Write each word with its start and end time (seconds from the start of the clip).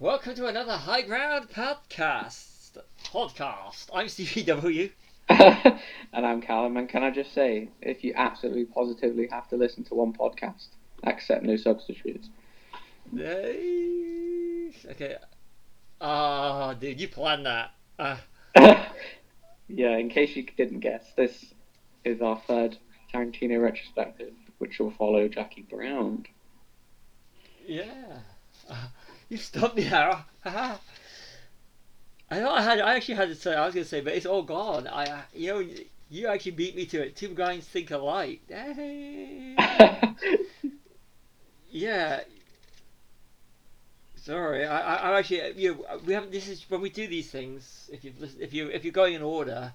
Welcome 0.00 0.36
to 0.36 0.46
another 0.46 0.76
High 0.76 1.02
Ground 1.02 1.48
podcast. 1.50 2.78
Podcast. 3.06 3.88
I'm 3.92 4.08
Stevie 4.08 4.44
W. 4.44 4.90
and 5.28 5.80
I'm 6.14 6.40
Callum. 6.40 6.76
And 6.76 6.88
can 6.88 7.02
I 7.02 7.10
just 7.10 7.34
say, 7.34 7.70
if 7.82 8.04
you 8.04 8.12
absolutely 8.14 8.64
positively 8.64 9.26
have 9.26 9.48
to 9.48 9.56
listen 9.56 9.82
to 9.86 9.96
one 9.96 10.12
podcast, 10.12 10.68
accept 11.02 11.42
no 11.42 11.56
substitutes. 11.56 12.28
Nice. 13.10 14.86
Okay. 14.88 15.16
Ah, 16.00 16.74
dude, 16.74 17.00
you 17.00 17.08
planned 17.08 17.46
that. 17.46 17.72
Uh, 17.98 18.18
yeah, 19.66 19.96
in 19.96 20.10
case 20.10 20.36
you 20.36 20.46
didn't 20.56 20.78
guess, 20.78 21.10
this 21.16 21.44
is 22.04 22.22
our 22.22 22.40
third 22.46 22.78
Tarantino 23.12 23.60
retrospective, 23.60 24.34
which 24.58 24.78
will 24.78 24.92
follow 24.92 25.26
Jackie 25.26 25.66
Brown. 25.68 26.24
yeah. 27.66 28.20
Uh, 28.70 28.76
you 29.30 29.36
stumped 29.36 29.76
me 29.76 29.84
there. 29.84 30.24
I 30.44 32.40
know 32.40 32.50
I 32.50 32.62
had. 32.62 32.80
I 32.80 32.94
actually 32.94 33.14
had 33.14 33.28
to 33.28 33.34
say. 33.34 33.54
I 33.54 33.66
was 33.66 33.74
gonna 33.74 33.84
say, 33.84 34.00
but 34.00 34.14
it's 34.14 34.26
all 34.26 34.42
gone. 34.42 34.86
I, 34.86 35.04
uh, 35.04 35.20
you 35.34 35.52
know, 35.52 35.66
you 36.10 36.26
actually 36.28 36.52
beat 36.52 36.76
me 36.76 36.86
to 36.86 37.02
it. 37.02 37.16
Two 37.16 37.28
guys 37.28 37.64
think 37.64 37.90
alike. 37.90 38.42
Yeah. 41.70 42.20
Sorry, 44.16 44.66
I, 44.66 44.80
I, 44.80 44.94
I 45.10 45.18
actually, 45.18 45.52
you 45.56 45.74
know, 45.74 46.00
we 46.04 46.12
haven't. 46.12 46.32
This 46.32 46.48
is 46.48 46.64
when 46.68 46.80
we 46.80 46.90
do 46.90 47.06
these 47.06 47.30
things. 47.30 47.90
If 47.92 48.04
you 48.04 48.12
if 48.40 48.52
you 48.52 48.68
if 48.68 48.84
you're 48.84 48.92
going 48.92 49.14
in 49.14 49.22
order, 49.22 49.72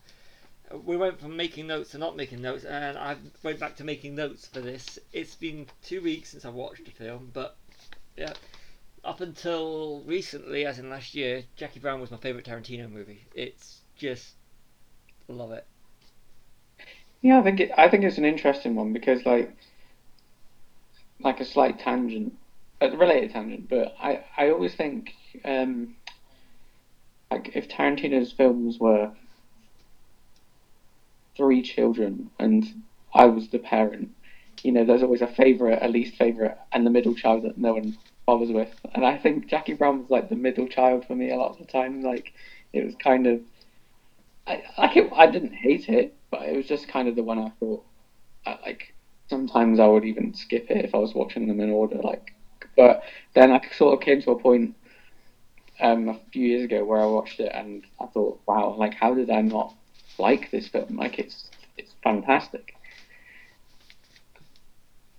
we 0.85 0.97
went 0.97 1.19
from 1.19 1.37
making 1.37 1.67
notes 1.67 1.91
to 1.91 1.97
not 1.97 2.15
making 2.15 2.41
notes, 2.41 2.65
and 2.65 2.97
I 2.97 3.15
went 3.41 3.59
back 3.59 3.75
to 3.77 3.83
making 3.83 4.15
notes 4.15 4.47
for 4.47 4.59
this. 4.59 4.99
It's 5.11 5.35
been 5.35 5.67
two 5.83 6.01
weeks 6.01 6.29
since 6.29 6.45
I 6.45 6.49
watched 6.49 6.85
the 6.85 6.91
film, 6.91 7.31
but 7.33 7.55
yeah, 8.17 8.33
up 9.03 9.21
until 9.21 10.01
recently, 10.05 10.65
as 10.65 10.79
in 10.79 10.89
last 10.89 11.13
year, 11.13 11.43
Jackie 11.55 11.79
Brown 11.79 11.99
was 11.99 12.11
my 12.11 12.17
favorite 12.17 12.45
Tarantino 12.45 12.89
movie. 12.89 13.25
It's 13.35 13.81
just 13.97 14.35
love 15.27 15.51
it. 15.51 15.65
Yeah, 17.21 17.39
I 17.39 17.43
think 17.43 17.59
it, 17.59 17.71
I 17.77 17.87
think 17.87 18.03
it's 18.03 18.17
an 18.17 18.25
interesting 18.25 18.75
one 18.75 18.93
because 18.93 19.25
like 19.25 19.55
like 21.19 21.39
a 21.39 21.45
slight 21.45 21.79
tangent, 21.79 22.33
a 22.81 22.89
related 22.89 23.31
tangent, 23.31 23.69
but 23.69 23.95
I 23.99 24.23
I 24.37 24.49
always 24.49 24.73
think 24.75 25.13
um 25.45 25.95
like 27.31 27.55
if 27.55 27.67
Tarantino's 27.67 28.31
films 28.31 28.79
were 28.79 29.11
three 31.35 31.61
children 31.61 32.29
and 32.39 32.65
I 33.13 33.25
was 33.25 33.49
the 33.49 33.59
parent, 33.59 34.09
you 34.63 34.71
know, 34.71 34.85
there's 34.85 35.03
always 35.03 35.21
a 35.21 35.27
favorite, 35.27 35.79
a 35.81 35.87
least 35.87 36.15
favorite, 36.15 36.57
and 36.71 36.85
the 36.85 36.89
middle 36.91 37.15
child 37.15 37.43
that 37.43 37.57
no 37.57 37.73
one 37.73 37.97
bothers 38.25 38.51
with. 38.51 38.69
And 38.93 39.05
I 39.05 39.17
think 39.17 39.47
Jackie 39.47 39.73
Brown 39.73 40.01
was 40.01 40.09
like 40.09 40.29
the 40.29 40.35
middle 40.35 40.67
child 40.67 41.05
for 41.05 41.15
me 41.15 41.31
a 41.31 41.35
lot 41.35 41.51
of 41.51 41.57
the 41.57 41.65
time. 41.65 42.01
Like 42.01 42.33
it 42.71 42.85
was 42.85 42.95
kind 42.95 43.27
of, 43.27 43.41
I 44.47 44.63
like 44.77 44.97
it. 44.97 45.11
I 45.13 45.27
didn't 45.27 45.53
hate 45.53 45.89
it, 45.89 46.15
but 46.31 46.43
it 46.43 46.55
was 46.55 46.65
just 46.65 46.87
kind 46.87 47.07
of 47.07 47.15
the 47.15 47.23
one 47.23 47.39
I 47.39 47.51
thought, 47.59 47.85
I, 48.45 48.57
like 48.65 48.93
sometimes 49.29 49.79
I 49.79 49.87
would 49.87 50.05
even 50.05 50.33
skip 50.33 50.69
it 50.69 50.85
if 50.85 50.95
I 50.95 50.99
was 50.99 51.13
watching 51.13 51.47
them 51.47 51.59
in 51.59 51.69
order. 51.69 51.97
Like, 51.97 52.33
but 52.75 53.03
then 53.35 53.51
I 53.51 53.61
sort 53.75 53.93
of 53.93 54.05
came 54.05 54.21
to 54.21 54.31
a 54.31 54.39
point 54.39 54.75
um, 55.79 56.09
a 56.09 56.19
few 56.31 56.47
years 56.47 56.63
ago 56.65 56.83
where 56.83 57.01
I 57.01 57.05
watched 57.05 57.39
it 57.39 57.51
and 57.53 57.83
I 57.99 58.05
thought, 58.07 58.41
wow, 58.47 58.75
like 58.77 58.93
how 58.93 59.13
did 59.13 59.29
I 59.29 59.41
not 59.41 59.73
like 60.17 60.51
this 60.51 60.67
film? 60.67 60.97
Like 60.97 61.19
it's 61.19 61.49
it's 61.77 61.93
fantastic. 62.03 62.75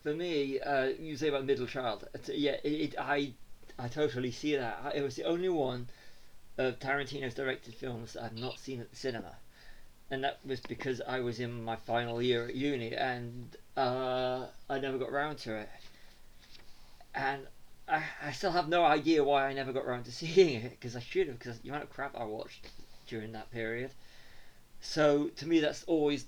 For 0.05 0.15
me, 0.15 0.61
uh, 0.61 0.85
you 1.01 1.17
say 1.17 1.27
about 1.31 1.47
middle 1.47 1.67
child. 1.67 2.09
Yeah, 2.29 2.59
it, 2.63 2.73
it, 2.73 2.95
I 2.97 3.35
I 3.77 3.89
totally 3.89 4.31
see 4.31 4.55
that. 4.55 4.79
I- 4.85 4.93
It 4.99 5.03
was 5.03 5.17
the 5.17 5.25
only 5.25 5.49
one 5.49 5.89
of 6.59 6.79
Tarantino's 6.79 7.35
directed 7.35 7.75
films 7.75 8.15
that 8.15 8.25
I've 8.25 8.37
not 8.39 8.59
seen 8.61 8.81
at 8.81 8.91
the 8.91 8.97
cinema, 8.97 9.37
and 10.11 10.25
that 10.25 10.41
was 10.45 10.61
because 10.61 11.01
I 11.03 11.21
was 11.21 11.41
in 11.41 11.65
my 11.65 11.77
final 11.77 12.23
year 12.23 12.47
at 12.49 12.55
uni 12.57 12.95
and 12.95 13.57
uh, 13.77 14.49
I 14.71 14.79
never 14.81 14.99
got 14.99 15.13
round 15.13 15.39
to 15.41 15.57
it. 15.57 15.71
And 17.15 17.49
I, 17.89 18.05
I 18.23 18.33
still 18.33 18.53
have 18.53 18.69
no 18.69 18.85
idea 18.85 19.25
why 19.25 19.47
I 19.49 19.53
never 19.53 19.73
got 19.73 19.87
round 19.87 20.05
to 20.07 20.13
seeing 20.21 20.63
it 20.63 20.71
because 20.71 20.95
I 20.97 21.01
should 21.01 21.27
have 21.29 21.39
because 21.39 21.61
the 21.61 21.69
amount 21.71 21.85
of 21.85 21.91
crap 21.91 22.17
I 22.17 22.25
watched 22.25 22.71
during 23.07 23.33
that 23.33 23.51
period. 23.51 23.91
So 24.81 25.29
to 25.31 25.47
me, 25.47 25.61
that's 25.61 25.85
always 25.85 26.27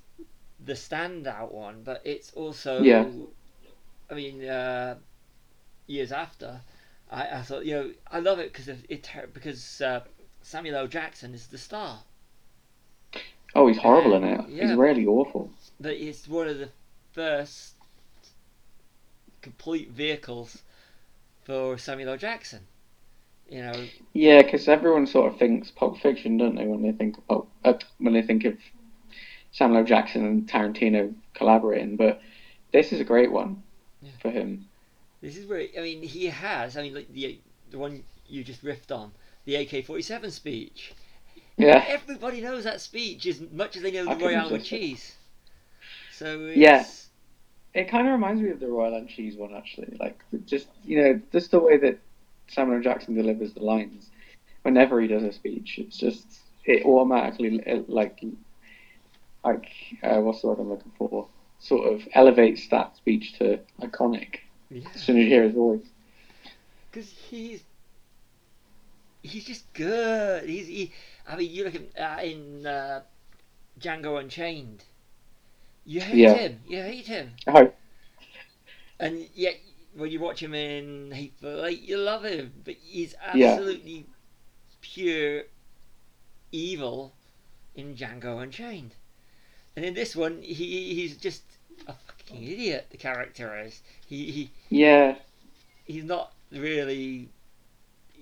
the 0.61 0.75
standout 0.75 1.53
one, 1.53 1.83
but 1.85 2.03
it's 2.05 2.33
also 2.35 2.83
Yeah. 2.83 3.05
I 4.11 4.15
mean, 4.15 4.45
uh, 4.45 4.97
years 5.87 6.13
after, 6.13 6.61
I, 7.11 7.29
I 7.29 7.43
thought, 7.43 7.65
you 7.67 7.75
know, 7.75 7.91
I 8.11 8.21
love 8.21 8.39
it 8.39 8.53
because 8.53 8.69
it 8.69 9.09
because 9.33 9.81
uh, 9.81 10.01
Samuel 10.43 10.77
L. 10.77 10.87
Jackson 10.87 11.35
is 11.35 11.49
the 11.49 11.59
star, 11.59 12.01
Oh, 13.55 13.67
he's 13.69 13.79
horrible 13.79 14.15
in 14.15 14.25
it. 14.25 14.49
Yeah. 14.51 14.69
He's 14.69 14.77
really 14.77 15.07
awful. 15.07 15.51
but 15.81 15.95
it's 15.95 16.29
one 16.29 16.47
of 16.47 16.59
the 16.59 16.69
first 17.13 17.73
complete 19.41 19.91
vehicles 19.91 20.63
for 21.45 21.79
Samuel 21.79 22.11
L. 22.11 22.17
Jackson. 22.19 22.61
You 23.49 23.63
know, 23.63 23.85
Yeah, 24.13 24.43
because 24.43 24.69
everyone 24.69 25.07
sort 25.07 25.33
of 25.33 25.39
thinks 25.39 25.71
Pulp 25.71 25.99
Fiction, 25.99 26.37
don't 26.37 26.57
they, 26.57 26.67
when 26.67 26.83
they 26.83 26.93
think 26.93 27.17
of 27.17 27.27
Pulp, 27.29 27.49
uh, 27.65 27.75
when 27.99 28.13
they 28.13 28.23
think 28.23 28.45
of 28.45 28.59
Samuel 29.53 29.79
L. 29.81 29.85
Jackson 29.85 30.27
and 30.27 30.49
Tarantino 30.49 31.15
collaborating. 31.33 31.97
But 31.97 32.21
this 32.73 32.93
is 32.93 33.01
a 33.01 33.05
great 33.05 33.33
one 33.33 33.63
Yeah. 34.03 34.11
for 34.21 34.31
him. 34.31 34.67
this 35.23 35.37
is 35.37 35.47
where 35.47 35.67
I 35.77 35.81
mean 35.81 36.03
he 36.03 36.27
has. 36.27 36.77
I 36.77 36.83
mean, 36.83 36.95
like 36.95 37.13
the 37.13 37.39
the 37.71 37.79
one 37.79 38.03
you 38.29 38.45
just 38.45 38.65
riffed 38.65 38.95
on, 38.95 39.13
the 39.45 39.57
AK 39.57 39.85
forty 39.87 40.03
seven 40.03 40.31
speech. 40.31 40.95
Yeah, 41.57 41.83
Everybody 41.89 42.43
knows 42.43 42.65
that 42.65 42.83
speech 42.83 43.25
as 43.27 43.41
much 43.51 43.77
as 43.77 43.83
they 43.83 43.91
know 43.91 44.05
the 44.05 44.11
couldn't 44.11 44.27
Royale 44.27 44.51
with 44.51 44.65
cheese. 44.65 45.17
So 46.13 46.41
it's, 46.49 46.57
Yeah. 46.59 46.85
it 47.73 47.89
kind 47.89 48.07
of 48.07 48.13
reminds 48.13 48.43
me 48.43 48.51
of 48.51 48.61
the 48.61 48.69
Royal 48.69 48.95
and 48.95 49.09
Cheese 49.09 49.37
one, 49.37 49.55
actually. 49.55 49.97
Like 49.99 50.21
just 50.45 50.69
you 50.85 51.03
know, 51.03 51.21
just 51.33 51.51
the 51.51 51.59
way 51.59 51.79
that 51.79 51.99
Samuel 52.49 52.83
Jackson 52.83 53.15
delivers 53.15 53.55
the 53.55 53.61
lines 53.63 54.11
whenever 54.63 55.01
he 55.01 55.09
does 55.09 55.23
a 55.23 55.33
speech. 55.33 55.79
It's 55.79 55.97
just 55.97 56.27
it 56.67 56.85
automatically 56.85 57.63
it, 57.65 57.89
like 57.89 58.23
like 59.45 59.67
uh, 60.03 60.21
what's 60.21 60.43
the 60.43 60.49
word 60.49 60.59
I'm 60.59 60.69
looking 60.69 60.93
for? 60.99 61.27
Sort 61.67 61.93
of 61.93 62.09
elevates 62.15 62.69
that 62.69 62.97
speech 62.97 63.33
to 63.39 63.61
iconic 63.81 64.41
yeah. 64.71 64.89
as 64.95 65.03
soon 65.03 65.17
as 65.19 65.25
you 65.25 65.29
hear 65.29 65.43
his 65.45 65.55
voice. 65.55 65.87
because 66.91 67.11
he's 67.11 67.65
he's 69.23 69.45
just 69.45 69.73
good. 69.75 70.49
He's 70.49 70.67
he. 70.67 70.93
I 71.27 71.37
mean, 71.37 71.51
you 71.51 71.65
look 71.65 71.75
at 71.75 72.19
uh, 72.21 72.23
in 72.23 72.67
uh, 72.67 73.03
Django 73.81 74.21
Unchained. 74.21 74.85
You 75.85 76.01
hate 76.01 76.17
Yeah. 76.17 76.35
him. 76.35 76.61
You 76.67 76.83
hate 76.83 77.07
him, 77.07 77.37
Oh, 77.47 77.73
and 78.99 79.29
yet 79.35 79.57
when 79.95 80.11
you 80.11 80.21
watch 80.21 80.43
him 80.43 80.55
in 80.55 81.11
Hateful 81.13 81.65
Eight, 81.65 81.83
you 81.83 81.99
love 81.99 82.25
him. 82.25 82.53
But 82.65 82.75
he's 82.83 83.15
Yeah. 83.33 83.59
absolutely 83.59 84.07
pure 84.81 85.45
evil 86.53 87.15
in 87.75 87.95
Django 87.95 88.43
Unchained, 88.43 88.95
and 89.77 89.85
in 89.85 89.95
this 89.95 90.17
one, 90.17 90.43
he 90.43 90.95
he's 90.95 91.17
just 91.17 91.56
a 91.87 91.93
fucking 91.93 92.43
idiot. 92.43 92.87
The 92.91 92.97
character 92.97 93.59
is. 93.61 93.83
He 94.07 94.31
he 94.31 94.51
yeah, 94.69 95.17
he's 95.85 96.05
not 96.05 96.33
really 96.53 97.29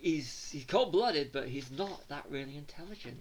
he's 0.05 0.51
he's 0.51 0.65
cold 0.65 0.93
blooded, 0.93 1.33
but 1.33 1.49
he's 1.49 1.71
not 1.71 2.07
that 2.09 2.25
really 2.31 2.57
intelligent. 2.57 3.19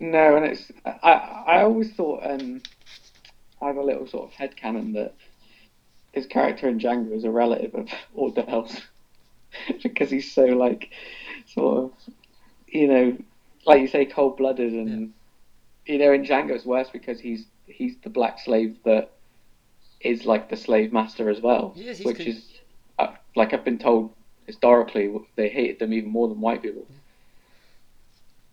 no, 0.00 0.36
and 0.36 0.46
it's 0.46 0.70
I 0.84 1.10
I 1.46 1.62
always 1.62 1.92
thought 1.92 2.24
um 2.24 2.62
I 3.60 3.66
have 3.66 3.76
a 3.76 3.82
little 3.82 4.06
sort 4.06 4.28
of 4.28 4.34
head 4.34 4.54
headcanon 4.56 4.94
that 4.94 5.14
his 6.12 6.26
character 6.26 6.68
in 6.68 6.78
Django 6.78 7.12
is 7.14 7.24
a 7.24 7.30
relative 7.30 7.74
of 7.74 7.88
Ordell's 8.16 8.80
because 9.82 10.10
he's 10.10 10.32
so 10.32 10.44
like 10.44 10.90
sort 11.46 11.84
of 11.84 12.14
you 12.68 12.86
know 12.86 13.18
like 13.66 13.80
you 13.80 13.88
say 13.88 14.04
cold 14.04 14.36
blooded 14.36 14.72
and 14.72 15.12
you 15.86 15.98
know 15.98 16.12
in 16.12 16.24
Django 16.24 16.50
it's 16.50 16.64
worse 16.64 16.88
because 16.90 17.20
he's 17.20 17.46
he's 17.66 17.96
the 18.02 18.10
black 18.10 18.38
slave 18.38 18.76
that 18.84 19.10
is 20.00 20.24
like 20.24 20.48
the 20.48 20.56
slave 20.56 20.92
master 20.92 21.28
as 21.28 21.40
well, 21.40 21.72
Yes, 21.76 22.04
which 22.04 22.18
con- 22.18 22.26
is 22.26 22.44
uh, 22.98 23.08
like 23.36 23.52
I've 23.52 23.64
been 23.64 23.78
told 23.78 24.12
historically 24.46 25.14
they 25.36 25.48
hated 25.48 25.78
them 25.78 25.92
even 25.92 26.10
more 26.10 26.28
than 26.28 26.40
white 26.40 26.62
people. 26.62 26.86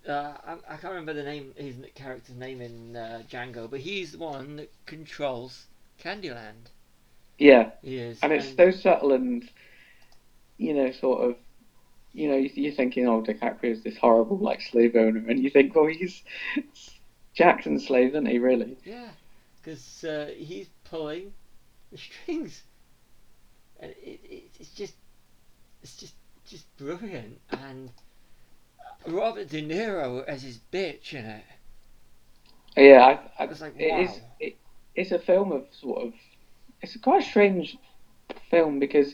Uh, 0.08 0.34
I, 0.46 0.54
I 0.68 0.78
can't 0.78 0.94
remember 0.94 1.14
the 1.14 1.24
name 1.24 1.54
his 1.58 1.76
character's 1.96 2.36
name 2.36 2.62
in 2.62 2.96
uh, 2.96 3.24
Django, 3.30 3.70
but 3.70 3.80
he's 3.80 4.12
the 4.12 4.20
one 4.20 4.56
that 4.58 4.72
controls 4.86 5.68
Candyland. 6.00 6.70
Yeah, 7.38 7.72
He 7.82 7.98
is, 7.98 8.22
and 8.22 8.32
it's 8.32 8.56
so 8.56 8.72
subtle 8.72 9.12
and 9.14 9.50
you 10.58 10.74
know 10.74 10.92
sort 10.92 11.30
of 11.30 11.36
you 12.14 12.30
know 12.30 12.36
you're 12.38 12.74
thinking 12.74 13.08
oh 13.08 13.22
DiCaprio 13.22 13.72
is 13.72 13.84
this 13.84 13.98
horrible 13.98 14.38
like 14.38 14.62
slave 14.62 14.96
owner 14.96 15.24
and 15.28 15.40
you 15.44 15.50
think 15.50 15.76
well 15.76 15.86
he's 15.88 16.24
Jackson's 17.34 17.86
slave 17.88 18.10
isn't 18.10 18.26
he 18.28 18.40
really 18.40 18.78
yeah, 18.86 19.10
because 19.62 20.04
uh, 20.04 20.30
he's 20.38 20.70
pulling 20.86 21.34
the 21.92 21.98
strings, 22.24 22.64
and 23.80 23.92
it, 23.92 24.20
it, 24.24 24.44
it's 24.60 24.70
just 24.72 24.94
it's 25.84 25.98
just 25.98 26.16
just 26.48 26.66
brilliant, 26.78 27.40
and 27.52 27.92
Robert 29.08 29.50
De 29.50 29.62
Niro 29.62 30.24
as 30.26 30.44
his 30.44 30.60
bitch 30.72 31.14
in 31.14 31.26
it. 31.26 31.44
Yeah, 32.78 33.20
I, 33.40 33.44
I, 33.44 33.48
It's 33.48 33.62
like, 33.62 33.76
it 33.80 34.00
is- 34.02 34.10
wow. 34.10 34.22
it- 34.40 34.58
it's 34.96 35.12
a 35.12 35.20
film 35.20 35.52
of 35.52 35.66
sort 35.72 36.04
of. 36.04 36.14
It's 36.82 36.96
a 36.96 37.00
quite 37.00 37.22
a 37.22 37.26
strange 37.26 37.78
film 38.50 38.80
because 38.80 39.14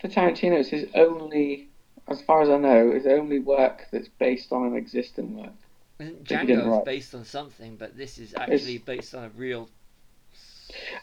for 0.00 0.08
Tarantino, 0.08 0.58
it's 0.58 0.68
his 0.70 0.88
only, 0.94 1.68
as 2.08 2.20
far 2.22 2.42
as 2.42 2.48
I 2.48 2.58
know, 2.58 2.92
his 2.92 3.06
only 3.06 3.38
work 3.38 3.86
that's 3.92 4.08
based 4.08 4.52
on 4.52 4.66
an 4.66 4.76
existing 4.76 5.36
work. 5.36 5.52
And 6.00 6.26
Think 6.26 6.42
he 6.42 6.46
Django 6.54 6.80
is 6.80 6.84
based 6.84 7.14
on 7.14 7.24
something, 7.24 7.76
but 7.76 7.96
this 7.96 8.18
is 8.18 8.34
actually 8.34 8.78
based 8.78 9.14
on 9.14 9.24
a 9.24 9.28
real. 9.30 9.68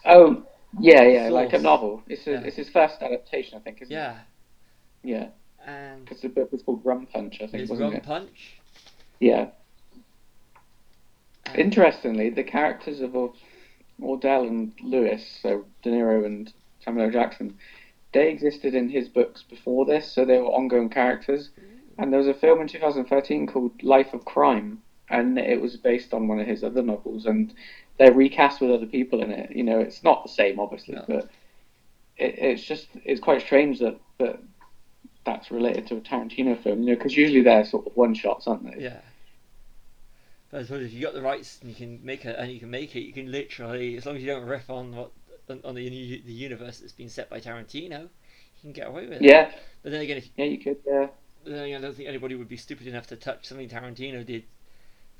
Oh, 0.06 0.44
yeah, 0.80 1.04
yeah, 1.04 1.30
like 1.30 1.54
a 1.54 1.60
novel. 1.60 2.04
It's 2.08 2.28
a, 2.28 2.32
Yeah. 2.32 2.42
it's 2.42 2.58
his 2.58 2.70
first 2.70 3.02
adaptation, 3.02 3.58
I 3.58 3.62
think, 3.62 3.82
isn't 3.82 3.92
it? 3.92 3.96
Yeah, 3.96 4.20
Yeah, 5.04 5.96
because 6.04 6.22
the 6.22 6.30
book 6.30 6.52
was 6.52 6.62
called 6.64 6.82
Rum 6.86 7.06
Punch, 7.08 7.36
I 7.42 7.48
think, 7.48 7.64
it's 7.64 7.70
wasn't 7.70 7.90
Rum 7.92 7.98
it? 7.98 8.04
Punch. 8.04 8.60
Yeah. 9.20 9.48
Interestingly, 11.56 12.30
the 12.30 12.44
characters 12.44 13.02
of 13.02 13.16
Ord- 13.16 13.32
Ordell 14.02 14.48
and 14.48 14.74
Lewis, 14.82 15.26
so 15.42 15.66
De 15.84 15.90
Niro 15.90 16.26
and 16.26 16.52
Samuel 16.84 17.06
L. 17.06 17.12
Jackson, 17.12 17.58
they 18.14 18.30
existed 18.30 18.74
in 18.76 18.90
his 18.90 19.08
books 19.08 19.44
before 19.44 19.86
this, 19.86 20.12
so 20.12 20.26
they 20.26 20.38
were 20.38 20.46
ongoing 20.48 20.90
characters. 20.90 21.50
Mm. 21.60 21.64
And 21.98 22.12
there 22.14 22.20
was 22.20 22.28
a 22.28 22.34
film 22.34 22.60
in 22.62 22.68
2013 22.68 23.48
called 23.48 23.82
Life 23.84 24.14
of 24.14 24.26
Crime, 24.26 24.82
and 25.10 25.38
it 25.38 25.62
was 25.62 25.78
based 25.78 26.14
on 26.14 26.28
one 26.28 26.40
of 26.40 26.48
his 26.48 26.64
other 26.64 26.82
novels, 26.82 27.26
and 27.26 27.54
they're 27.98 28.14
recast 28.14 28.62
with 28.62 28.72
other 28.72 28.86
people 28.86 29.22
in 29.22 29.32
it. 29.32 29.56
You 29.56 29.64
know, 29.64 29.80
it's 29.80 30.04
not 30.04 30.24
the 30.24 30.30
same, 30.30 30.60
obviously, 30.60 30.96
No. 30.96 31.06
but 31.08 31.30
it, 32.18 32.36
it's 32.40 32.64
just 32.64 32.88
it's 33.04 33.22
quite 33.22 33.42
strange 33.42 33.80
that 33.80 34.00
that 34.20 34.40
that's 35.26 35.50
related 35.52 35.88
to 35.88 35.98
a 35.98 36.02
Tarantino 36.02 36.62
film. 36.62 36.82
You 36.84 36.90
know, 36.90 36.96
because 36.96 37.16
usually 37.18 37.42
they're 37.42 37.66
sort 37.66 37.88
of 37.88 37.96
one 37.96 38.14
shots, 38.14 38.48
aren't 38.48 38.64
they? 38.64 38.84
Yeah. 38.84 39.00
But 40.52 40.62
I 40.62 40.64
suppose 40.64 40.86
if 40.86 40.94
you 40.94 41.02
got 41.02 41.14
the 41.14 41.22
rights 41.22 41.58
and 41.62 41.70
you 41.70 41.76
can 41.76 42.00
make 42.04 42.26
it, 42.26 42.36
and 42.38 42.52
you 42.52 42.60
can 42.60 42.70
make 42.70 42.96
it, 42.96 43.02
you 43.02 43.14
can 43.14 43.32
literally, 43.32 43.98
as 43.98 44.06
long 44.06 44.16
as 44.16 44.22
you 44.22 44.28
don't 44.28 44.46
riff 44.46 44.70
on 44.70 44.96
what 44.96 45.12
on, 45.50 45.62
on 45.64 45.76
the 45.76 45.90
the 46.26 46.34
universe 46.34 46.80
that's 46.80 46.94
been 46.94 47.10
set 47.10 47.30
by 47.30 47.40
Tarantino, 47.40 48.02
you 48.02 48.62
can 48.62 48.72
get 48.72 48.88
away 48.88 49.04
with 49.08 49.14
it. 49.14 49.22
Yeah, 49.22 49.52
But 49.84 49.92
then 49.92 50.02
again, 50.02 50.18
if 50.18 50.30
yeah, 50.38 50.46
you 50.46 50.58
could. 50.60 50.78
Yeah. 50.86 51.08
then 51.46 51.64
again, 51.66 51.78
I 51.78 51.82
don't 51.82 51.96
think 51.96 52.10
anybody 52.10 52.36
would 52.36 52.48
be 52.48 52.58
stupid 52.58 52.88
enough 52.88 53.08
to 53.08 53.16
touch 53.16 53.46
something 53.46 53.70
Tarantino 53.70 54.26
did, 54.26 54.44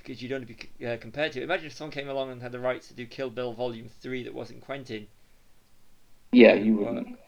because 0.06 0.22
you'd 0.22 0.32
only 0.32 0.46
be 0.78 0.86
uh, 0.86 0.98
compared 0.98 1.32
to. 1.34 1.40
it. 1.42 1.44
Imagine 1.44 1.66
if 1.68 1.74
someone 1.74 1.92
came 1.92 2.10
along 2.10 2.32
and 2.32 2.42
had 2.42 2.52
the 2.52 2.60
rights 2.60 2.88
to 2.90 2.94
do 2.94 3.06
Kill 3.06 3.30
Bill 3.30 3.54
Volume 3.54 3.90
Three 4.02 4.24
that 4.24 4.34
wasn't 4.34 4.62
Quentin. 4.62 5.08
Yeah, 6.32 6.50
Wouldn't 6.50 6.66
you 6.66 6.76
work. 6.78 6.86
wouldn't. 6.96 7.20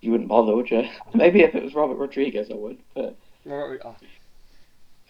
You 0.00 0.10
wouldn't 0.12 0.28
bother, 0.28 0.56
would 0.56 0.70
you? 0.70 0.82
Maybe 1.14 1.42
if 1.42 1.54
it 1.54 1.62
was 1.62 1.74
Robert 1.74 1.96
Rodriguez, 1.96 2.48
I 2.50 2.54
would. 2.54 2.78
But 2.94 3.16
Robert- 3.44 3.82
oh, 3.84 3.96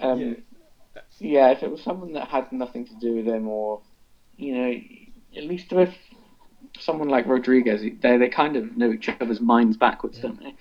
um, 0.00 0.20
Yeah. 0.20 1.00
yeah. 1.19 1.50
if 1.50 1.62
it 1.62 1.70
was 1.70 1.82
someone 1.82 2.12
that 2.14 2.29
had 2.29 2.50
nothing 2.52 2.87
to 2.87 2.94
do 3.00 3.14
with 3.14 3.26
him, 3.26 3.49
or 3.49 3.81
you 4.37 4.55
know, 4.55 4.81
at 5.37 5.44
least 5.44 5.73
with 5.73 5.94
someone 6.79 7.08
like 7.08 7.26
Rodriguez, 7.26 7.82
they 8.00 8.17
they 8.17 8.29
kind 8.29 8.56
of 8.56 8.76
know 8.76 8.93
each 8.93 9.08
other's 9.08 9.41
minds 9.41 9.76
backwards, 9.76 10.17
Yeah. 10.19 10.23
don't 10.23 10.41
they? 10.41 10.55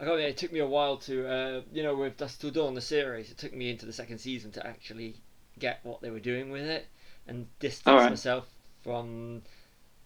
I 0.00 0.04
got 0.04 0.18
it. 0.20 0.28
It 0.28 0.36
took 0.36 0.52
me 0.52 0.60
a 0.60 0.66
while 0.66 0.96
to, 0.98 1.28
uh, 1.28 1.60
you 1.72 1.82
know, 1.82 1.96
with 1.96 2.16
Dusk 2.16 2.40
Till 2.40 2.50
Dawn, 2.50 2.74
the 2.74 2.80
series, 2.80 3.30
it 3.30 3.38
took 3.38 3.52
me 3.52 3.70
into 3.70 3.84
the 3.84 3.92
second 3.92 4.18
season 4.18 4.52
to 4.52 4.66
actually 4.66 5.16
get 5.58 5.80
what 5.82 6.00
they 6.00 6.10
were 6.10 6.20
doing 6.20 6.50
with 6.50 6.62
it 6.62 6.86
and 7.26 7.46
distance 7.58 7.86
Alright. 7.88 8.10
myself 8.10 8.46
from 8.82 9.42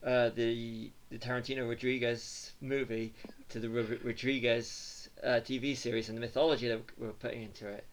uh, 0.02 0.30
the 0.30 0.90
the 1.10 1.18
Tarantino 1.18 1.68
Rodriguez 1.68 2.52
movie 2.62 3.12
to 3.50 3.60
the 3.60 3.68
Rodriguez 3.68 5.10
uh, 5.22 5.40
TV 5.44 5.76
series 5.76 6.08
and 6.08 6.16
the 6.16 6.22
mythology 6.22 6.68
that 6.68 6.80
we 6.98 7.06
were 7.06 7.12
putting 7.12 7.42
into 7.42 7.68
it. 7.68 7.84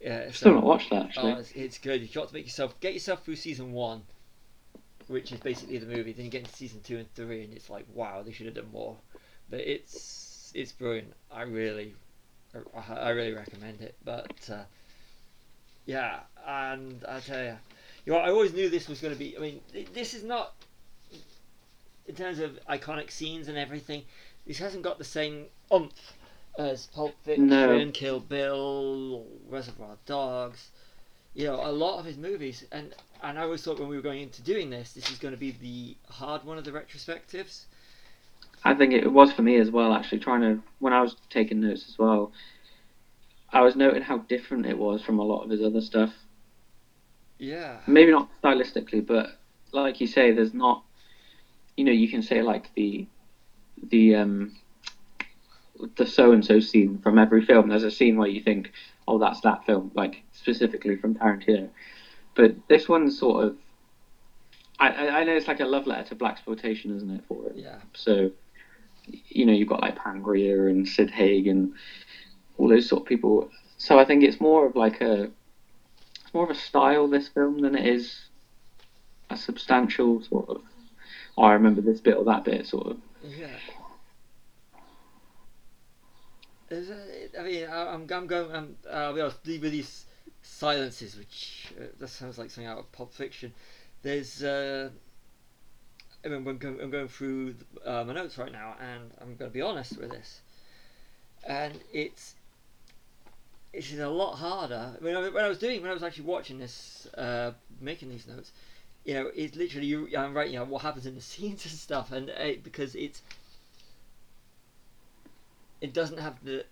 Yeah, 0.00 0.24
I've 0.26 0.34
so- 0.36 0.40
still 0.40 0.54
not 0.54 0.64
watched 0.64 0.90
that 0.90 1.06
actually. 1.06 1.32
Oh, 1.32 1.36
it's, 1.36 1.52
it's 1.52 1.78
good. 1.78 2.00
You've 2.00 2.14
got 2.14 2.28
to 2.28 2.34
make 2.34 2.46
yourself 2.46 2.80
get 2.80 2.94
yourself 2.94 3.24
through 3.24 3.36
season 3.36 3.72
one, 3.72 4.02
which 5.06 5.32
is 5.32 5.40
basically 5.40 5.76
the 5.76 5.86
movie. 5.86 6.12
Then 6.12 6.24
you 6.24 6.30
get 6.30 6.42
into 6.42 6.56
season 6.56 6.80
two 6.82 6.96
and 6.96 7.14
three, 7.14 7.44
and 7.44 7.52
it's 7.52 7.68
like, 7.68 7.84
wow, 7.92 8.22
they 8.22 8.32
should 8.32 8.46
have 8.46 8.54
done 8.54 8.72
more. 8.72 8.96
But 9.50 9.60
it's 9.60 10.19
it's 10.54 10.72
brilliant. 10.72 11.12
I 11.32 11.42
really, 11.42 11.94
I, 12.54 12.94
I 12.94 13.08
really 13.10 13.32
recommend 13.32 13.80
it. 13.80 13.94
But 14.04 14.48
uh, 14.50 14.62
yeah, 15.86 16.20
and 16.46 17.04
I 17.08 17.20
tell 17.20 17.42
you, 17.42 17.56
you 18.06 18.12
know, 18.12 18.18
I 18.18 18.30
always 18.30 18.52
knew 18.52 18.68
this 18.68 18.88
was 18.88 19.00
going 19.00 19.14
to 19.14 19.18
be. 19.18 19.36
I 19.36 19.40
mean, 19.40 19.60
this 19.92 20.14
is 20.14 20.24
not 20.24 20.54
in 22.06 22.14
terms 22.14 22.38
of 22.38 22.58
iconic 22.68 23.10
scenes 23.10 23.48
and 23.48 23.56
everything. 23.56 24.02
This 24.46 24.58
hasn't 24.58 24.82
got 24.82 24.98
the 24.98 25.04
same 25.04 25.46
oomph 25.72 26.14
as 26.58 26.86
Pulp 26.88 27.14
Fiction, 27.22 27.48
No. 27.48 27.90
Kill 27.92 28.20
Bill, 28.20 29.24
Reservoir 29.48 29.96
Dogs. 30.06 30.70
You 31.34 31.46
know, 31.46 31.64
a 31.64 31.70
lot 31.70 32.00
of 32.00 32.04
his 32.04 32.16
movies, 32.16 32.64
and 32.72 32.92
and 33.22 33.38
I 33.38 33.42
always 33.42 33.62
thought 33.62 33.78
when 33.78 33.88
we 33.88 33.96
were 33.96 34.02
going 34.02 34.22
into 34.22 34.42
doing 34.42 34.70
this, 34.70 34.92
this 34.92 35.10
is 35.10 35.18
going 35.18 35.32
to 35.32 35.38
be 35.38 35.52
the 35.52 36.12
hard 36.12 36.44
one 36.44 36.58
of 36.58 36.64
the 36.64 36.72
retrospectives. 36.72 37.64
I 38.64 38.74
think 38.74 38.92
it 38.92 39.10
was 39.10 39.32
for 39.32 39.42
me 39.42 39.56
as 39.56 39.70
well. 39.70 39.92
Actually, 39.92 40.18
trying 40.18 40.42
to 40.42 40.62
when 40.78 40.92
I 40.92 41.00
was 41.00 41.16
taking 41.30 41.60
notes 41.60 41.86
as 41.88 41.98
well, 41.98 42.32
I 43.52 43.62
was 43.62 43.76
noting 43.76 44.02
how 44.02 44.18
different 44.18 44.66
it 44.66 44.78
was 44.78 45.02
from 45.02 45.18
a 45.18 45.24
lot 45.24 45.44
of 45.44 45.50
his 45.50 45.62
other 45.62 45.80
stuff. 45.80 46.12
Yeah. 47.38 47.78
maybe 47.86 48.10
not 48.10 48.28
stylistically, 48.42 49.06
but 49.06 49.38
like 49.72 50.00
you 50.00 50.06
say, 50.06 50.32
there's 50.32 50.54
not. 50.54 50.84
You 51.76 51.84
know, 51.84 51.92
you 51.92 52.08
can 52.08 52.22
say 52.22 52.42
like 52.42 52.74
the 52.74 53.06
the 53.90 54.14
um 54.16 54.56
the 55.96 56.06
so 56.06 56.32
and 56.32 56.44
so 56.44 56.60
scene 56.60 56.98
from 56.98 57.18
every 57.18 57.44
film. 57.44 57.68
There's 57.68 57.84
a 57.84 57.90
scene 57.90 58.16
where 58.16 58.28
you 58.28 58.42
think, 58.42 58.72
oh, 59.08 59.18
that's 59.18 59.40
that 59.40 59.64
film, 59.64 59.90
like 59.94 60.22
specifically 60.32 60.96
from 60.96 61.14
Tarantino. 61.14 61.70
But 62.34 62.56
this 62.68 62.88
one's 62.88 63.18
sort 63.18 63.44
of. 63.44 63.56
I, 64.78 65.08
I 65.08 65.24
know 65.24 65.34
it's 65.34 65.46
like 65.48 65.60
a 65.60 65.66
love 65.66 65.86
letter 65.86 66.08
to 66.08 66.14
black 66.14 66.32
exploitation, 66.34 66.96
isn't 66.96 67.10
it? 67.10 67.22
For 67.28 67.48
it. 67.48 67.56
Yeah. 67.56 67.80
So, 67.92 68.30
you 69.28 69.46
know, 69.46 69.52
you've 69.52 69.68
got 69.68 69.82
like 69.82 69.96
Pam 69.96 70.22
Grier 70.22 70.68
and 70.68 70.88
Sid 70.88 71.10
Haig 71.10 71.46
and 71.46 71.74
all 72.58 72.68
those 72.68 72.88
sort 72.88 73.02
of 73.02 73.08
people. 73.08 73.50
So 73.78 73.98
I 73.98 74.04
think 74.04 74.22
it's 74.22 74.40
more 74.40 74.66
of 74.66 74.76
like 74.76 75.00
a, 75.00 75.24
it's 75.24 76.34
more 76.34 76.44
of 76.44 76.50
a 76.50 76.54
style 76.54 77.08
this 77.08 77.28
film 77.28 77.60
than 77.60 77.74
it 77.74 77.86
is 77.86 78.26
a 79.30 79.36
substantial 79.36 80.22
sort 80.22 80.48
of. 80.48 80.62
Oh, 81.38 81.44
I 81.44 81.52
remember 81.54 81.80
this 81.80 82.00
bit 82.00 82.16
or 82.16 82.24
that 82.24 82.44
bit 82.44 82.66
sort 82.66 82.88
of. 82.88 82.96
Yeah. 83.22 83.46
A, 86.70 87.40
I 87.40 87.42
mean, 87.42 87.66
I, 87.68 87.94
I'm, 87.94 88.06
I'm 88.10 88.26
going. 88.26 88.54
I'm, 88.54 88.76
I'll 88.92 89.14
be 89.14 89.20
honest. 89.20 89.38
With 89.44 89.72
these 89.72 90.04
silences, 90.42 91.16
which 91.16 91.72
uh, 91.80 91.86
that 91.98 92.08
sounds 92.08 92.38
like 92.38 92.50
something 92.50 92.70
out 92.70 92.78
of 92.78 92.92
Pulp 92.92 93.12
Fiction. 93.12 93.52
There's. 94.02 94.42
Uh, 94.42 94.90
I 96.24 96.28
mean, 96.28 96.46
I'm 96.46 96.58
going, 96.58 96.80
I'm 96.80 96.90
going 96.90 97.08
through 97.08 97.54
uh, 97.84 98.04
my 98.04 98.12
notes 98.12 98.36
right 98.36 98.52
now, 98.52 98.74
and 98.80 99.10
I'm 99.20 99.36
going 99.36 99.50
to 99.50 99.54
be 99.54 99.62
honest 99.62 99.98
with 99.98 100.10
this. 100.10 100.40
And 101.46 101.78
it's. 101.92 102.34
It's 103.72 103.92
a 103.96 104.08
lot 104.08 104.34
harder. 104.34 104.96
I 105.00 105.04
mean, 105.04 105.14
when 105.32 105.44
I 105.44 105.48
was 105.48 105.58
doing, 105.58 105.80
when 105.80 105.92
I 105.92 105.94
was 105.94 106.02
actually 106.02 106.24
watching 106.24 106.58
this, 106.58 107.06
uh, 107.16 107.52
making 107.80 108.10
these 108.10 108.26
notes, 108.26 108.50
you 109.04 109.14
know, 109.14 109.30
it's 109.34 109.56
literally 109.56 109.86
you. 109.86 110.08
I'm 110.16 110.34
writing 110.34 110.56
out 110.56 110.66
what 110.66 110.82
happens 110.82 111.06
in 111.06 111.14
the 111.14 111.20
scenes 111.20 111.64
and 111.64 111.74
stuff, 111.74 112.10
and 112.10 112.30
uh, 112.30 112.52
because 112.64 112.96
it's 112.96 113.22
it 115.80 115.94
doesn't 115.94 116.18
have 116.18 116.44
the 116.44 116.64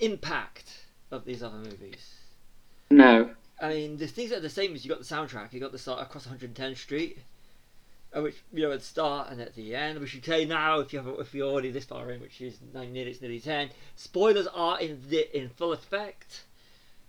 impact 0.00 0.84
of 1.10 1.24
these 1.24 1.42
other 1.42 1.56
movies. 1.56 2.14
No. 2.90 3.30
I 3.60 3.68
mean, 3.70 3.96
the 3.96 4.06
things 4.06 4.30
that 4.30 4.38
are 4.38 4.42
the 4.42 4.50
same 4.50 4.74
is 4.74 4.84
you 4.84 4.90
got 4.90 4.98
the 4.98 5.14
soundtrack. 5.14 5.52
You 5.52 5.60
got 5.60 5.72
the 5.72 5.78
start 5.78 6.02
across 6.02 6.26
110th 6.26 6.76
Street, 6.76 7.18
which 8.14 8.36
you 8.52 8.62
know 8.62 8.72
at 8.72 8.80
the 8.80 8.84
start 8.84 9.30
and 9.30 9.40
at 9.40 9.54
the 9.54 9.74
end. 9.74 9.98
We 9.98 10.06
should 10.06 10.24
say 10.24 10.44
now, 10.44 10.80
if 10.80 10.92
you 10.92 11.00
have, 11.00 11.08
if 11.18 11.34
you're 11.34 11.50
already 11.50 11.70
this 11.70 11.84
far 11.84 12.10
in, 12.10 12.20
which 12.20 12.40
is 12.40 12.58
nine 12.72 12.92
minutes, 12.92 13.20
nearly 13.20 13.40
ten. 13.40 13.70
Spoilers 13.94 14.46
are 14.48 14.80
in 14.80 15.00
the, 15.08 15.36
in 15.36 15.48
full 15.48 15.72
effect. 15.72 16.44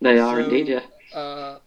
They 0.02 0.20
are 0.20 0.36
So, 0.36 0.44
indeed, 0.44 0.68
yeah. 0.68 1.18
Uh, 1.18 1.60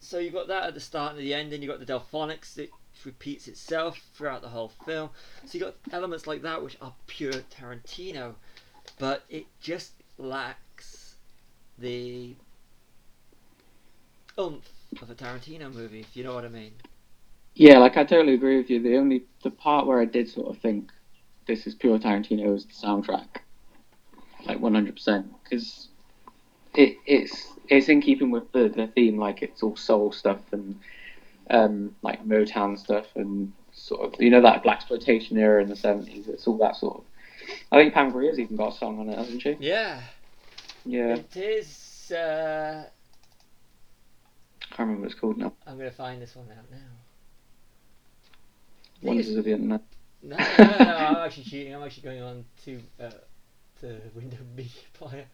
so 0.00 0.18
you've 0.18 0.34
got 0.34 0.48
that 0.48 0.64
at 0.64 0.74
the 0.74 0.80
start 0.80 1.12
and 1.12 1.20
the 1.20 1.34
end, 1.34 1.52
and 1.52 1.62
you've 1.62 1.70
got 1.70 1.84
the 1.84 1.92
Delfonics 1.92 2.54
that 2.54 2.70
repeats 3.04 3.48
itself 3.48 3.98
throughout 4.14 4.42
the 4.42 4.48
whole 4.48 4.72
film. 4.84 5.10
So 5.46 5.58
you've 5.58 5.62
got 5.62 5.74
elements 5.92 6.26
like 6.26 6.42
that 6.42 6.62
which 6.62 6.76
are 6.80 6.94
pure 7.06 7.32
Tarantino, 7.32 8.34
but 8.98 9.24
it 9.28 9.46
just 9.60 9.92
lacks 10.18 11.16
the 11.78 12.34
oomph 14.38 14.70
of 15.00 15.10
a 15.10 15.14
Tarantino 15.14 15.72
movie, 15.72 16.00
if 16.00 16.16
you 16.16 16.24
know 16.24 16.34
what 16.34 16.44
I 16.44 16.48
mean. 16.48 16.72
Yeah, 17.54 17.78
like 17.78 17.96
I 17.96 18.04
totally 18.04 18.34
agree 18.34 18.56
with 18.56 18.70
you. 18.70 18.82
The 18.82 18.96
only 18.96 19.24
the 19.42 19.50
part 19.50 19.86
where 19.86 20.00
I 20.00 20.04
did 20.06 20.28
sort 20.28 20.48
of 20.54 20.60
think 20.62 20.90
this 21.46 21.66
is 21.66 21.74
pure 21.74 21.98
Tarantino 21.98 22.54
is 22.56 22.64
the 22.64 22.72
soundtrack, 22.72 23.26
like 24.46 24.60
one 24.60 24.74
hundred 24.74 24.94
percent, 24.94 25.26
because 25.42 25.88
it 26.74 26.96
it's 27.06 27.48
it's 27.68 27.88
in 27.88 28.00
keeping 28.00 28.30
with 28.30 28.50
the, 28.52 28.68
the 28.68 28.86
theme, 28.88 29.18
like 29.18 29.42
it's 29.42 29.62
all 29.62 29.76
soul 29.76 30.12
stuff 30.12 30.40
and 30.52 30.78
um 31.50 31.94
like 32.02 32.24
Motown 32.24 32.78
stuff 32.78 33.06
and 33.16 33.52
sort 33.72 34.00
of 34.14 34.20
you 34.20 34.30
know 34.30 34.40
that 34.40 34.62
black 34.62 34.76
exploitation 34.78 35.36
era 35.36 35.62
in 35.62 35.68
the 35.68 35.76
seventies. 35.76 36.28
It's 36.28 36.46
all 36.46 36.58
that 36.58 36.76
sort 36.76 36.98
of 36.98 37.04
I 37.70 37.76
think 37.76 37.92
Pam 37.92 38.10
Grier's 38.10 38.38
even 38.38 38.56
got 38.56 38.74
a 38.74 38.78
song 38.78 39.00
on 39.00 39.08
it, 39.08 39.18
hasn't 39.18 39.42
she? 39.42 39.56
Yeah, 39.58 40.00
Yeah. 40.86 41.16
it 41.16 41.36
is. 41.36 42.12
Uh, 42.12 42.84
can't 44.60 44.78
remember 44.78 45.02
what 45.02 45.10
it's 45.10 45.20
called 45.20 45.36
now. 45.38 45.52
I'm 45.66 45.76
gonna 45.76 45.90
find 45.90 46.22
this 46.22 46.34
one 46.36 46.46
out 46.50 46.70
now. 46.70 46.78
Wonders 49.02 49.36
of 49.36 49.44
the 49.44 49.52
internet. 49.52 49.82
No, 50.22 50.36
no, 50.36 50.64
no, 50.64 50.64
I'm 50.64 51.16
actually 51.26 51.44
cheating. 51.44 51.74
I'm 51.74 51.82
actually 51.82 52.02
going 52.04 52.22
on 52.22 52.44
to 52.64 52.80
uh, 53.00 53.10
the 53.80 54.00
Windows 54.14 54.40
Media 54.56 54.70
Player. 54.94 55.26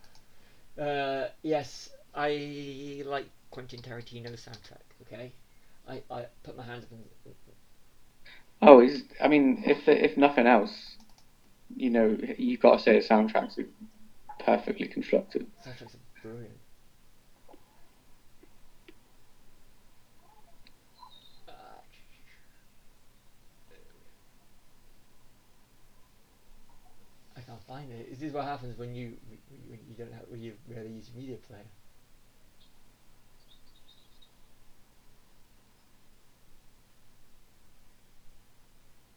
Uh, 0.80 1.28
yes, 1.42 1.90
I 2.14 3.02
like 3.04 3.26
Quentin 3.50 3.80
Tarantino's 3.80 4.46
soundtrack. 4.46 4.82
Okay, 5.02 5.32
I, 5.88 6.02
I 6.10 6.26
put 6.42 6.56
my 6.56 6.64
hands 6.64 6.84
up 6.84 6.92
and 6.92 7.04
Oh, 8.60 8.80
is 8.80 9.04
I 9.20 9.28
mean, 9.28 9.62
if 9.66 9.86
if 9.88 10.16
nothing 10.16 10.46
else, 10.46 10.96
you 11.76 11.90
know, 11.90 12.16
you've 12.36 12.60
got 12.60 12.78
to 12.78 12.82
say 12.82 12.98
the 12.98 13.06
soundtracks 13.06 13.58
are 13.58 13.68
perfectly 14.40 14.88
constructed. 14.88 15.46
soundtracks 15.64 15.94
are 15.94 16.22
brilliant. 16.22 16.58
Uh, 21.48 21.52
I 27.68 27.72
can't 27.72 27.88
find 27.88 27.92
it. 27.92 28.10
This 28.10 28.22
is 28.22 28.32
what 28.32 28.44
happens 28.44 28.78
when 28.78 28.94
you 28.94 29.16
when 29.68 29.78
you 29.88 29.94
don't 29.96 30.12
have 30.12 30.22
when 30.28 30.42
you 30.42 30.54
rarely 30.68 30.90
use 30.90 31.10
media 31.14 31.36
player. 31.36 31.60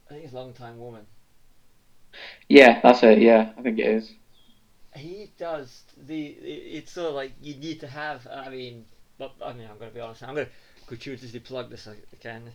I 0.09 0.13
think 0.13 0.25
it's 0.25 0.33
Long 0.33 0.53
Time 0.53 0.77
Woman. 0.77 1.05
Yeah, 2.49 2.81
that's 2.81 3.01
it. 3.03 3.19
Yeah, 3.19 3.51
I 3.57 3.61
think 3.61 3.79
it 3.79 3.87
is. 3.87 4.11
He 4.93 5.31
does 5.37 5.83
the. 5.97 6.27
It's 6.27 6.91
sort 6.91 7.09
of 7.09 7.15
like 7.15 7.31
you 7.41 7.55
need 7.55 7.79
to 7.79 7.87
have. 7.87 8.27
I 8.27 8.49
mean, 8.49 8.85
but 9.17 9.31
I 9.43 9.53
mean, 9.53 9.67
I'm 9.71 9.77
going 9.77 9.89
to 9.89 9.95
be 9.95 10.01
honest. 10.01 10.23
I'm 10.23 10.35
going 10.35 10.47
to 10.47 10.51
gratuitously 10.87 11.39
plug 11.39 11.69
this 11.69 11.87
again. 12.11 12.51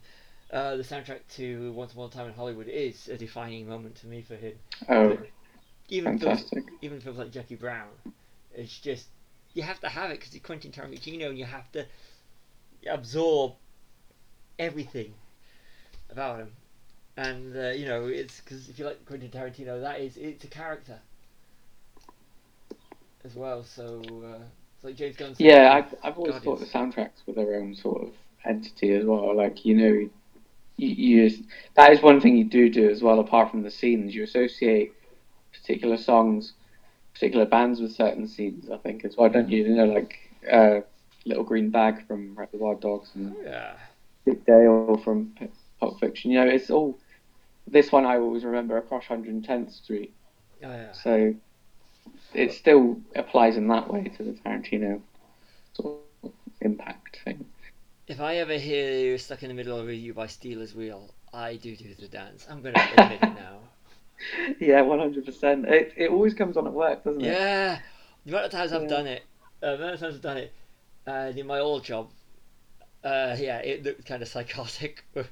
Uh, 0.52 0.76
the 0.76 0.82
soundtrack 0.82 1.20
to 1.36 1.72
Once 1.72 1.92
Upon 1.92 2.08
a 2.08 2.12
Time 2.12 2.26
in 2.26 2.34
Hollywood 2.34 2.68
is 2.68 3.08
a 3.08 3.16
defining 3.16 3.66
moment 3.66 3.96
to 3.96 4.06
me 4.06 4.22
for 4.22 4.36
him. 4.36 4.52
Oh, 4.88 5.16
Even 5.88 6.18
films, 6.18 6.50
even 6.82 7.00
films 7.00 7.18
like 7.18 7.30
Jackie 7.30 7.54
Brown, 7.54 7.88
it's 8.54 8.78
just 8.78 9.06
you 9.54 9.62
have 9.62 9.80
to 9.80 9.88
have 9.88 10.10
it 10.10 10.18
because 10.18 10.34
it's 10.34 10.44
Quentin 10.44 10.72
Tarantino, 10.72 11.28
and 11.28 11.38
you 11.38 11.44
have 11.44 11.70
to 11.72 11.86
absorb 12.90 13.52
everything 14.58 15.14
about 16.10 16.40
him. 16.40 16.52
And 17.16 17.56
uh, 17.56 17.68
you 17.70 17.86
know, 17.86 18.06
it's 18.06 18.40
because 18.40 18.68
if 18.68 18.78
you 18.78 18.84
like 18.84 19.04
Quentin 19.06 19.30
Tarantino, 19.30 19.80
that 19.80 20.00
is 20.00 20.16
it's 20.16 20.44
a 20.44 20.48
character 20.48 20.98
as 23.24 23.34
well. 23.34 23.62
So 23.64 24.00
uh, 24.24 24.44
it's 24.74 24.84
like 24.84 24.96
James 24.96 25.16
Gunn. 25.16 25.34
Yeah, 25.38 25.72
I've, 25.72 25.94
I've 26.02 26.18
always 26.18 26.36
thought 26.42 26.60
the 26.60 26.66
soundtracks 26.66 27.26
were 27.26 27.34
their 27.34 27.60
own 27.60 27.74
sort 27.74 28.02
of 28.02 28.10
entity 28.44 28.92
as 28.92 29.04
well. 29.04 29.36
Like, 29.36 29.64
you 29.64 29.74
know, 29.74 30.08
you, 30.76 30.88
you 30.88 31.28
just, 31.28 31.42
that 31.74 31.92
is 31.92 32.02
one 32.02 32.20
thing 32.20 32.36
you 32.36 32.44
do 32.44 32.68
do 32.68 32.88
as 32.90 33.02
well, 33.02 33.20
apart 33.20 33.50
from 33.50 33.62
the 33.62 33.70
scenes. 33.70 34.14
You 34.14 34.24
associate 34.24 34.92
particular 35.60 35.96
songs, 35.96 36.52
particular 37.14 37.46
bands 37.46 37.80
with 37.80 37.92
certain 37.92 38.26
scenes, 38.28 38.70
I 38.70 38.76
think, 38.78 39.04
as 39.04 39.16
well, 39.16 39.28
don't 39.30 39.50
you? 39.50 39.64
You 39.64 39.74
know, 39.74 39.86
like 39.86 40.18
uh, 40.50 40.80
Little 41.24 41.44
Green 41.44 41.70
Bag 41.70 42.06
from 42.06 42.36
wild 42.52 42.80
Dogs 42.80 43.10
and 43.14 43.34
Oh, 43.36 43.42
yeah. 43.44 43.74
Dick 44.24 44.44
Dale 44.44 45.00
from 45.04 45.32
Pulp 45.80 45.98
Fiction. 46.00 46.30
You 46.30 46.44
know, 46.44 46.50
it's 46.50 46.70
all. 46.70 46.98
This 47.68 47.90
one 47.90 48.04
I 48.06 48.18
always 48.18 48.44
remember 48.44 48.76
across 48.76 49.04
110th 49.06 49.72
Street. 49.72 50.12
Oh, 50.62 50.70
yeah. 50.70 50.92
So 50.92 51.34
it 52.34 52.52
still 52.52 53.00
applies 53.14 53.56
in 53.56 53.66
that 53.68 53.92
way 53.92 54.04
to 54.16 54.22
the 54.22 54.32
Tarantino 54.32 55.00
sort 55.74 55.98
of 56.22 56.30
impact 56.60 57.18
thing. 57.24 57.44
If 58.06 58.20
I 58.20 58.36
ever 58.36 58.56
hear 58.56 58.98
you 58.98 59.18
stuck 59.18 59.42
in 59.42 59.48
the 59.48 59.54
middle 59.54 59.76
of 59.78 59.84
a 59.84 59.88
review 59.88 60.14
by 60.14 60.28
Stealers 60.28 60.74
Wheel, 60.74 61.10
I 61.32 61.56
do 61.56 61.74
do 61.76 61.92
the 61.98 62.06
dance. 62.08 62.46
I'm 62.48 62.62
going 62.62 62.74
to 62.74 63.02
admit 63.02 63.22
it 63.22 63.34
now. 63.34 63.58
Yeah, 64.60 64.82
one 64.82 64.98
hundred 64.98 65.24
percent. 65.24 65.66
It 65.66 65.92
it 65.96 66.10
always 66.10 66.34
comes 66.34 66.56
on 66.56 66.66
at 66.66 66.72
work, 66.72 67.04
doesn't 67.04 67.24
it? 67.24 67.26
Yeah, 67.26 67.78
the 68.24 68.30
amount 68.32 68.46
of 68.46 68.50
times 68.52 68.72
I've 68.72 68.82
Yeah. 68.82 68.88
done 68.88 69.06
it, 69.06 69.22
uh, 69.62 69.76
the 69.76 69.82
amount 69.82 69.94
of 69.94 70.00
times 70.00 70.14
I've 70.16 70.22
done 70.22 70.36
it, 70.38 70.52
uh, 71.06 71.32
in 71.36 71.46
my 71.46 71.58
old 71.58 71.84
job, 71.84 72.10
uh, 73.04 73.36
yeah, 73.38 73.58
it 73.58 73.82
looked 73.84 74.06
kind 74.06 74.22
of 74.22 74.28
psychotic. 74.28 75.04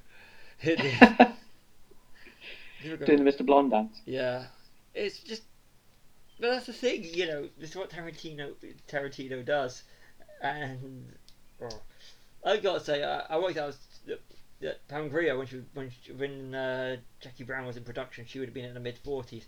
It. 0.62 0.80
You 2.78 2.90
were 2.92 2.96
Doing 3.06 3.24
the 3.24 3.30
Mr. 3.30 3.44
Blonde 3.44 3.70
dance. 3.70 4.00
yeah, 4.04 4.46
it's 4.94 5.18
just, 5.20 5.42
but 6.38 6.50
that's 6.50 6.66
the 6.66 6.72
thing, 6.72 7.04
you 7.04 7.26
know. 7.26 7.48
This 7.58 7.70
is 7.70 7.76
what 7.76 7.90
Tarantino 7.90 8.54
Tarantino 8.88 9.44
does, 9.44 9.84
and 10.42 11.14
oh, 11.62 11.82
I've 12.44 12.62
got 12.62 12.78
to 12.78 12.84
say, 12.84 13.02
I, 13.04 13.20
I 13.30 13.38
worked 13.38 13.56
out 13.58 13.76
that, 14.64 14.86
that 14.86 14.88
Pam 14.88 15.08
Grier 15.08 15.36
when 15.36 15.46
she 15.46 15.62
when 15.74 15.90
she, 15.90 16.12
when 16.12 16.54
uh, 16.54 16.96
Jackie 17.20 17.44
Brown 17.44 17.66
was 17.66 17.76
in 17.76 17.84
production, 17.84 18.24
she 18.26 18.38
would 18.38 18.48
have 18.48 18.54
been 18.54 18.64
in 18.64 18.74
the 18.74 18.80
mid 18.80 18.98
forties, 18.98 19.46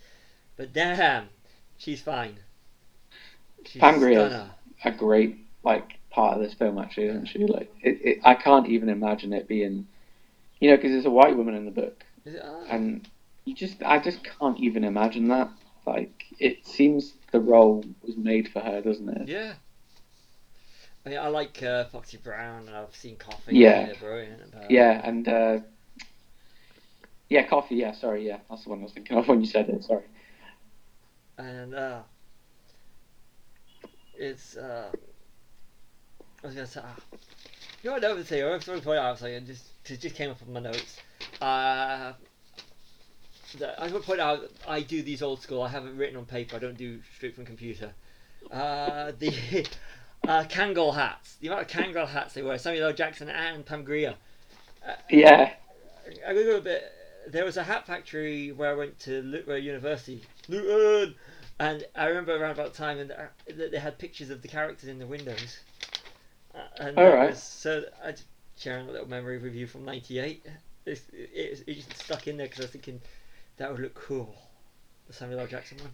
but 0.57 0.73
damn, 0.73 1.29
she's 1.79 2.01
fine. 2.01 2.37
She's 3.65 3.81
Pam 3.81 3.99
stunner. 3.99 4.51
a 4.85 4.91
great 4.93 5.39
like 5.65 5.99
part 6.17 6.37
of 6.37 6.43
this 6.43 6.55
film, 6.55 6.79
actually, 6.79 7.09
isn't 7.09 7.27
she? 7.27 7.47
Like, 7.47 7.71
it, 7.83 8.01
it, 8.03 8.19
I 8.25 8.35
can't 8.35 8.69
even 8.69 8.89
imagine 8.89 9.33
it 9.33 9.47
being, 9.47 9.87
you 10.61 10.71
know, 10.71 10.77
because 10.77 10.93
there's 10.93 11.05
a 11.05 11.11
white 11.11 11.37
woman 11.37 11.55
in 11.55 11.67
the 11.67 11.71
book, 11.71 12.05
Is 12.25 12.35
it, 12.35 12.43
ah. 12.43 12.65
and 12.71 13.07
you 13.45 13.55
just, 13.55 13.83
I 13.83 13.99
just 13.99 14.21
can't 14.25 14.59
even 14.59 14.83
imagine 14.83 15.29
that. 15.29 15.51
Like, 15.87 16.25
it 16.39 16.67
seems 16.67 17.15
the 17.33 17.41
role 17.41 17.85
was 18.03 18.17
made 18.17 18.49
for 18.49 18.61
her, 18.61 18.81
doesn't 18.81 19.09
it? 19.09 19.29
Yeah. 19.29 19.55
I 21.07 21.09
mean, 21.09 21.19
I 21.19 21.29
like 21.29 21.63
uh, 21.63 21.85
Foxy 21.85 22.17
Brown, 22.17 22.67
and 22.67 22.77
I've 22.77 22.95
seen 22.97 23.15
Coffee. 23.17 23.57
Yeah. 23.57 23.93
brilliant. 24.01 24.51
But, 24.53 24.71
Yeah, 24.73 25.01
and 25.05 25.29
uh, 25.29 25.59
yeah, 27.29 27.47
coffee. 27.47 27.77
Yeah, 27.77 27.93
sorry. 27.93 28.27
Yeah, 28.27 28.39
that's 28.51 28.65
the 28.65 28.71
one 28.71 28.81
I 28.81 28.83
was 28.83 28.93
thinking 28.93 29.17
of 29.17 29.29
when 29.29 29.41
you 29.41 29.47
said 29.47 29.69
it. 29.69 29.85
Sorry. 29.85 30.03
And 31.39 31.75
uh, 31.77 32.01
it's 34.19 34.57
uh, 34.57 34.91
I 36.43 36.47
was 36.47 36.57
gonna 36.57 36.67
say, 36.67 36.81
ah, 36.83 36.97
you 37.83 37.91
know 37.91 37.95
what 37.95 38.05
I 38.05 38.13
was 38.13 38.27
say? 38.27 38.43
I 38.43 38.51
was 38.51 38.65
going 38.65 38.81
to 38.81 38.85
point 38.85 38.99
out, 38.99 39.05
I 39.05 39.11
was 39.13 39.23
like, 39.23 39.33
it 39.33 39.47
just 39.47 39.65
it 39.85 40.01
just 40.01 40.17
came 40.17 40.31
up 40.31 40.39
on 40.45 40.53
my 40.53 40.61
notes. 40.61 40.97
Uh, 41.41 42.15
I 43.55 43.83
was 43.83 43.93
going 43.93 44.03
to 44.03 44.07
point 44.07 44.21
out 44.21 44.41
I 44.67 44.81
do 44.81 45.03
these 45.03 45.23
old 45.23 45.41
school. 45.41 45.63
I 45.63 45.69
haven't 45.69 45.97
written 45.97 46.17
on 46.17 46.25
paper. 46.25 46.57
I 46.57 46.59
don't 46.59 46.77
do 46.77 46.99
straight 47.17 47.37
from 47.37 47.45
computer. 47.47 47.93
Uh, 48.51 49.13
the 49.19 49.67
uh, 50.27 50.45
Kangol 50.45 50.95
hats. 50.95 51.37
The 51.37 51.49
amount 51.49 51.63
of 51.63 51.69
Kangol 51.69 52.09
hats 52.09 52.35
they 52.35 52.43
wear. 52.43 52.59
Samuel 52.59 52.89
L. 52.89 52.93
Jackson 52.93 53.29
and 53.29 53.65
Pam 53.65 53.85
Grier. 53.85 54.15
Uh, 54.87 54.95
Yeah. 55.11 55.53
I 56.27 56.35
go 56.35 56.57
a 56.57 56.61
bit. 56.61 56.93
There 57.29 57.45
was 57.45 57.57
a 57.57 57.63
hat 57.65 57.87
factory 57.87 58.53
where 58.53 58.71
I 58.71 58.75
went 58.75 58.99
to 59.01 59.23
Luton 59.23 59.63
University, 59.63 60.23
Luton, 60.49 61.17
and 61.59 61.85
I 61.97 62.07
remember 62.07 62.37
around 62.37 62.53
about 62.53 62.75
time 62.75 62.99
and 62.99 63.11
uh, 63.11 63.27
that 63.49 63.73
they 63.73 63.79
had 63.79 63.99
pictures 63.99 64.31
of 64.31 64.43
the 64.43 64.49
characters 64.49 64.89
in 64.89 65.01
the 65.01 65.07
windows. 65.07 65.59
Uh, 66.55 66.59
and 66.79 66.99
All 66.99 67.11
right. 67.13 67.31
was, 67.31 67.43
so 67.43 67.83
I 68.05 68.13
just 68.13 68.27
sharing 68.57 68.89
a 68.89 68.93
little 68.93 69.09
memory 69.09 69.39
with 69.39 69.55
you 69.55 69.67
from 69.67 69.85
'98. 69.85 70.47
It's, 70.85 71.03
it, 71.13 71.65
it 71.67 71.75
just 71.75 71.97
stuck 71.97 72.29
in 72.29 72.37
there 72.37 72.47
because 72.47 72.61
I 72.61 72.65
was 72.65 72.71
thinking 72.71 73.01
that 73.57 73.73
would 73.73 73.81
look 73.81 73.95
cool, 73.95 74.33
the 75.09 75.13
Samuel 75.13 75.41
L. 75.41 75.47
Jackson 75.49 75.79
one. 75.79 75.91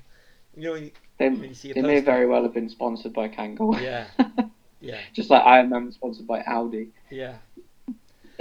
You 0.56 0.62
know, 0.62 0.74
you, 0.74 0.90
They, 1.18 1.28
you 1.28 1.74
they 1.74 1.82
may 1.82 2.00
very 2.00 2.26
well 2.26 2.42
have 2.42 2.52
been 2.54 2.68
sponsored 2.68 3.12
by 3.12 3.28
Kangol. 3.28 3.80
Yeah. 3.80 4.06
Yeah, 4.84 4.98
Just 5.12 5.30
like 5.30 5.44
Iron 5.46 5.70
Man 5.70 5.86
was 5.86 5.94
sponsored 5.94 6.26
by 6.26 6.40
Audi. 6.42 6.88
yeah. 7.08 7.36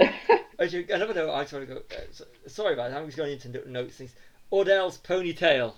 Actually, 0.58 0.90
another 0.90 1.14
note 1.14 1.30
I 1.30 1.36
want 1.36 1.48
to 1.48 1.66
go. 1.66 1.76
Uh, 1.76 2.48
sorry 2.48 2.74
about 2.74 2.90
that. 2.90 2.98
I'm 2.98 3.06
just 3.06 3.16
going 3.16 3.30
into 3.32 3.48
no- 3.48 3.62
notes 3.80 3.96
things. 3.96 4.12
Ordell's 4.52 4.98
ponytail. 4.98 5.74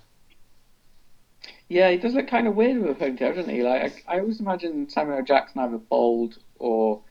yeah, 1.69 1.91
he 1.91 1.97
does 1.97 2.15
look 2.15 2.27
kind 2.27 2.47
of 2.47 2.55
weird 2.55 2.81
with 2.81 2.99
a 2.99 3.05
ponytail, 3.05 3.35
doesn't 3.35 3.53
he? 3.53 3.61
Like 3.61 4.03
I, 4.07 4.15
I 4.15 4.19
always 4.21 4.39
imagine 4.39 4.89
Samuel. 4.89 5.21
Jackson 5.21 5.61
either 5.61 5.77
bald 5.77 6.39
or 6.57 7.01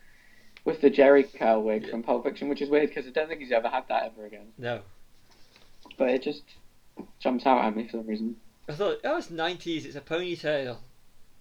with 0.65 0.81
the 0.81 0.91
Jheri 0.91 1.33
curl 1.39 1.63
wig 1.63 1.85
Yeah. 1.85 1.91
from 1.91 2.03
Pulp 2.03 2.25
Fiction, 2.25 2.49
which 2.49 2.61
is 2.61 2.69
weird 2.69 2.89
because 2.89 3.07
I 3.07 3.11
don't 3.11 3.29
think 3.29 3.41
he's 3.41 3.53
ever 3.53 3.69
had 3.69 3.85
that 3.89 4.03
ever 4.07 4.27
again. 4.27 4.47
No. 4.59 4.81
But 5.97 6.09
it 6.11 6.23
just 6.25 6.43
jumps 7.21 7.47
out 7.47 7.65
at 7.65 7.77
me 7.77 7.85
for 7.85 7.99
some 7.99 8.07
reason. 8.09 8.35
I 8.69 8.73
thought, 8.73 8.99
oh, 9.05 9.19
it's 9.19 9.29
90s, 9.29 9.85
it's 9.85 9.97
a 9.97 10.01
ponytail. 10.01 10.79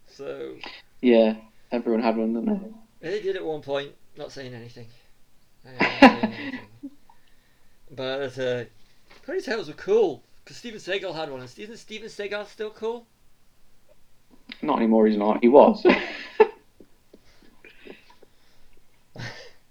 So, 0.08 0.56
Yeah, 1.01 1.36
everyone 1.72 2.01
had 2.03 2.18
one, 2.18 2.34
didn't 2.34 2.74
they? 3.01 3.10
they 3.12 3.22
did 3.22 3.36
at 3.36 3.46
one 3.46 3.62
point, 3.62 3.92
not 4.18 4.32
saying 4.32 4.53
anything. 4.53 4.88
Not 5.65 5.80
saying 6.01 6.24
anything. 6.24 6.60
But 7.96 8.38
uh, 8.38 8.63
ponytails 9.27 9.68
were 9.68 9.74
cool, 9.74 10.24
because 10.44 10.58
Steven 10.58 10.80
Seagal 10.80 11.15
had 11.15 11.30
one, 11.32 11.42
and 11.42 11.50
isn't 11.58 11.77
Steven 11.77 12.10
Seagal 12.10 12.48
still 12.48 12.72
cool? 12.72 13.06
Not 14.62 14.77
anymore. 14.77 15.08
He's 15.08 15.18
not. 15.18 15.39
He 15.42 15.50
was. 15.50 15.86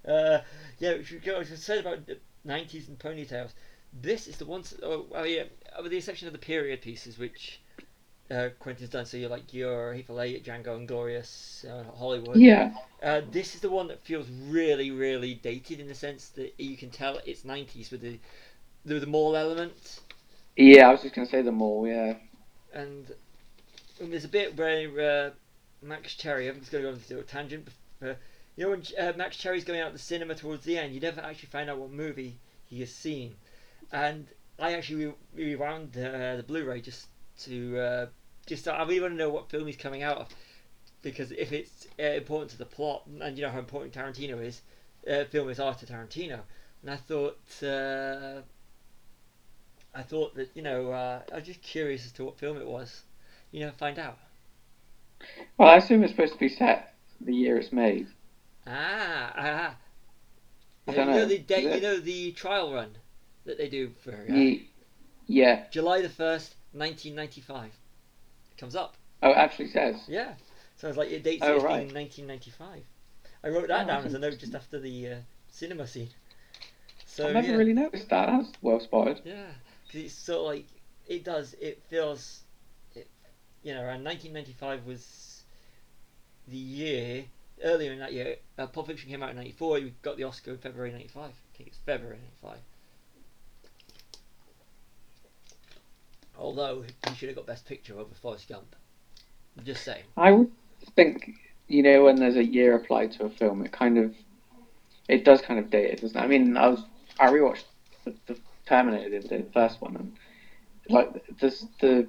Uh, 0.07 0.41
yeah, 0.81 0.95
we 0.97 1.19
go, 1.19 1.39
I 1.39 1.45
said 1.45 1.79
about 1.79 2.07
the 2.07 2.19
90s 2.47 2.89
and 2.89 2.99
ponytails. 2.99 3.53
This 3.93 4.27
is 4.27 4.37
the 4.37 4.47
one. 4.47 4.65
Oh, 4.83 5.07
well, 5.11 5.27
yeah, 5.27 5.45
with 5.81 5.91
the 5.91 5.99
exception 5.99 6.27
of 6.27 6.33
the 6.33 6.39
period 6.39 6.81
pieces, 6.83 7.19
which 7.19 7.61
uh, 8.31 8.49
Quentin's 8.59 8.91
done. 8.91 9.07
So 9.07 9.17
you're 9.17 9.31
like 9.31 9.53
your 9.53 9.95
Hateful 9.95 10.21
Eight, 10.21 10.45
Django 10.45 10.77
Inglorious, 10.77 11.65
uh, 11.69 11.85
Hollywood. 11.97 12.37
Yeah. 12.37 12.75
Uh, 13.03 13.23
this 13.31 13.55
is 13.55 13.61
the 13.61 13.71
one 13.71 13.89
that 13.89 14.01
feels 14.01 14.27
really, 14.49 14.91
really 14.91 15.35
dated 15.35 15.81
in 15.81 15.89
the 15.89 15.95
sense 15.95 16.29
that 16.31 16.55
you 16.59 16.77
can 16.77 16.91
tell 16.91 17.19
it's 17.27 17.43
90s 17.43 17.91
with 17.91 18.01
the 18.01 18.19
the, 18.85 18.99
the 18.99 19.07
mall 19.07 19.37
element. 19.37 20.01
Yeah, 20.57 20.89
I 20.89 20.93
was 20.93 21.03
just 21.03 21.15
gonna 21.15 21.27
say 21.27 21.43
the 21.43 21.53
mall. 21.53 21.87
Yeah. 21.87 22.17
And, 22.75 23.11
and 24.01 24.13
there's 24.13 24.25
a 24.25 24.29
bit 24.29 24.57
where 24.57 25.27
uh, 25.27 25.31
Max 25.83 26.15
Cherry. 26.15 26.49
I'm 26.49 26.61
just 26.61 26.71
going 26.71 26.85
to 26.85 26.91
go 26.91 26.97
into 26.97 27.19
a 27.19 27.23
tangent. 27.23 27.69
But, 28.01 28.19
you 28.57 28.65
know 28.65 28.71
when 28.71 28.83
uh, 28.99 29.13
Max 29.17 29.37
Cherry's 29.37 29.65
going 29.65 29.81
out 29.81 29.93
the 29.93 29.99
cinema 29.99 30.35
towards 30.35 30.65
the 30.65 30.79
end, 30.79 30.95
you 30.95 31.01
never 31.01 31.21
actually 31.21 31.49
find 31.49 31.69
out 31.69 31.79
what 31.79 31.91
movie 31.91 32.39
he 32.67 32.81
has 32.81 32.95
seen, 32.95 33.35
and 33.93 34.27
I 34.59 34.73
actually 34.73 35.07
re- 35.07 35.15
rewound 35.35 35.97
uh, 35.97 36.37
the 36.37 36.45
Blu-ray 36.47 36.81
just 36.81 37.07
to 37.41 37.79
uh, 37.79 38.07
just 38.47 38.67
I 38.67 38.83
really 38.83 39.01
want 39.01 39.13
to 39.15 39.19
know 39.19 39.31
what 39.31 39.51
film 39.51 39.67
he's 39.67 39.77
coming 39.77 40.03
out 40.03 40.19
of 40.19 40.29
because 41.03 41.33
if 41.33 41.53
it's 41.53 41.87
uh, 41.99 42.03
important 42.03 42.51
to 42.53 42.59
the 42.59 42.65
plot 42.65 43.07
and 43.21 43.37
you 43.37 43.45
know 43.45 43.51
how 43.51 43.59
important 43.59 43.95
Tarantino 43.95 44.43
is, 44.43 44.63
uh, 45.11 45.25
film 45.25 45.49
is 45.51 45.61
art 45.61 45.79
to 45.81 45.87
Tarantino, 45.87 46.41
and 46.83 46.91
I 46.91 46.97
thought 46.97 47.39
uh, 47.63 48.41
I 49.95 50.03
thought 50.03 50.35
that 50.37 50.51
you 50.55 50.63
know 50.63 50.91
uh, 50.91 51.21
I 51.31 51.37
was 51.37 51.45
just 51.45 51.63
curious 51.63 52.07
as 52.07 52.13
to 52.13 52.25
what 52.25 52.39
film 52.39 52.57
it 52.57 52.67
was, 52.67 53.03
you 53.51 53.61
know, 53.61 53.71
find 53.73 53.99
out. 53.99 54.19
Well, 55.57 55.69
I 55.69 55.77
assume 55.77 56.03
it's 56.03 56.13
supposed 56.13 56.33
to 56.33 56.39
be 56.39 56.49
set 56.49 56.95
the 57.21 57.35
year 57.35 57.57
it's 57.57 57.73
made. 57.73 58.09
Ah, 58.67 59.33
ah. 59.37 59.77
I 60.89 60.93
don't 60.93 61.07
you 61.07 61.13
know. 61.13 61.19
know 61.19 61.27
the 61.27 61.63
you 61.63 61.81
know 61.81 62.01
the 62.01 62.33
trial 62.33 62.73
run 62.73 62.97
that 63.45 63.59
they 63.59 63.69
do 63.69 63.91
for 64.05 64.13
uh, 64.13 64.33
Ye- 64.35 64.69
yeah. 65.27 65.65
July 65.71 66.01
the 66.03 66.09
first, 66.09 66.55
nineteen 66.73 67.15
ninety 67.15 67.41
five. 67.41 67.73
It 68.53 68.59
comes 68.59 68.77
up. 68.77 68.97
Oh, 69.23 69.31
it 69.31 69.37
actually 69.37 69.69
says. 69.69 69.97
Yeah. 70.09 70.35
So 70.77 70.89
it's 70.89 70.97
like 70.99 71.11
it 71.11 71.23
dates 71.23 71.43
Oh, 71.45 71.57
it 71.59 71.63
right. 71.63 71.89
being 71.89 71.95
1995. 71.95 72.83
I 73.45 73.49
wrote 73.49 73.69
that 73.69 73.85
Oh, 73.85 73.87
down 73.87 74.05
as 74.05 74.15
a 74.15 74.19
note 74.19 74.39
just 74.39 74.55
after 74.55 74.79
the 74.81 75.09
uh, 75.09 75.17
cinema 75.49 75.87
scene. 75.87 76.09
So 77.07 77.29
I 77.29 77.33
never 77.33 77.49
yeah, 77.49 77.57
really 77.57 77.73
noticed 77.73 78.09
that. 78.11 78.27
That's 78.27 78.51
well 78.63 78.81
spotted. 78.81 79.21
yeah, 79.25 79.47
because 79.87 80.01
it's 80.07 80.15
sort 80.15 80.41
of 80.41 80.47
like 80.47 80.67
it 81.07 81.25
does. 81.25 81.55
It 81.61 81.83
feels, 81.89 82.41
it, 82.95 83.07
you 83.63 83.75
know, 83.75 83.81
around 83.83 84.03
1995 84.05 84.87
was 84.87 85.43
the 86.49 86.57
year. 86.57 87.25
Earlier 87.65 87.93
in 87.93 88.01
that 88.01 88.13
year, 88.13 88.37
uh, 88.59 88.67
Pulp 88.67 88.89
Fiction 88.89 89.09
came 89.09 89.23
out 89.23 89.31
in 89.31 89.37
'94. 89.37 89.79
You 89.79 89.93
got 90.03 90.17
the 90.17 90.25
Oscar 90.25 90.51
in 90.53 90.59
February 90.59 90.91
'95. 90.91 91.25
I 91.31 91.57
think 91.57 91.69
it's 91.69 91.79
February 91.87 92.19
'95. 92.43 92.59
Although 96.43 96.83
he 97.09 97.15
should 97.15 97.29
have 97.29 97.37
got 97.37 97.47
Best 97.47 97.67
Picture 97.67 97.99
over 97.99 98.13
Forrest 98.21 98.49
Gump. 98.49 98.75
I'm 99.57 99.65
just 99.65 99.85
saying. 99.85 100.03
I 100.17 100.33
would 100.33 100.51
think, 100.97 101.31
you 101.69 101.83
know, 101.83 102.05
when 102.05 102.17
there's 102.17 102.37
a 102.37 102.45
year 102.45 102.75
applied 102.75 103.13
to 103.13 103.27
a 103.27 103.31
film, 103.31 103.65
it 103.65 103.71
kind 103.71 103.97
of, 103.97 104.15
it 105.09 105.25
does 105.25 105.41
kind 105.41 105.61
of 105.61 105.71
date 105.71 105.93
it, 105.93 106.01
doesn't 106.01 106.19
it? 106.19 106.21
I 106.23 106.27
mean, 106.27 106.57
I 106.57 106.67
was, 106.67 106.85
I 107.21 107.29
rewatched 107.29 107.65
the, 108.05 108.15
the 108.27 108.37
Terminator 108.67 109.21
the 109.21 109.29
the 109.29 109.47
first 109.53 109.81
one, 109.81 109.97
and 109.97 110.13
like 110.89 111.13
the 111.39 112.09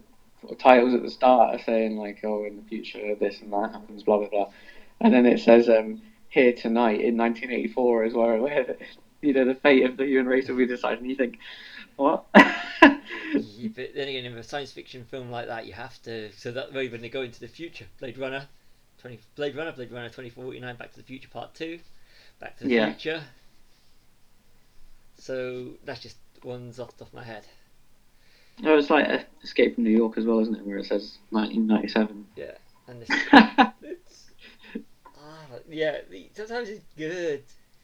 titles 0.57 0.93
at 0.93 1.03
the 1.03 1.11
start 1.11 1.55
are 1.55 1.63
saying 1.63 1.97
like, 1.97 2.21
oh, 2.23 2.45
in 2.45 2.57
the 2.57 2.63
future 2.63 3.15
this 3.15 3.41
and 3.41 3.53
that 3.53 3.71
happens, 3.71 4.03
blah 4.03 4.17
blah 4.17 4.29
blah, 4.29 4.49
and 5.01 5.13
then 5.13 5.25
it 5.25 5.39
says, 5.41 5.69
um, 5.69 6.01
here 6.29 6.53
tonight 6.53 7.01
in 7.01 7.17
1984 7.17 8.05
is 8.05 8.13
where, 8.13 8.41
where 8.41 8.77
you 9.21 9.33
know 9.33 9.45
the 9.45 9.55
fate 9.55 9.85
of 9.85 9.97
the 9.97 10.05
human 10.05 10.27
race 10.27 10.47
will 10.47 10.57
be 10.57 10.65
decided, 10.65 10.99
and 10.99 11.09
you 11.09 11.15
think, 11.15 11.37
what? 11.95 12.25
Yeah, 13.33 13.69
but 13.75 13.95
then 13.95 14.07
again, 14.07 14.25
in 14.25 14.37
a 14.37 14.43
science 14.43 14.71
fiction 14.71 15.05
film 15.05 15.31
like 15.31 15.47
that, 15.47 15.65
you 15.65 15.73
have 15.73 15.99
to. 16.03 16.31
So 16.33 16.51
that 16.51 16.71
way, 16.71 16.87
when 16.87 17.01
they 17.01 17.09
go 17.09 17.21
into 17.23 17.39
the 17.39 17.47
future, 17.47 17.85
Blade 17.99 18.17
Runner, 18.19 18.45
twenty 18.99 19.19
Blade 19.35 19.55
Runner, 19.55 19.71
Blade 19.71 19.91
Runner 19.91 20.09
twenty 20.09 20.29
forty 20.29 20.59
nine, 20.59 20.75
Back 20.75 20.91
to 20.91 20.97
the 20.97 21.03
Future 21.03 21.29
Part 21.29 21.55
Two, 21.55 21.79
Back 22.39 22.57
to 22.59 22.65
the 22.65 22.69
Yeah. 22.69 22.93
Future. 22.93 23.23
So 25.17 25.69
that's 25.83 25.99
just 26.01 26.17
ones 26.43 26.79
off 26.79 26.91
the 26.91 27.05
top 27.05 27.07
of 27.07 27.13
my 27.15 27.23
head. 27.23 27.43
Oh, 28.63 28.77
it's 28.77 28.89
like 28.91 29.25
Escape 29.43 29.75
from 29.75 29.83
New 29.85 29.89
York 29.97 30.17
as 30.17 30.25
well, 30.25 30.39
isn't 30.39 30.55
it? 30.55 30.65
Where 30.65 30.77
it 30.77 30.85
says 30.85 31.17
1997. 31.31 32.27
Yeah, 32.35 32.51
and 32.87 33.01
this, 33.01 33.09
it's 33.81 34.29
ah, 35.17 35.45
yeah. 35.69 35.97
Sometimes 36.35 36.69
it's 36.69 36.85
good. 36.95 37.41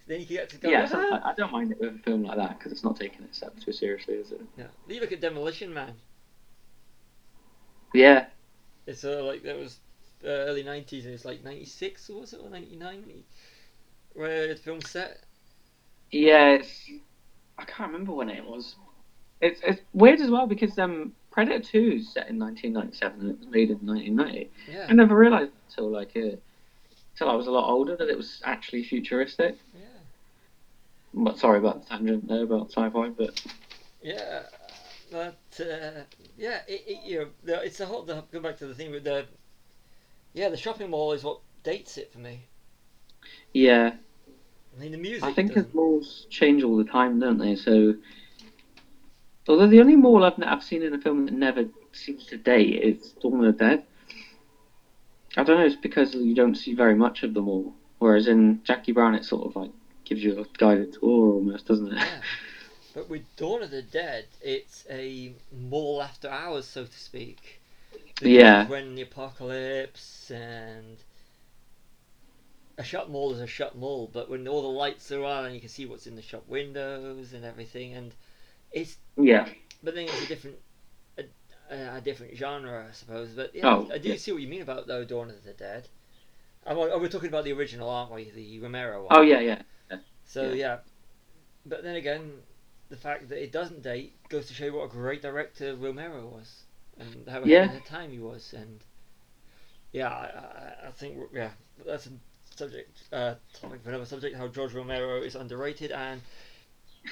Then 0.10 0.22
you 0.22 0.26
get 0.26 0.50
to 0.50 0.58
go. 0.58 0.70
yeah, 0.72 0.90
"Ah." 0.92 1.22
I, 1.24 1.30
I 1.30 1.34
don't 1.36 1.52
mind 1.52 1.72
it 1.72 1.80
with 1.80 1.96
a 1.96 2.00
film 2.00 2.24
like 2.24 2.36
that 2.36 2.58
because 2.58 2.72
it's 2.72 2.84
not 2.84 2.96
taking 3.00 3.22
itself 3.26 3.54
too 3.64 3.72
seriously, 3.72 4.16
is 4.16 4.32
it? 4.32 4.42
Yeah. 4.58 4.66
You 4.88 5.00
look 5.02 5.12
at 5.12 5.22
Demolition 5.22 5.72
Man. 5.72 5.94
Yeah, 7.94 8.26
It's 8.88 9.02
sort 9.02 9.20
of 9.20 9.26
like 9.26 9.44
that 9.44 9.58
was 9.58 9.78
uh, 10.24 10.28
early 10.28 10.64
nineties. 10.64 11.06
It 11.06 11.12
was 11.12 11.26
like 11.26 11.44
ninety 11.44 11.66
six 11.66 12.10
or 12.10 12.22
was 12.22 12.34
it 12.34 12.40
or 12.44 12.50
ninety 12.50 12.76
nine? 12.76 13.04
Where 14.14 14.48
the 14.48 14.56
film 14.56 14.82
set. 14.82 15.20
yeah. 16.12 16.54
It's 16.54 16.90
I 17.60 17.66
can't 17.66 17.92
remember 17.92 18.14
when 18.14 18.30
it 18.30 18.44
was. 18.44 18.76
It's 19.42 19.62
it's 19.64 19.82
weird 19.94 20.22
as 20.22 20.32
well 20.32 20.48
because 20.48 20.78
um 20.80 21.14
Predator 21.32 21.64
Two 21.64 21.98
is 21.98 22.12
set 22.12 22.30
in 22.30 22.40
1997 22.40 23.20
and 23.22 23.30
it 23.32 23.38
was 23.40 23.48
made 23.48 23.70
in 23.70 23.78
1990. 23.86 24.50
Yeah. 24.72 24.88
I 24.90 24.94
never 24.94 25.16
realised 25.16 25.52
until 25.70 25.90
like 25.92 26.12
uh, 26.16 26.36
until 27.14 27.30
I 27.30 27.36
was 27.36 27.46
a 27.48 27.52
lot 27.52 27.70
older 27.70 27.96
that 27.96 28.10
it 28.10 28.18
was 28.18 28.42
actually 28.44 28.84
futuristic. 28.84 29.56
Yeah. 29.74 29.82
But 31.14 31.40
sorry 31.40 31.60
about 31.60 31.84
the 31.84 31.90
tangent 31.90 32.28
there 32.28 32.44
about 32.44 32.72
sci-fi, 32.72 33.10
but 33.10 33.44
Yeah, 34.02 34.44
but 35.12 35.38
uh, 35.60 36.04
yeah, 36.38 36.60
it, 36.68 36.84
it, 36.88 37.04
you 37.04 37.20
know, 37.20 37.28
the, 37.44 37.64
it's 37.64 37.78
the 37.78 37.86
whole. 37.86 38.04
The, 38.04 38.24
go 38.32 38.40
back 38.40 38.58
to 38.60 38.68
the 38.68 38.76
thing 38.76 38.92
with 38.92 39.04
the. 39.04 39.26
Yeah, 40.34 40.50
the 40.50 40.58
shopping 40.58 40.92
mall 40.92 41.14
is 41.14 41.24
what 41.24 41.40
dates 41.64 41.98
it 41.98 42.12
for 42.12 42.20
me. 42.20 42.46
yeah, 43.54 43.94
I 44.76 44.80
mean, 44.82 44.92
the 44.92 44.98
music. 44.98 45.24
I 45.24 45.34
think 45.34 45.54
doesn't. 45.54 45.72
the 45.72 45.76
malls 45.78 46.28
change 46.30 46.64
all 46.64 46.78
the 46.78 46.84
time, 46.84 47.20
don't 47.20 47.40
they? 47.40 47.56
So, 47.56 47.96
although 49.48 49.68
the 49.68 49.80
only 49.80 49.96
mall 49.96 50.24
I've, 50.24 50.42
I've 50.44 50.64
seen 50.64 50.84
in 50.84 50.94
a 50.94 51.02
film 51.02 51.26
that 51.26 51.34
never 51.34 51.66
seems 51.92 52.26
to 52.28 52.38
date 52.38 52.82
is 52.84 53.14
Dawn 53.22 53.44
of 53.44 53.58
the 53.58 53.64
Dead. 53.66 53.84
I 55.36 55.44
don't 55.44 55.58
know. 55.58 55.66
It's 55.66 55.76
because 55.76 56.14
you 56.14 56.36
don't 56.36 56.56
see 56.56 56.76
very 56.76 56.96
much 56.96 57.24
of 57.24 57.34
the 57.34 57.42
mall, 57.42 57.74
whereas 57.98 58.28
in 58.28 58.62
Jackie 58.64 58.92
Brown, 58.92 59.16
it's 59.16 59.28
sort 59.28 59.48
of 59.48 59.56
like 59.56 59.72
gives 60.10 60.24
you 60.24 60.40
a 60.40 60.58
guided 60.58 60.94
tour 60.94 61.28
oh, 61.28 61.34
almost, 61.36 61.68
doesn't 61.68 61.94
it? 61.94 61.98
Yeah. 61.98 62.22
But 62.96 63.08
with 63.08 63.24
Dawn 63.38 63.62
of 63.62 63.70
the 63.70 63.84
Dead, 63.84 64.26
it's 64.42 64.84
a 64.90 65.32
mall 65.56 66.02
after 66.02 66.28
hours, 66.28 66.66
so 66.66 66.86
to 66.86 67.00
speak. 67.00 67.62
Because 67.92 68.28
Yeah. 68.28 68.68
When 68.68 68.96
the 68.96 69.04
apocalypse 69.04 70.32
and 70.32 70.98
a 72.80 72.84
shut 72.84 73.08
mall 73.12 73.32
is 73.32 73.42
a 73.42 73.48
shut 73.48 73.78
mall, 73.78 74.10
but 74.12 74.28
when 74.28 74.48
all 74.48 74.64
the 74.64 74.68
lights 74.68 75.12
are 75.12 75.24
on 75.24 75.46
and 75.46 75.54
you 75.54 75.60
can 75.62 75.70
see 75.70 75.86
what's 75.86 76.08
in 76.08 76.16
the 76.16 76.24
shop 76.24 76.48
windows 76.48 77.32
and 77.32 77.46
everything, 77.46 77.94
and 77.94 78.12
it's 78.72 78.98
yeah. 79.16 79.48
but 79.84 79.94
then 79.94 80.06
it's 80.06 80.24
a 80.24 80.28
different 80.28 80.58
a, 81.70 82.02
different 82.02 82.36
genre, 82.36 82.88
I 82.90 82.92
suppose. 82.94 83.30
But 83.30 83.54
yeah, 83.54 83.68
Oh, 83.68 83.90
I 83.94 84.00
do 84.00 84.10
yeah. 84.10 84.16
see 84.16 84.32
what 84.32 84.42
you 84.42 84.48
mean 84.48 84.64
about 84.64 84.88
though 84.88 85.06
Dawn 85.06 85.30
of 85.30 85.44
the 85.44 85.54
Dead. 85.54 85.88
I'm, 86.66 86.78
oh, 86.78 86.98
we're 87.00 87.08
talking 87.08 87.30
about 87.30 87.44
the 87.44 87.54
original, 87.54 87.90
aren't 87.90 88.12
we? 88.12 88.32
The 88.32 88.60
Romero 88.60 89.04
one. 89.06 89.18
Oh 89.18 89.22
yeah, 89.22 89.40
yeah. 89.40 89.62
So 90.30 90.44
Yeah. 90.44 90.54
yeah. 90.54 90.78
but 91.66 91.84
then 91.84 91.96
again, 91.96 92.44
the 92.90 92.98
fact 92.98 93.30
that 93.30 93.42
it 93.44 93.52
doesn't 93.52 93.82
date 93.84 94.14
goes 94.30 94.48
to 94.48 94.54
show 94.54 94.66
you 94.66 94.74
what 94.74 94.86
a 94.86 94.90
great 94.90 95.22
director 95.22 95.76
Romero 95.76 96.28
was, 96.28 96.64
and 96.98 97.28
how 97.28 97.40
ahead 97.44 97.50
Yeah. 97.50 97.66
of 97.66 97.74
the 97.74 97.90
time 97.90 98.12
he 98.12 98.20
was, 98.20 98.54
and 98.54 98.84
yeah, 99.92 100.10
I, 100.10 100.86
I, 100.86 100.88
I 100.88 100.92
think 100.92 101.18
yeah, 101.34 101.52
that's 101.86 102.08
a 102.08 102.12
subject 102.56 102.92
uh, 103.12 103.36
topic 103.54 103.82
for 103.84 103.90
another 103.90 104.06
subject. 104.06 104.36
How 104.36 104.48
George 104.48 104.74
Romero 104.74 105.22
is 105.24 105.36
underrated, 105.36 105.92
and 105.92 106.22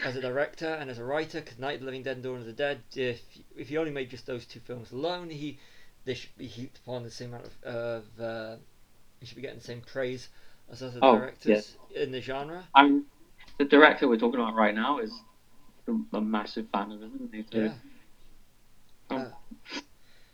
as 0.03 0.15
a 0.15 0.21
director 0.21 0.67
and 0.67 0.89
as 0.89 0.99
a 0.99 1.03
writer, 1.03 1.41
because 1.41 1.58
Night 1.60 1.75
of 1.75 1.80
the 1.82 1.86
Living 1.86 2.03
Dead 2.03 2.17
and 2.17 2.23
Dawn 2.23 2.39
of 2.39 2.45
the 2.45 2.53
Dead, 2.53 2.82
if 2.95 3.21
if 3.56 3.69
he 3.69 3.77
only 3.77 3.91
made 3.91 4.10
just 4.12 4.25
those 4.27 4.45
two 4.45 4.60
films 4.60 4.91
alone, 4.91 5.30
he 5.30 5.58
they 6.06 6.13
should 6.13 6.36
be 6.38 6.47
heaped 6.47 6.77
upon 6.77 7.03
the 7.03 7.12
same 7.12 7.34
amount 7.34 7.45
of, 7.63 7.75
of 7.75 8.21
uh, 8.21 8.56
he 9.19 9.25
should 9.25 9.36
be 9.36 9.41
getting 9.41 9.58
the 9.60 9.63
same 9.63 9.82
praise 9.82 10.30
as 10.71 10.84
other 10.84 10.99
Oh, 11.01 11.17
directors 11.17 11.77
in 11.95 12.12
the 12.12 12.21
genre. 12.21 12.63
I'm 12.75 13.06
the 13.58 13.65
director 13.65 14.08
we're 14.08 14.17
talking 14.17 14.39
about 14.39 14.56
right 14.56 14.75
now 14.75 14.99
is 14.99 15.12
a, 16.13 16.21
massive 16.21 16.67
fan 16.71 16.91
of 16.91 17.01
him. 17.01 17.12
Isn't 17.15 17.34
he? 17.34 17.43
So- 17.51 17.58
Yeah. 17.60 17.73
Oh. 19.10 19.15
Uh, 19.17 19.32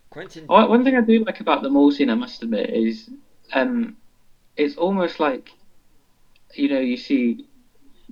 Quentin. 0.09 0.45
Oh, 0.49 0.67
one 0.67 0.83
thing 0.83 0.95
I 0.95 1.01
do 1.01 1.23
like 1.25 1.39
about 1.39 1.63
the 1.63 1.69
mall 1.69 1.91
scene, 1.91 2.09
I 2.09 2.15
must 2.15 2.43
admit, 2.43 2.69
is 2.69 3.09
um, 3.53 3.97
it's 4.57 4.75
almost 4.77 5.19
like 5.19 5.49
you 6.53 6.69
know 6.69 6.79
you 6.79 6.97
see 6.97 7.47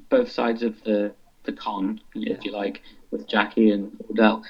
both 0.10 0.32
sides 0.32 0.64
of 0.64 0.84
the 0.84 1.14
the 1.44 1.52
con, 1.52 2.02
Yeah. 2.14 2.34
if 2.34 2.46
you 2.46 2.52
like, 2.52 2.82
with 3.12 3.28
Jackie 3.28 3.72
and 3.72 3.92
Ordell. 4.10 4.44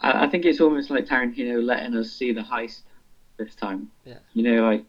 I, 0.00 0.24
I 0.26 0.28
think 0.28 0.44
it's 0.44 0.60
almost 0.60 0.90
like 0.90 1.06
Tarantino 1.06 1.62
letting 1.62 1.96
us 1.96 2.10
see 2.12 2.32
the 2.32 2.40
heist 2.42 2.82
this 3.36 3.54
time. 3.54 3.90
Yeah. 4.04 4.18
You 4.32 4.42
know, 4.42 4.64
like 4.68 4.84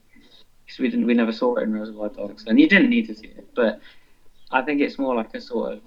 'cause 0.68 0.80
we 0.80 0.90
didn't, 0.90 1.06
we 1.06 1.14
never 1.14 1.32
saw 1.32 1.56
it 1.56 1.64
in 1.64 1.74
Reservoir 1.74 2.10
Dogs, 2.10 2.46
and 2.48 2.60
you 2.60 2.68
didn't 2.68 2.90
need 2.90 3.08
to 3.08 3.16
see 3.16 3.28
it, 3.28 3.54
but 3.56 3.80
I 4.52 4.62
think 4.62 4.82
it's 4.82 4.98
more 4.98 5.16
like 5.16 5.34
a 5.36 5.42
sort 5.42 5.74
of 5.74 5.82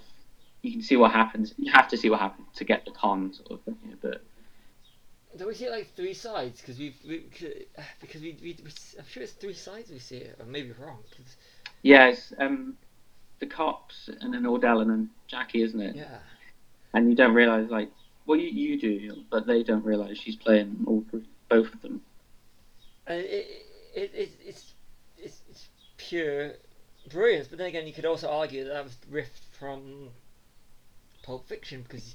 you 0.62 0.72
can 0.72 0.82
see 0.82 0.96
what 0.96 1.12
happens. 1.12 1.54
You 1.56 1.70
have 1.72 1.88
to 1.88 1.96
see 1.96 2.10
what 2.10 2.18
happens 2.20 2.48
to 2.56 2.64
get 2.64 2.84
the 2.84 2.90
con 2.90 3.32
sort 3.32 3.52
of 3.52 3.60
thing. 3.64 3.96
But 4.02 4.22
Do 5.36 5.46
we 5.46 5.54
see 5.54 5.66
it 5.66 5.70
like 5.70 5.94
three 5.94 6.14
sides? 6.14 6.60
Cause 6.60 6.78
we've, 6.78 6.96
we, 7.06 7.26
because 8.00 8.20
we, 8.22 8.36
we, 8.42 8.56
we, 8.64 8.70
I'm 8.98 9.04
sure 9.08 9.22
it's 9.22 9.32
three 9.32 9.54
sides 9.54 9.88
we 9.90 10.00
see 10.00 10.16
it. 10.16 10.36
Or 10.40 10.46
maybe 10.46 10.72
wrong. 10.72 10.98
'cause- 11.16 11.36
yeah, 11.82 12.08
it's 12.08 12.32
um, 12.38 12.76
the 13.38 13.46
cops 13.46 14.10
and 14.20 14.34
then 14.34 14.42
Ordell 14.42 14.82
and 14.82 14.90
then 14.90 15.10
Jackie, 15.28 15.62
isn't 15.62 15.80
it? 15.80 15.94
yeah. 15.94 16.18
And 16.92 17.08
you 17.08 17.14
don't 17.14 17.34
realize 17.34 17.70
like, 17.70 17.90
well, 18.26 18.38
you, 18.38 18.48
you 18.48 18.80
do, 18.80 19.22
but 19.30 19.46
they 19.46 19.62
don't 19.62 19.84
realize 19.84 20.18
she's 20.18 20.34
playing 20.36 20.84
all 20.88 21.04
three, 21.10 21.22
both 21.48 21.72
of 21.72 21.80
them. 21.82 22.02
And 23.06 23.20
it, 23.20 23.46
it, 23.94 24.12
it, 24.14 24.30
it's, 24.44 24.72
it's, 25.18 25.40
it's 25.50 25.68
pure 25.96 26.52
brilliance. 27.10 27.48
But 27.48 27.58
then 27.58 27.68
again, 27.68 27.86
you 27.86 27.92
could 27.92 28.06
also 28.06 28.28
argue 28.28 28.64
that 28.64 28.72
that 28.72 28.84
was 28.84 28.96
riffed 29.10 29.44
from 29.58 30.10
Pulp 31.22 31.46
Fiction 31.46 31.82
because 31.82 32.14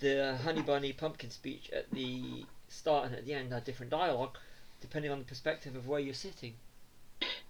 the 0.00 0.36
Honey 0.44 0.62
Bunny 0.62 0.92
Pumpkin 0.92 1.30
speech 1.30 1.70
at 1.70 1.90
the 1.90 2.44
start 2.68 3.06
and 3.06 3.14
at 3.14 3.24
the 3.24 3.34
end 3.34 3.52
are 3.52 3.60
different 3.60 3.90
dialogue 3.90 4.36
depending 4.80 5.10
on 5.10 5.18
the 5.18 5.24
perspective 5.24 5.74
of 5.74 5.88
where 5.88 5.98
you're 6.00 6.14
sitting. 6.14 6.54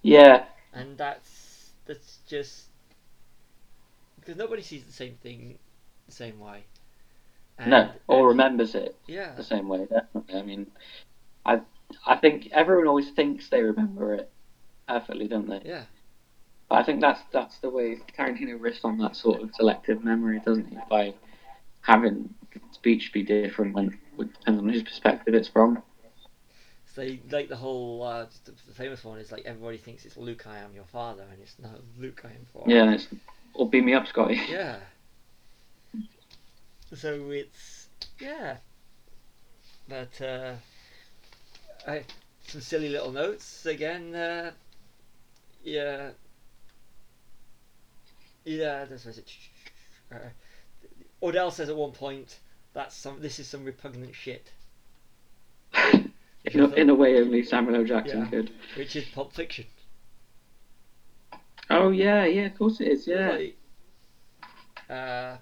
Yeah, 0.01 0.45
And 0.73 0.97
that's 0.97 1.71
that's 1.85 2.19
just 2.27 2.65
because 4.19 4.35
nobody 4.35 4.61
sees 4.61 4.83
the 4.83 4.91
same 4.93 5.15
thing 5.21 5.57
the 6.07 6.11
same 6.11 6.39
way. 6.39 6.63
And, 7.57 7.69
no, 7.71 7.91
or 8.07 8.19
and- 8.19 8.27
remembers 8.29 8.75
it 8.75 8.95
yeah, 9.07 9.33
the 9.35 9.43
same 9.43 9.67
way. 9.67 9.85
Definitely. 9.85 10.35
I 10.39 10.41
mean, 10.43 10.67
I 11.45 11.61
I 12.05 12.15
think 12.15 12.49
everyone 12.51 12.87
always 12.87 13.09
thinks 13.11 13.49
they 13.49 13.61
remember 13.61 14.13
it 14.15 14.31
perfectly, 14.87 15.27
don't 15.27 15.47
they? 15.47 15.61
yeah. 15.65 15.83
But 16.69 16.75
I 16.75 16.83
think 16.83 17.01
that's 17.01 17.21
that's 17.31 17.57
the 17.59 17.69
way 17.69 17.97
Tarantino 18.17 18.59
riffs 18.59 18.85
on 18.85 18.97
that 18.99 19.15
sort 19.15 19.41
of 19.41 19.53
selective 19.55 20.03
memory, 20.03 20.39
doesn't 20.45 20.67
he? 20.67 20.77
By 20.89 21.13
having 21.81 22.33
speech 22.71 23.11
be 23.13 23.23
different 23.23 23.75
when 23.75 23.87
it 24.19 24.33
depends 24.33 24.61
on 24.61 24.69
whose 24.69 24.83
perspective 24.83 25.33
it's 25.33 25.47
from. 25.47 25.81
So 26.85 27.07
like 27.31 27.49
the 27.49 27.55
whole 27.55 28.03
uh, 28.03 28.25
the, 28.45 28.51
the 28.67 28.73
famous 28.73 29.03
one 29.03 29.19
is 29.19 29.31
like 29.31 29.43
everybody 29.45 29.77
thinks 29.77 30.05
it's 30.05 30.17
Luke, 30.17 30.45
I 30.47 30.59
am 30.59 30.73
your 30.73 30.85
father, 30.85 31.23
and 31.31 31.41
it's 31.41 31.55
no 31.59 31.69
Luke, 31.97 32.21
I 32.23 32.29
am 32.29 32.45
father. 32.53 32.71
Yeah, 32.71 32.91
it's, 32.91 33.07
or 33.53 33.69
beam 33.69 33.85
me 33.85 33.93
up, 33.93 34.07
Scotty. 34.07 34.39
Yeah. 34.49 34.77
So 36.93 37.31
it's 37.31 37.87
yeah, 38.19 38.57
but 39.87 40.19
uh, 40.21 40.53
I, 41.87 42.03
some 42.47 42.61
silly 42.61 42.89
little 42.89 43.11
notes 43.11 43.65
again. 43.65 44.15
Uh, 44.15 44.51
yeah. 45.63 46.09
Yeah, 48.45 48.85
that's 48.85 49.05
what 49.05 49.17
it. 49.17 49.31
Uh, 50.11 50.17
Ordell 51.21 51.51
says 51.51 51.69
at 51.69 51.75
one 51.75 51.91
point 51.91 52.39
that's 52.73 52.95
some. 52.95 53.21
This 53.21 53.39
is 53.39 53.47
some 53.47 53.65
repugnant 53.65 54.15
shit, 54.15 54.51
in, 56.45 56.59
a, 56.61 56.67
in 56.73 56.89
a 56.89 56.95
way, 56.95 57.17
only 57.17 57.43
Samuel 57.43 57.77
L. 57.77 57.83
Jackson 57.83 58.21
Yeah. 58.21 58.29
could. 58.29 58.51
which 58.75 58.95
is 58.95 59.05
Pulp 59.05 59.33
Fiction. 59.33 59.65
Oh 61.69 61.89
yeah, 61.91 62.25
yeah, 62.25 62.45
of 62.45 62.57
course 62.57 62.79
it 62.81 62.87
is. 62.87 63.07
Yeah, 63.07 63.29
Like, 63.29 63.57
uh, 64.89 65.37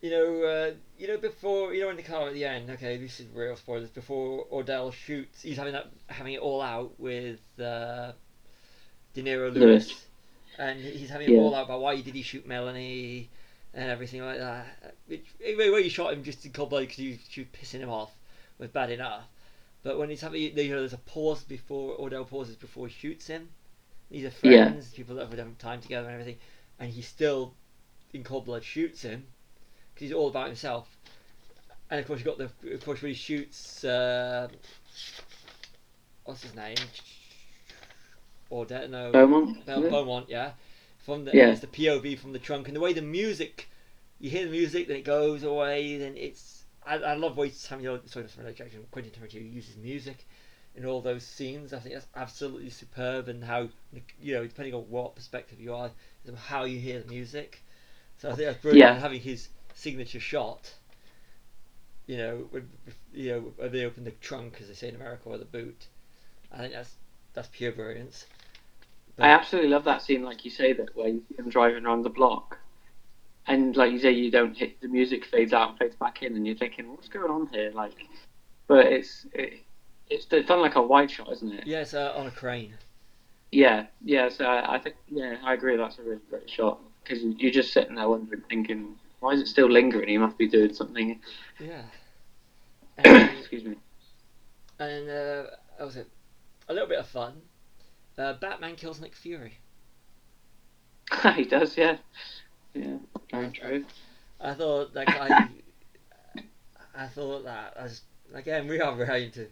you 0.00 0.10
know, 0.10 0.42
uh, 0.42 0.70
you 1.02 1.08
know, 1.08 1.18
before 1.18 1.74
you 1.74 1.82
know 1.82 1.90
in 1.90 1.96
the 1.96 2.02
car 2.04 2.28
at 2.28 2.34
the 2.34 2.44
end. 2.44 2.70
Okay, 2.70 2.96
this 2.96 3.18
is 3.18 3.26
real 3.34 3.56
spoilers. 3.56 3.90
Before 3.90 4.46
Ordell 4.52 4.92
shoots, 4.92 5.42
he's 5.42 5.56
having 5.56 5.72
that 5.72 5.88
having 6.08 6.34
it 6.34 6.40
all 6.40 6.62
out 6.62 6.98
with 7.00 7.40
uh, 7.58 8.12
De 9.14 9.22
Niro 9.22 9.52
Lewis, 9.52 9.58
Lewis. 9.60 10.06
and 10.58 10.78
he's 10.80 11.10
having 11.10 11.26
Yeah. 11.26 11.34
it 11.34 11.38
all 11.38 11.54
out 11.56 11.64
about 11.64 11.80
why 11.80 12.00
did 12.00 12.14
he 12.14 12.22
shoot 12.22 12.46
Melanie 12.46 13.30
and 13.74 13.90
everything 13.90 14.22
like 14.22 14.38
that. 14.38 14.94
Which 15.08 15.26
anyway, 15.44 15.70
where 15.70 15.80
you 15.80 15.90
shot 15.90 16.12
him 16.12 16.22
just 16.22 16.46
in 16.46 16.52
cold 16.52 16.70
blood 16.70 16.82
because 16.82 16.98
you 17.00 17.18
she 17.28 17.40
was 17.40 17.48
pissing 17.50 17.80
him 17.80 17.90
off 17.90 18.12
was 18.58 18.70
bad 18.70 18.90
enough. 18.90 19.24
But 19.82 19.98
when 19.98 20.08
he's 20.08 20.20
having, 20.20 20.40
you 20.40 20.70
know, 20.70 20.78
there's 20.80 20.92
a 20.92 20.98
pause 20.98 21.42
before 21.42 21.96
Ordell 21.98 22.28
pauses 22.28 22.54
before 22.54 22.86
he 22.86 22.94
shoots 22.94 23.26
him. 23.26 23.48
These 24.10 24.24
are 24.24 24.30
Yeah. 24.42 24.72
friends, 24.72 24.92
people 24.92 25.16
that 25.16 25.26
have 25.26 25.36
done 25.36 25.56
time 25.58 25.80
together 25.80 26.08
and 26.08 26.20
everything, 26.20 26.38
and 26.78 26.90
he 26.92 27.02
still, 27.02 27.54
in 28.12 28.22
cold 28.22 28.44
blood, 28.44 28.62
shoots 28.62 29.02
him 29.02 29.26
because 29.94 30.08
he's 30.08 30.12
all 30.12 30.28
about 30.28 30.46
himself. 30.46 30.88
And 31.90 32.00
of 32.00 32.06
course, 32.06 32.20
you 32.20 32.24
got 32.24 32.38
the, 32.38 32.50
of 32.74 32.84
course, 32.84 33.02
when 33.02 33.10
he 33.10 33.14
shoots, 33.14 33.84
uh, 33.84 34.48
what's 36.24 36.42
his 36.42 36.54
name? 36.54 36.76
Or 38.50 38.64
de- 38.64 38.88
no, 38.88 39.12
Beaumont. 39.12 39.58
Is 39.58 39.84
it? 39.84 39.90
Beaumont, 39.90 40.28
yeah. 40.28 40.52
From 41.04 41.24
the 41.24 41.32
Yeah. 41.34 41.48
it's 41.50 41.60
the 41.60 41.66
POV 41.66 42.18
from 42.18 42.32
the 42.32 42.38
trunk 42.38 42.68
and 42.68 42.76
the 42.76 42.80
way 42.80 42.92
the 42.92 43.02
music, 43.02 43.68
you 44.20 44.30
hear 44.30 44.44
the 44.44 44.50
music, 44.50 44.88
then 44.88 44.96
it 44.96 45.04
goes 45.04 45.42
away, 45.42 45.98
then 45.98 46.16
it's. 46.16 46.64
I, 46.84 46.96
I 46.96 47.14
love 47.14 47.36
way 47.36 47.50
Samuel 47.50 48.00
sorry, 48.06 48.28
Samuel 48.28 48.54
Jackson, 48.54 48.84
Quentin 48.90 49.12
Tarantino 49.12 49.52
uses 49.52 49.76
music 49.76 50.26
in 50.74 50.84
all 50.84 51.00
those 51.00 51.24
scenes. 51.24 51.72
I 51.72 51.78
think 51.78 51.94
that's 51.94 52.06
absolutely 52.16 52.70
superb, 52.70 53.28
and 53.28 53.42
how 53.42 53.68
you 54.20 54.34
know 54.34 54.46
depending 54.46 54.74
on 54.74 54.82
what 54.82 55.14
perspective 55.14 55.60
you 55.60 55.74
are, 55.74 55.90
how 56.36 56.64
you 56.64 56.78
hear 56.78 57.00
the 57.00 57.08
music. 57.08 57.62
So 58.18 58.30
I 58.30 58.34
think 58.34 58.46
that's 58.48 58.62
brilliant. 58.62 58.94
Yeah. 58.94 59.00
Having 59.00 59.20
his 59.20 59.48
signature 59.82 60.20
shot. 60.20 60.74
You 62.06 62.16
know, 62.16 62.46
when, 62.50 62.68
you 63.12 63.52
know, 63.58 63.68
they 63.68 63.84
open 63.84 64.04
the 64.04 64.10
trunk, 64.12 64.58
as 64.60 64.68
they 64.68 64.74
say 64.74 64.88
in 64.88 64.94
America, 64.94 65.22
or 65.26 65.38
the 65.38 65.44
boot. 65.44 65.86
I 66.52 66.58
think 66.58 66.72
that's 66.72 66.94
that's 67.34 67.48
pure 67.48 67.72
brilliance. 67.72 68.26
I 69.18 69.28
absolutely 69.28 69.70
love 69.70 69.84
that 69.84 70.02
scene, 70.02 70.22
like 70.22 70.44
you 70.44 70.50
say, 70.50 70.72
that 70.72 70.96
where 70.96 71.08
you 71.08 71.22
see 71.28 71.36
them 71.36 71.50
driving 71.50 71.84
around 71.84 72.02
the 72.02 72.10
block, 72.10 72.58
and 73.46 73.76
like 73.76 73.92
you 73.92 73.98
say, 73.98 74.12
you 74.12 74.30
don't 74.30 74.56
hit 74.56 74.80
the 74.80 74.88
music 74.88 75.24
fades 75.26 75.52
out 75.52 75.70
and 75.70 75.78
fades 75.78 75.96
back 75.96 76.22
in, 76.22 76.34
and 76.34 76.46
you're 76.46 76.56
thinking, 76.56 76.90
what's 76.90 77.08
going 77.08 77.30
on 77.30 77.46
here? 77.48 77.70
Like, 77.74 77.92
but 78.66 78.86
it's 78.86 79.26
it, 79.32 79.60
it's 80.08 80.26
done 80.26 80.60
like 80.60 80.76
a 80.76 80.82
wide 80.82 81.10
shot, 81.10 81.30
isn't 81.32 81.52
it? 81.52 81.66
Yeah, 81.66 81.84
uh, 81.92 82.12
on 82.16 82.26
a 82.26 82.30
crane. 82.30 82.74
Yeah, 83.50 83.86
yeah. 84.04 84.28
So 84.28 84.44
I, 84.44 84.76
I 84.76 84.78
think, 84.78 84.96
yeah, 85.08 85.36
I 85.44 85.54
agree. 85.54 85.76
That's 85.76 85.98
a 85.98 86.02
really 86.02 86.20
great 86.30 86.48
shot 86.48 86.80
because 87.02 87.22
you're 87.22 87.52
just 87.52 87.72
sitting 87.72 87.96
there 87.96 88.08
wondering, 88.08 88.42
thinking, 88.48 88.96
why 89.22 89.32
is 89.34 89.40
it 89.40 89.46
still 89.46 89.70
lingering? 89.70 90.08
He 90.08 90.18
must 90.18 90.36
be 90.36 90.48
doing 90.48 90.74
something. 90.74 91.20
Yeah. 91.60 91.82
And, 92.98 93.30
Excuse 93.38 93.64
me. 93.64 93.76
and 94.80 95.08
uh, 95.08 95.42
what 95.76 95.86
was 95.86 95.96
it? 95.96 96.08
A 96.68 96.72
little 96.72 96.88
bit 96.88 96.98
of 96.98 97.06
fun. 97.06 97.34
Uh, 98.18 98.34
Batman 98.34 98.74
kills 98.74 99.00
Nick 99.00 99.14
Fury. 99.14 99.58
he 101.36 101.44
does, 101.44 101.76
yeah, 101.76 101.98
yeah. 102.74 102.96
Very 103.30 103.50
true. 103.50 103.84
I 104.40 104.54
thought 104.54 104.92
that 104.94 105.08
I, 105.08 105.48
I 107.04 107.06
thought 107.06 107.44
that 107.44 107.74
as 107.76 108.00
again 108.34 108.66
we 108.66 108.80
are 108.80 109.00
into. 109.16 109.46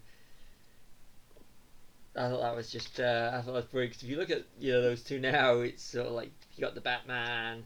I 2.16 2.28
thought 2.28 2.40
that 2.40 2.56
was 2.56 2.70
just 2.70 2.98
uh, 2.98 3.30
I 3.32 3.36
thought 3.36 3.46
that 3.46 3.52
was 3.52 3.64
brilliant. 3.66 3.94
'cause 3.94 4.02
if 4.02 4.08
you 4.10 4.16
look 4.16 4.30
at 4.30 4.42
you 4.58 4.72
know 4.72 4.82
those 4.82 5.02
two 5.02 5.20
now, 5.20 5.58
it's 5.60 5.82
sort 5.82 6.06
of 6.08 6.12
like 6.12 6.30
you 6.56 6.60
got 6.62 6.74
the 6.74 6.80
Batman, 6.80 7.64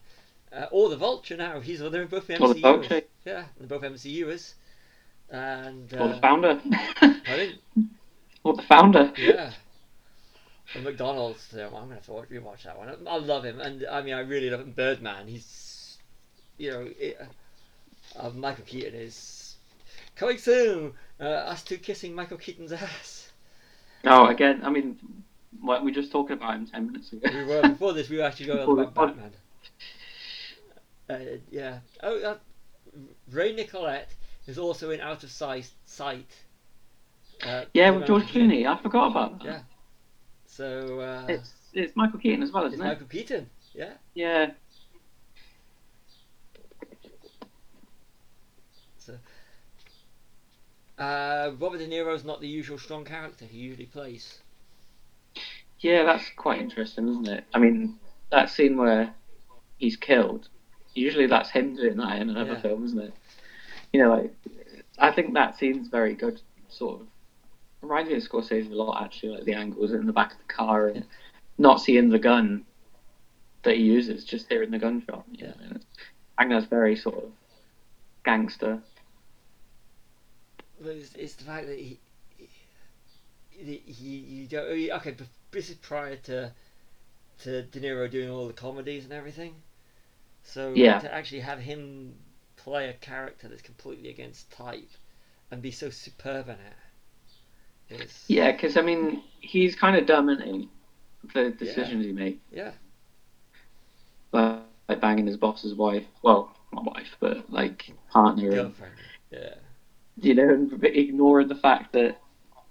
uh, 0.53 0.67
or 0.71 0.89
the 0.89 0.97
Vulture 0.97 1.37
now. 1.37 1.61
He's 1.61 1.81
well, 1.81 1.91
they're 1.91 2.07
both 2.07 2.31
Or 2.41 2.55
the 2.55 2.61
Vulture. 2.61 3.03
Yeah, 3.25 3.45
they're 3.59 3.67
both 3.69 3.83
MCUs. 3.83 4.55
And 5.31 5.93
Or 5.95 6.09
the 6.09 6.15
uh, 6.17 6.21
founder. 6.21 6.61
pardon? 7.25 7.59
or 8.45 8.55
the 8.55 8.63
founder. 8.63 9.13
Yeah. 9.17 9.53
The 10.75 10.81
McDonald's 10.81 11.45
film. 11.47 11.75
I'm 11.75 11.83
gonna 11.85 11.95
have 11.95 12.07
to 12.07 12.13
watch, 12.13 12.29
rewatch 12.29 12.63
that 12.65 12.79
one. 12.79 12.89
I, 12.89 13.11
I 13.11 13.17
love 13.19 13.45
him, 13.45 13.61
and 13.61 13.87
I 13.87 14.03
mean, 14.03 14.15
I 14.15 14.21
really 14.21 14.51
love 14.51 14.61
him. 14.61 14.73
Birdman. 14.73 15.27
He's, 15.29 15.99
you 16.59 16.71
know, 16.71 16.89
it, 16.99 17.19
uh, 18.17 18.31
Michael 18.31 18.65
Keaton 18.65 18.95
is 18.95 19.57
coming 20.17 20.39
soon. 20.39 20.93
Uh, 21.21 21.25
us 21.25 21.63
two 21.63 21.77
kissing 21.79 22.15
Michael 22.15 22.39
Keaton's 22.39 22.73
ass. 22.73 23.31
Oh, 24.05 24.27
again, 24.27 24.61
I 24.65 24.71
mean, 24.71 24.99
we 25.63 25.79
were 25.81 25.91
just 25.91 26.11
talking 26.13 26.37
about 26.37 26.55
him 26.55 26.67
ten 26.67 26.87
minutes 26.87 27.13
ago. 27.13 27.29
We 27.33 27.45
were 27.45 27.63
before 27.63 27.93
this. 27.93 28.09
We 28.09 28.19
were 28.19 28.25
actually 28.25 28.47
going 28.47 28.69
on 28.69 28.79
about 28.81 28.95
Batman. 28.95 29.33
Uh, 31.09 31.19
yeah. 31.51 31.79
Oh, 32.03 32.19
uh, 32.21 32.37
Ray 33.31 33.53
Nicolette 33.53 34.15
is 34.47 34.59
also 34.59 34.91
in 34.91 35.01
Out 35.01 35.23
of 35.25 35.31
Sight. 35.31 35.71
Sight. 35.85 36.31
Uh, 37.45 37.65
Yeah, 37.75 37.91
with 37.91 38.07
George 38.07 38.25
Clooney. 38.25 38.67
I 38.67 38.81
forgot 38.81 39.11
about 39.11 39.39
that. 39.41 39.45
Yeah. 39.45 39.61
So 40.47 41.01
uh, 41.01 41.27
It's 41.29 41.53
it's 41.73 41.97
Michael 41.97 42.21
Keaton 42.21 42.43
as 42.43 42.53
well, 42.53 42.67
isn't 42.67 42.81
it? 42.81 42.85
Michael 42.85 43.07
Keaton. 43.07 43.51
Yeah. 43.75 43.95
Yeah. 44.15 44.51
Uh, 50.99 51.51
Robert 51.59 51.79
De 51.79 51.89
Niro's 51.89 52.25
not 52.25 52.41
the 52.41 52.49
usual 52.49 52.79
strong 52.79 53.05
character 53.05 53.45
he 53.45 53.59
usually 53.59 53.87
plays. 53.87 54.39
Yeah, 55.81 56.05
that's 56.05 56.31
quite 56.37 56.61
interesting, 56.61 57.09
isn't 57.09 57.29
it? 57.29 57.45
I 57.53 57.59
mean, 57.59 57.99
that 58.31 58.49
scene 58.49 58.77
where 58.77 59.13
he's 59.77 59.97
killed, 59.97 60.49
usually 60.95 61.27
that's 61.27 61.51
him 61.51 61.77
doing 61.77 61.97
that 61.97 62.21
in 62.21 62.31
another 62.31 62.53
Yeah. 62.53 62.61
film, 62.61 62.85
isn't 62.85 63.01
it? 63.01 63.15
You 63.93 64.03
know, 64.03 64.11
like, 64.15 64.35
I 64.99 65.11
think 65.13 65.35
that 65.35 65.59
scene's 65.59 65.89
very 65.89 66.15
good, 66.15 66.41
sort 66.69 67.01
of. 67.01 67.07
Reminds 67.81 68.11
me 68.11 68.17
of 68.17 68.23
Scorsese 68.23 68.71
a 68.71 68.75
lot, 68.75 69.03
actually, 69.03 69.37
like 69.37 69.45
the 69.45 69.55
angles 69.55 69.93
in 69.93 70.07
the 70.07 70.13
back 70.13 70.33
of 70.33 70.39
the 70.39 70.53
car 70.53 70.89
and 70.89 71.05
not 71.59 71.81
seeing 71.81 72.09
the 72.09 72.19
gun 72.19 72.65
that 73.63 73.77
he 73.77 73.83
uses 73.83 74.25
just 74.25 74.49
hearing 74.49 74.71
the 74.71 74.79
gunshot. 74.79 75.25
Yeah, 75.33 75.53
I 76.39 76.45
think 76.45 76.51
that's 76.55 76.67
very 76.67 76.97
sort 76.97 77.17
of 77.17 77.33
gangster. 78.25 78.81
But 80.81 80.97
it's, 80.97 81.15
it's 81.15 81.35
the 81.35 81.45
fact 81.45 81.67
that 81.67 81.79
he, 81.79 81.99
he, 83.51 83.83
he 83.87 84.09
you 84.09 84.47
don't 84.47 84.67
okay. 84.67 85.13
But 85.13 85.27
this 85.51 85.71
is 85.71 85.77
prior 85.77 86.17
to 86.17 86.53
to 87.43 87.63
De 87.63 87.81
Niro 87.81 88.11
doing 88.11 88.31
all 88.31 88.47
the 88.47 88.53
comedies 88.53 89.05
and 89.05 89.13
everything. 89.13 89.55
So 90.45 90.85
Yeah. 90.85 91.01
to 91.01 91.13
actually 91.13 91.41
have 91.41 91.61
him 91.61 92.17
play 92.57 92.89
a 92.89 92.95
character 92.95 93.49
that's 93.49 93.63
completely 93.63 94.11
against 94.11 94.51
type 94.53 94.93
and 95.51 95.63
be 95.63 95.73
so 95.73 95.91
superb 95.91 96.49
in 96.49 96.61
it 96.61 96.77
is 97.91 98.37
Yeah, 98.37 98.53
because 98.53 98.77
I 98.77 98.83
mean, 98.83 99.23
he's 99.41 99.75
kind 99.77 99.97
of 99.97 100.07
dumb, 100.07 100.31
isn't? 100.31 100.69
The 101.35 101.51
decisions 101.51 102.05
he 102.07 102.13
makes, 102.13 102.41
yeah 102.51 102.73
like, 104.33 104.53
like 104.53 105.01
banging 105.01 105.27
his 105.27 105.37
boss's 105.37 105.75
wife. 105.75 106.05
Well, 106.23 106.51
not 106.73 106.85
wife, 106.85 107.17
but 107.21 107.51
like 107.51 107.93
partner. 108.11 108.53
And, 108.53 108.53
girlfriend 108.55 108.97
yeah 109.31 109.55
you 110.21 110.35
know, 110.35 110.49
and 110.49 110.85
ignoring 110.85 111.49
the 111.49 111.55
fact 111.55 111.93
that 111.93 112.17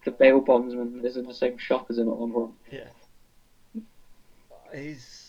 the 0.06 0.12
bail 0.12 0.40
bondsman 0.42 1.02
is 1.06 1.18
in 1.18 1.26
the 1.26 1.34
same 1.34 1.58
shop 1.58 1.86
as 1.90 1.98
him 1.98 2.10
at 2.10 2.18
one 2.18 2.32
point. 2.32 2.54
yeah 2.72 2.90
he's 4.74 5.23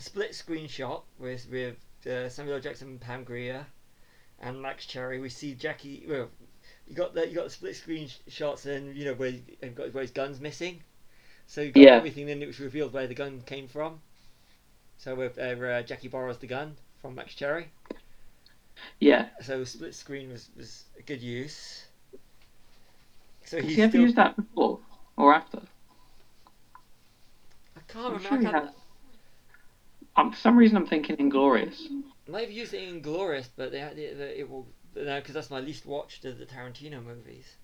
split 0.00 0.34
screen 0.34 0.68
shot 0.68 1.04
with 1.18 1.48
with 1.50 1.76
uh, 2.06 2.28
Samuel. 2.28 2.60
Jackson, 2.60 2.98
Pam 2.98 3.24
Grier, 3.24 3.66
and 4.40 4.60
Max 4.62 4.86
Cherry. 4.86 5.20
We 5.20 5.28
see 5.30 5.54
Jackie. 5.54 6.06
Well, 6.08 6.30
you 6.86 6.94
got 6.94 7.14
the 7.14 7.28
you 7.28 7.34
got 7.34 7.44
the 7.44 7.50
split 7.50 7.76
screen 7.76 8.08
sh- 8.08 8.18
shots, 8.28 8.66
and 8.66 8.96
you 8.96 9.04
know 9.06 9.14
where 9.14 9.30
you 9.30 9.42
have 9.62 9.74
got 9.74 9.92
where 9.94 10.02
his 10.02 10.10
gun's 10.10 10.40
missing. 10.40 10.82
So 11.46 11.60
you 11.62 11.72
got 11.72 11.88
Yeah. 11.88 11.94
everything. 11.94 12.26
Then 12.26 12.42
it 12.42 12.46
was 12.46 12.60
revealed 12.60 12.92
where 12.92 13.06
the 13.06 13.14
gun 13.14 13.42
came 13.42 13.68
from. 13.68 14.00
So 14.98 15.14
where 15.16 15.72
uh, 15.72 15.82
Jackie 15.82 16.08
borrows 16.08 16.38
the 16.38 16.46
gun 16.46 16.76
from 17.00 17.14
Max 17.16 17.34
Cherry. 17.34 17.70
Yeah. 19.00 19.28
So 19.40 19.64
split 19.64 19.94
screen 19.94 20.30
was 20.30 20.50
was 20.56 20.84
a 20.98 21.02
good 21.02 21.22
use. 21.22 21.86
So 23.44 23.60
Has 23.62 23.66
he's 23.66 23.76
he 23.76 23.82
ever 23.82 23.96
still. 23.96 24.00
used 24.00 24.16
that 24.16 24.36
before 24.36 24.80
or 25.16 25.32
after? 25.34 25.62
I 27.76 27.80
can't 27.88 28.12
I'm 28.12 28.18
remember. 28.22 28.50
sure 28.52 28.72
he 30.28 30.30
I 30.30 30.32
can't. 30.34 30.56
Um, 30.56 30.74
for 30.74 30.74
some 30.74 30.74
reason, 30.74 30.76
I'm 30.76 30.86
thinking 30.86 31.16
Inglorious. 31.18 31.88
might 32.28 32.42
have 32.42 32.50
used 32.50 32.74
it 32.74 32.88
in 32.88 33.00
Glorious, 33.00 33.48
but 33.56 33.72
they, 33.72 33.80
they, 33.94 34.14
they 34.14 34.34
it 34.38 34.50
will 34.50 34.66
no 34.96 35.20
because 35.20 35.34
that's 35.34 35.50
my 35.50 35.60
least 35.60 35.86
watched 35.86 36.24
of 36.24 36.38
the 36.38 36.46
Tarantino 36.46 37.04
movies. 37.04 37.56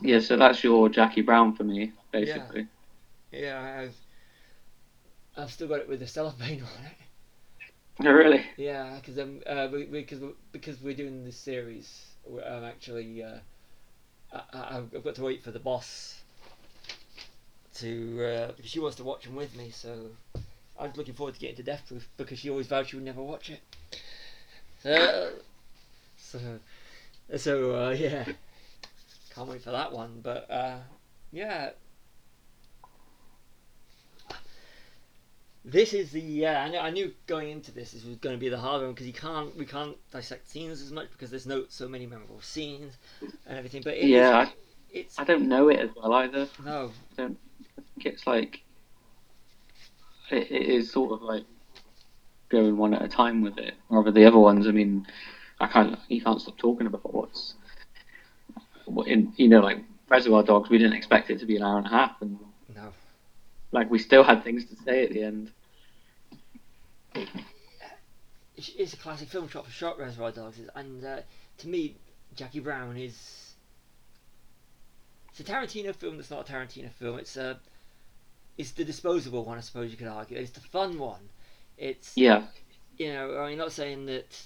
Yeah, 0.00 0.20
so 0.20 0.36
that's 0.36 0.62
your 0.64 0.88
Jackie 0.88 1.22
Brown 1.22 1.54
for 1.54 1.64
me, 1.64 1.92
basically. 2.12 2.66
Yeah, 3.32 3.40
yeah 3.40 3.80
I've 3.82 3.96
I've 5.36 5.52
still 5.52 5.68
got 5.68 5.80
it 5.80 5.88
with 5.88 6.00
the 6.00 6.06
cellophane 6.06 6.62
on 6.62 6.86
it. 6.86 6.96
Oh, 8.08 8.12
really? 8.12 8.44
Yeah, 8.56 8.96
because 8.96 9.18
um, 9.18 9.40
uh, 9.46 9.68
we, 9.72 9.86
we, 9.86 10.02
cause, 10.02 10.20
we- 10.20 10.34
because 10.52 10.80
we're 10.80 10.94
doing 10.94 11.24
this 11.24 11.36
series, 11.36 12.06
I'm 12.46 12.64
actually 12.64 13.22
uh, 13.22 13.38
I, 14.32 14.78
I've 14.78 15.04
got 15.04 15.14
to 15.16 15.22
wait 15.22 15.42
for 15.42 15.52
the 15.52 15.60
boss 15.60 16.23
to 17.74 18.24
uh, 18.24 18.52
she 18.62 18.80
wants 18.80 18.96
to 18.96 19.04
watch 19.04 19.24
them 19.24 19.34
with 19.36 19.56
me. 19.56 19.70
So 19.70 20.10
I 20.78 20.86
was 20.86 20.96
looking 20.96 21.14
forward 21.14 21.34
to 21.34 21.40
getting 21.40 21.56
to 21.56 21.62
Death 21.62 21.84
Proof 21.88 22.08
because 22.16 22.38
she 22.38 22.50
always 22.50 22.66
vowed 22.66 22.86
she 22.88 22.96
would 22.96 23.04
never 23.04 23.22
watch 23.22 23.50
it. 23.50 23.60
So 24.82 25.32
so 26.16 26.38
so 27.36 27.86
uh, 27.86 27.90
yeah, 27.98 28.24
can't 29.34 29.48
wait 29.48 29.62
for 29.62 29.70
that 29.70 29.92
one. 29.92 30.20
But 30.22 30.50
uh, 30.50 30.78
yeah. 31.32 31.70
This 35.66 35.94
is 35.94 36.10
the 36.10 36.20
yeah. 36.20 36.62
I, 36.62 36.68
knew, 36.68 36.78
I 36.78 36.90
knew 36.90 37.14
going 37.26 37.48
into 37.50 37.72
this 37.72 37.92
this 37.92 38.04
was 38.04 38.16
going 38.16 38.36
to 38.36 38.40
be 38.40 38.50
the 38.50 38.58
hard 38.58 38.82
one 38.82 38.90
because 38.92 39.06
you 39.06 39.14
can't 39.14 39.56
we 39.56 39.64
can't 39.64 39.96
dissect 40.10 40.50
scenes 40.50 40.82
as 40.82 40.92
much 40.92 41.10
because 41.12 41.30
there's 41.30 41.46
no 41.46 41.64
so 41.70 41.88
many 41.88 42.06
memorable 42.06 42.42
scenes 42.42 42.92
and 43.46 43.56
everything. 43.56 43.80
But 43.82 43.94
it 43.94 44.08
Yeah, 44.08 44.42
is- 44.42 44.48
it's 44.90 45.18
I 45.18 45.24
don't 45.24 45.48
know 45.48 45.68
it 45.70 45.80
as 45.80 45.88
well 45.96 46.12
either. 46.12 46.48
no 46.62 46.92
I 47.12 47.14
think 47.16 47.38
it's 47.98 48.26
like 48.26 48.60
it, 50.30 50.50
it 50.50 50.68
is 50.68 50.90
sort 50.90 51.12
of 51.12 51.22
like 51.22 51.44
going 52.48 52.76
one 52.76 52.94
at 52.94 53.02
a 53.02 53.08
time 53.08 53.42
with 53.42 53.58
it. 53.58 53.74
Rather 53.88 54.10
the 54.10 54.26
other 54.26 54.38
ones, 54.38 54.66
I 54.66 54.70
mean, 54.70 55.06
I 55.60 55.66
can't 55.66 55.98
you 56.08 56.22
can't 56.22 56.40
stop 56.40 56.56
talking 56.56 56.86
about 56.86 57.14
what's 57.14 57.54
what 58.86 59.06
in 59.08 59.32
you 59.36 59.48
know 59.48 59.60
like 59.60 59.78
Reservoir 60.08 60.42
Dogs. 60.42 60.70
We 60.70 60.78
didn't 60.78 60.94
expect 60.94 61.30
it 61.30 61.40
to 61.40 61.46
be 61.46 61.56
an 61.56 61.62
hour 61.62 61.78
and 61.78 61.86
a 61.86 61.90
half, 61.90 62.20
and 62.20 62.38
no. 62.74 62.92
like 63.72 63.90
we 63.90 63.98
still 63.98 64.22
had 64.22 64.44
things 64.44 64.64
to 64.66 64.76
say 64.84 65.04
at 65.04 65.10
the 65.10 65.22
end. 65.22 65.50
It's, 68.56 68.94
a 68.94 68.96
classic 68.96 69.28
film 69.28 69.48
shot 69.48 69.66
for 69.66 69.72
shot 69.72 69.98
Reservoir 69.98 70.32
Dogs, 70.32 70.58
is- 70.58 70.70
and 70.74 71.04
uh, 71.04 71.20
to 71.58 71.68
me, 71.68 71.96
Jackie 72.34 72.60
Brown 72.60 72.96
is. 72.96 73.54
It's 75.30 75.40
a 75.40 75.52
Tarantino 75.52 75.92
film 75.94 76.16
that's 76.16 76.30
not 76.30 76.48
a 76.48 76.52
Tarantino 76.52 76.92
film. 76.92 77.18
It's 77.18 77.36
a, 77.36 77.58
it's 78.56 78.72
the 78.72 78.84
disposable 78.84 79.44
one, 79.44 79.58
I 79.58 79.62
suppose 79.62 79.90
you 79.90 79.96
could 79.96 80.08
argue. 80.08 80.36
It's 80.36 80.50
the 80.52 80.60
fun 80.60 80.98
one. 80.98 81.28
It's 81.76 82.16
Yeah, 82.16 82.42
you 82.96 83.12
know, 83.12 83.38
I'm 83.38 83.58
not 83.58 83.72
saying 83.72 84.06
that 84.06 84.42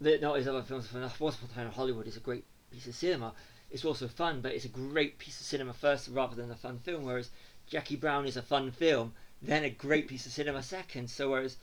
that 0.00 0.20
not 0.20 0.36
his 0.36 0.48
other 0.48 0.62
films 0.62 0.86
for 0.86 1.00
Once 1.00 1.36
Upon 1.36 1.50
a 1.50 1.54
Time 1.54 1.66
in 1.66 1.72
Hollywood 1.72 2.06
is 2.06 2.16
a 2.16 2.20
great 2.20 2.44
piece 2.70 2.86
of 2.86 2.94
cinema. 2.94 3.32
It's 3.70 3.84
also 3.84 4.08
fun, 4.08 4.40
but 4.40 4.52
it's 4.52 4.64
a 4.64 4.68
great 4.68 5.18
piece 5.18 5.40
of 5.40 5.46
cinema 5.46 5.72
first 5.72 6.08
rather 6.08 6.34
than 6.34 6.50
a 6.50 6.56
fun 6.56 6.78
film. 6.78 7.04
Whereas 7.04 7.30
Jackie 7.66 7.96
Brown 7.96 8.26
is 8.26 8.36
a 8.36 8.42
fun 8.42 8.70
film, 8.70 9.12
then 9.42 9.64
a 9.64 9.70
great 9.70 10.08
piece 10.08 10.26
of 10.26 10.32
cinema 10.32 10.62
second. 10.62 11.10
So 11.10 11.30
whereas 11.30 11.56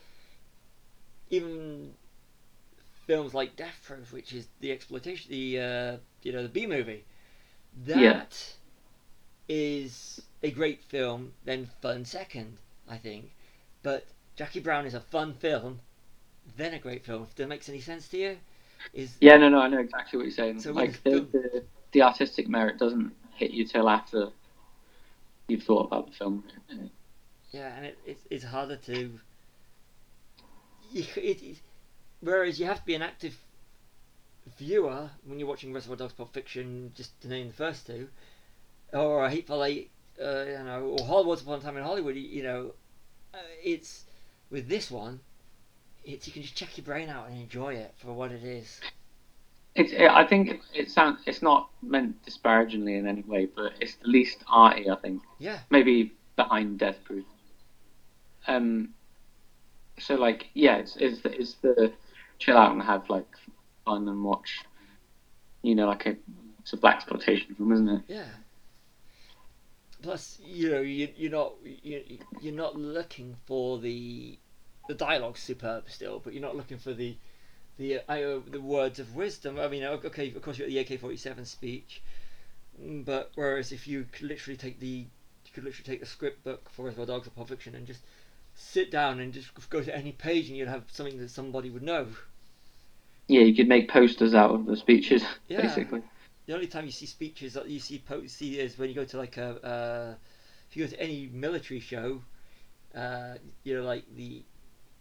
even 1.29 1.93
films 3.07 3.33
like 3.33 3.55
Death 3.55 3.81
Proof, 3.85 4.11
which 4.13 4.33
is 4.33 4.47
the 4.59 4.71
exploitation, 4.71 5.31
the 5.31 5.59
uh, 5.59 5.97
you 6.21 6.31
know 6.31 6.43
the 6.43 6.49
B 6.49 6.65
movie, 6.67 7.05
that 7.85 8.55
is 9.47 10.19
Yeah. 10.19 10.24
A 10.43 10.51
great 10.51 10.83
film, 10.83 11.33
then 11.43 11.69
fun 11.81 12.05
second, 12.05 12.57
I 12.89 12.97
think. 12.97 13.31
But 13.83 14.05
Jackie 14.35 14.59
Brown 14.59 14.85
is 14.85 14.93
a 14.93 14.99
fun 14.99 15.33
film, 15.33 15.79
then 16.57 16.73
a 16.73 16.79
great 16.79 17.05
film. 17.05 17.23
If 17.23 17.35
that 17.35 17.47
makes 17.47 17.69
any 17.69 17.81
sense 17.81 18.07
to 18.09 18.17
you, 18.17 18.37
is 18.93 19.15
yeah, 19.19 19.37
no, 19.37 19.49
no, 19.49 19.59
I 19.59 19.67
know 19.67 19.79
exactly 19.79 20.17
what 20.17 20.23
you're 20.25 20.31
saying. 20.31 20.61
So 20.61 20.71
like 20.71 21.01
the, 21.03 21.09
film- 21.09 21.29
the 21.31 21.63
the 21.91 22.01
artistic 22.01 22.47
merit 22.47 22.77
doesn't 22.77 23.13
hit 23.35 23.51
you 23.51 23.65
till 23.65 23.89
after 23.89 24.29
you've 25.47 25.63
thought 25.63 25.87
about 25.87 26.07
the 26.07 26.13
film. 26.13 26.43
yeah, 27.51 27.75
and 27.75 27.85
it, 27.85 27.97
it's 28.05 28.25
it's 28.29 28.43
harder 28.43 28.77
to. 28.77 29.19
It, 30.93 31.17
it, 31.17 31.59
whereas 32.21 32.59
you 32.59 32.65
have 32.67 32.79
to 32.79 32.85
be 32.85 32.95
an 32.95 33.01
active 33.01 33.37
viewer 34.57 35.09
when 35.25 35.39
you're 35.39 35.47
watching 35.47 35.73
Reservoir 35.73 35.97
Dogs, 35.97 36.13
Pulp 36.13 36.33
Fiction, 36.33 36.91
just 36.95 37.19
to 37.21 37.27
name 37.27 37.47
the 37.47 37.53
first 37.53 37.85
two, 37.87 38.07
or 38.93 39.27
Hateful 39.29 39.63
Eight, 39.63 39.91
uh, 40.21 40.43
you 40.45 40.63
know, 40.63 40.95
or 40.99 41.05
Hollywood 41.05 41.41
Upon 41.41 41.59
a 41.59 41.61
Time 41.61 41.77
in 41.77 41.83
Hollywood. 41.83 42.15
You 42.15 42.43
know, 42.43 42.71
uh, 43.33 43.37
it's 43.63 44.05
with 44.49 44.67
this 44.67 44.89
one. 44.91 45.19
It's 46.03 46.27
you 46.27 46.33
can 46.33 46.43
just 46.43 46.55
check 46.55 46.77
your 46.77 46.85
brain 46.85 47.09
out 47.09 47.27
and 47.27 47.39
enjoy 47.39 47.73
it 47.75 47.93
for 47.97 48.13
what 48.13 48.31
it 48.31 48.43
is. 48.43 48.79
It's. 49.73 49.91
I 49.93 50.25
think 50.25 50.49
it, 50.49 50.59
it 50.73 50.91
sounds. 50.91 51.19
It's 51.25 51.41
not 51.41 51.69
meant 51.81 52.23
disparagingly 52.23 52.95
in 52.95 53.07
any 53.07 53.23
way, 53.23 53.47
but 53.47 53.73
it's 53.81 53.95
the 53.95 54.07
least 54.07 54.37
arty. 54.47 54.89
I 54.89 54.95
think 54.95 55.21
Yeah, 55.39 55.59
maybe 55.69 56.13
behind 56.35 56.79
Death 56.79 56.97
Proof. 57.03 57.25
Um. 58.47 58.89
So 59.99 60.15
like, 60.15 60.47
yeah, 60.53 60.77
it's 60.77 60.95
it's 60.97 61.21
the, 61.21 61.31
it's 61.31 61.53
the 61.55 61.91
chill 62.39 62.57
out 62.57 62.71
and 62.71 62.81
have 62.81 63.09
like 63.09 63.27
fun 63.83 64.07
and 64.07 64.23
watch. 64.23 64.63
You 65.61 65.75
know, 65.75 65.87
like 65.87 66.05
a 66.05 66.15
it's 66.59 66.73
a 66.73 66.77
black 66.77 66.97
exploitation 66.97 67.55
film, 67.55 67.71
isn't 67.73 67.89
it? 67.89 68.01
Yeah. 68.07 68.25
Plus, 70.05 70.37
you 70.45 70.69
know, 70.69 70.81
you 70.81 71.09
you're 71.17 71.31
not 71.31 71.53
you 71.63 72.19
you're 72.39 72.53
not 72.53 72.75
looking 72.75 73.35
for 73.47 73.79
the 73.79 74.37
the 74.87 74.93
dialogue 74.93 75.35
superb 75.35 75.85
still, 75.87 76.19
but 76.23 76.31
you're 76.31 76.43
not 76.43 76.55
looking 76.55 76.77
for 76.77 76.93
the 76.93 77.17
the 77.79 78.01
uh, 78.07 78.13
uh, 78.13 78.39
the 78.51 78.61
words 78.61 78.99
of 78.99 79.15
wisdom. 79.15 79.57
I 79.59 79.67
mean, 79.67 79.83
okay, 79.83 80.29
of 80.29 80.39
course, 80.43 80.59
you're 80.59 80.67
at 80.67 80.71
the 80.71 80.77
AK-47 80.77 81.47
speech, 81.47 82.03
mm, 82.79 83.03
but 83.03 83.31
whereas 83.33 83.71
if 83.71 83.87
you 83.87 84.05
could 84.11 84.27
literally 84.27 84.57
take 84.57 84.79
the 84.79 85.07
you 85.07 85.51
could 85.51 85.63
literally 85.63 85.85
take 85.85 86.01
the 86.01 86.05
script 86.05 86.43
book 86.43 86.69
for 86.69 86.85
Reservoir 86.85 87.07
Dogs 87.07 87.25
or 87.25 87.31
Pulp 87.31 87.49
Fiction 87.49 87.73
and 87.73 87.87
just 87.87 88.01
sit 88.53 88.91
down 88.91 89.19
and 89.19 89.33
just 89.33 89.49
go 89.71 89.81
to 89.81 89.97
any 89.97 90.11
page 90.11 90.49
and 90.49 90.55
you'd 90.55 90.67
have 90.67 90.83
something 90.91 91.17
that 91.17 91.31
somebody 91.31 91.71
would 91.71 91.81
know. 91.81 92.05
Yeah, 93.27 93.41
you 93.41 93.55
could 93.55 93.67
make 93.67 93.89
posters 93.89 94.35
out 94.35 94.51
of 94.51 94.67
the 94.67 94.77
speeches, 94.77 95.23
Yeah. 95.47 95.61
basically. 95.63 96.03
The 96.45 96.53
only 96.53 96.67
time 96.67 96.85
you 96.85 96.91
see 96.91 97.05
speeches 97.05 97.53
that 97.53 97.67
you 97.67 97.79
see 97.79 97.99
po- 97.99 98.27
see 98.27 98.59
is 98.59 98.77
when 98.77 98.89
you 98.89 98.95
go 98.95 99.05
to 99.05 99.17
like 99.17 99.37
a 99.37 99.65
uh, 99.65 100.15
if 100.69 100.77
you 100.77 100.85
go 100.85 100.89
to 100.91 100.99
any 101.01 101.29
military 101.31 101.79
show, 101.79 102.21
uh, 102.93 103.35
you 103.63 103.75
know, 103.75 103.83
like 103.83 104.03
the 104.15 104.43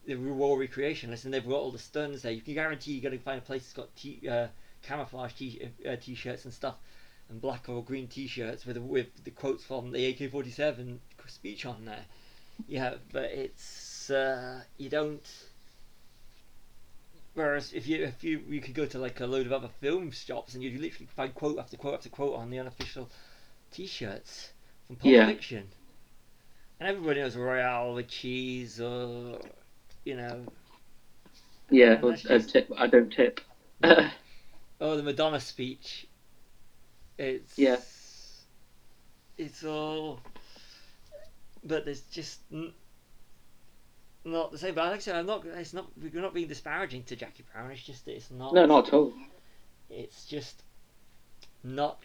the 0.07 0.17
war 0.17 0.59
recreationist, 0.59 1.25
and 1.25 1.33
they've 1.33 1.47
got 1.47 1.55
all 1.55 1.71
the 1.71 1.79
stuns 1.79 2.23
there. 2.23 2.33
You 2.33 2.41
can 2.43 2.55
guarantee 2.55 2.93
you're 2.93 3.03
going 3.03 3.19
to 3.19 3.25
find 3.25 3.39
a 3.39 3.43
place 3.43 3.63
that's 3.63 3.73
got 3.73 3.95
t- 3.97 4.29
uh, 4.29 4.49
camouflage 4.83 5.33
t- 5.33 5.71
uh, 5.89 5.97
t-shirts 5.97 6.45
and 6.45 6.53
stuff, 6.53 6.77
and 7.29 7.41
black 7.41 7.69
or 7.69 7.83
green 7.83 8.07
t-shirts 8.07 8.67
with 8.67 8.77
with 8.79 9.25
the 9.25 9.31
quotes 9.31 9.65
from 9.65 9.93
the 9.93 10.07
AK-47 10.07 10.99
speech 11.27 11.67
on 11.67 11.85
there. 11.85 12.05
Yeah, 12.69 12.95
but 13.13 13.25
it's 13.25 14.11
uh, 14.11 14.61
you 14.79 14.89
don't. 14.89 15.27
Whereas 17.35 17.73
if 17.73 17.87
you 17.89 18.05
if 18.05 18.23
you 18.23 18.43
you 18.49 18.61
could 18.61 18.75
go 18.75 18.87
to 18.87 18.99
like 18.99 19.19
a 19.21 19.27
load 19.27 19.47
of 19.47 19.53
other 19.53 19.69
film 19.81 20.11
shops 20.13 20.55
and 20.55 20.63
you'd 20.63 20.81
literally 20.81 21.09
find 21.17 21.35
quote 21.35 21.59
after 21.59 21.77
quote 21.77 21.95
after 21.95 22.09
quote 22.09 22.37
on 22.37 22.51
the 22.51 22.59
unofficial 22.61 23.11
T-shirts 23.73 24.51
from 24.87 24.97
Pulp 24.97 25.13
Yeah. 25.13 25.27
Fiction, 25.27 25.69
and 26.79 26.89
everybody 26.89 27.21
knows 27.21 27.37
Royale 27.37 27.95
with 27.95 28.07
cheese 28.09 28.81
or 28.81 29.41
you 30.05 30.17
know 30.17 30.47
Yeah, 31.71 32.01
well, 32.01 32.15
just- 32.15 32.51
tip. 32.51 32.71
I 32.77 32.87
don't 32.87 33.13
tip. 33.13 33.41
oh 33.83 34.97
the 34.97 35.03
Madonna 35.03 35.41
speech. 35.41 36.07
It's 37.19 37.59
Yeah. 37.59 37.79
It's 39.37 39.65
all, 39.65 40.21
but 41.65 41.85
there's 41.85 42.03
just 42.03 42.39
not 44.25 44.53
the 44.53 44.59
same. 44.59 44.75
But 44.75 44.87
like 44.87 44.97
I 44.97 44.99
said, 44.99 45.17
I'm 45.17 45.27
not. 45.27 45.45
It's 45.45 45.75
not. 45.75 45.87
We're 46.01 46.23
not 46.23 46.35
being 46.35 46.49
disparaging 46.49 47.05
to 47.05 47.17
Jackie 47.17 47.45
Brown. 47.53 47.71
It's 47.71 47.83
just 47.83 48.09
it's 48.09 48.31
not. 48.31 48.55
no, 48.55 48.67
not 48.67 48.89
at 48.89 48.95
all. 48.95 49.13
It's 49.91 50.27
just 50.27 50.63
not. 51.63 52.01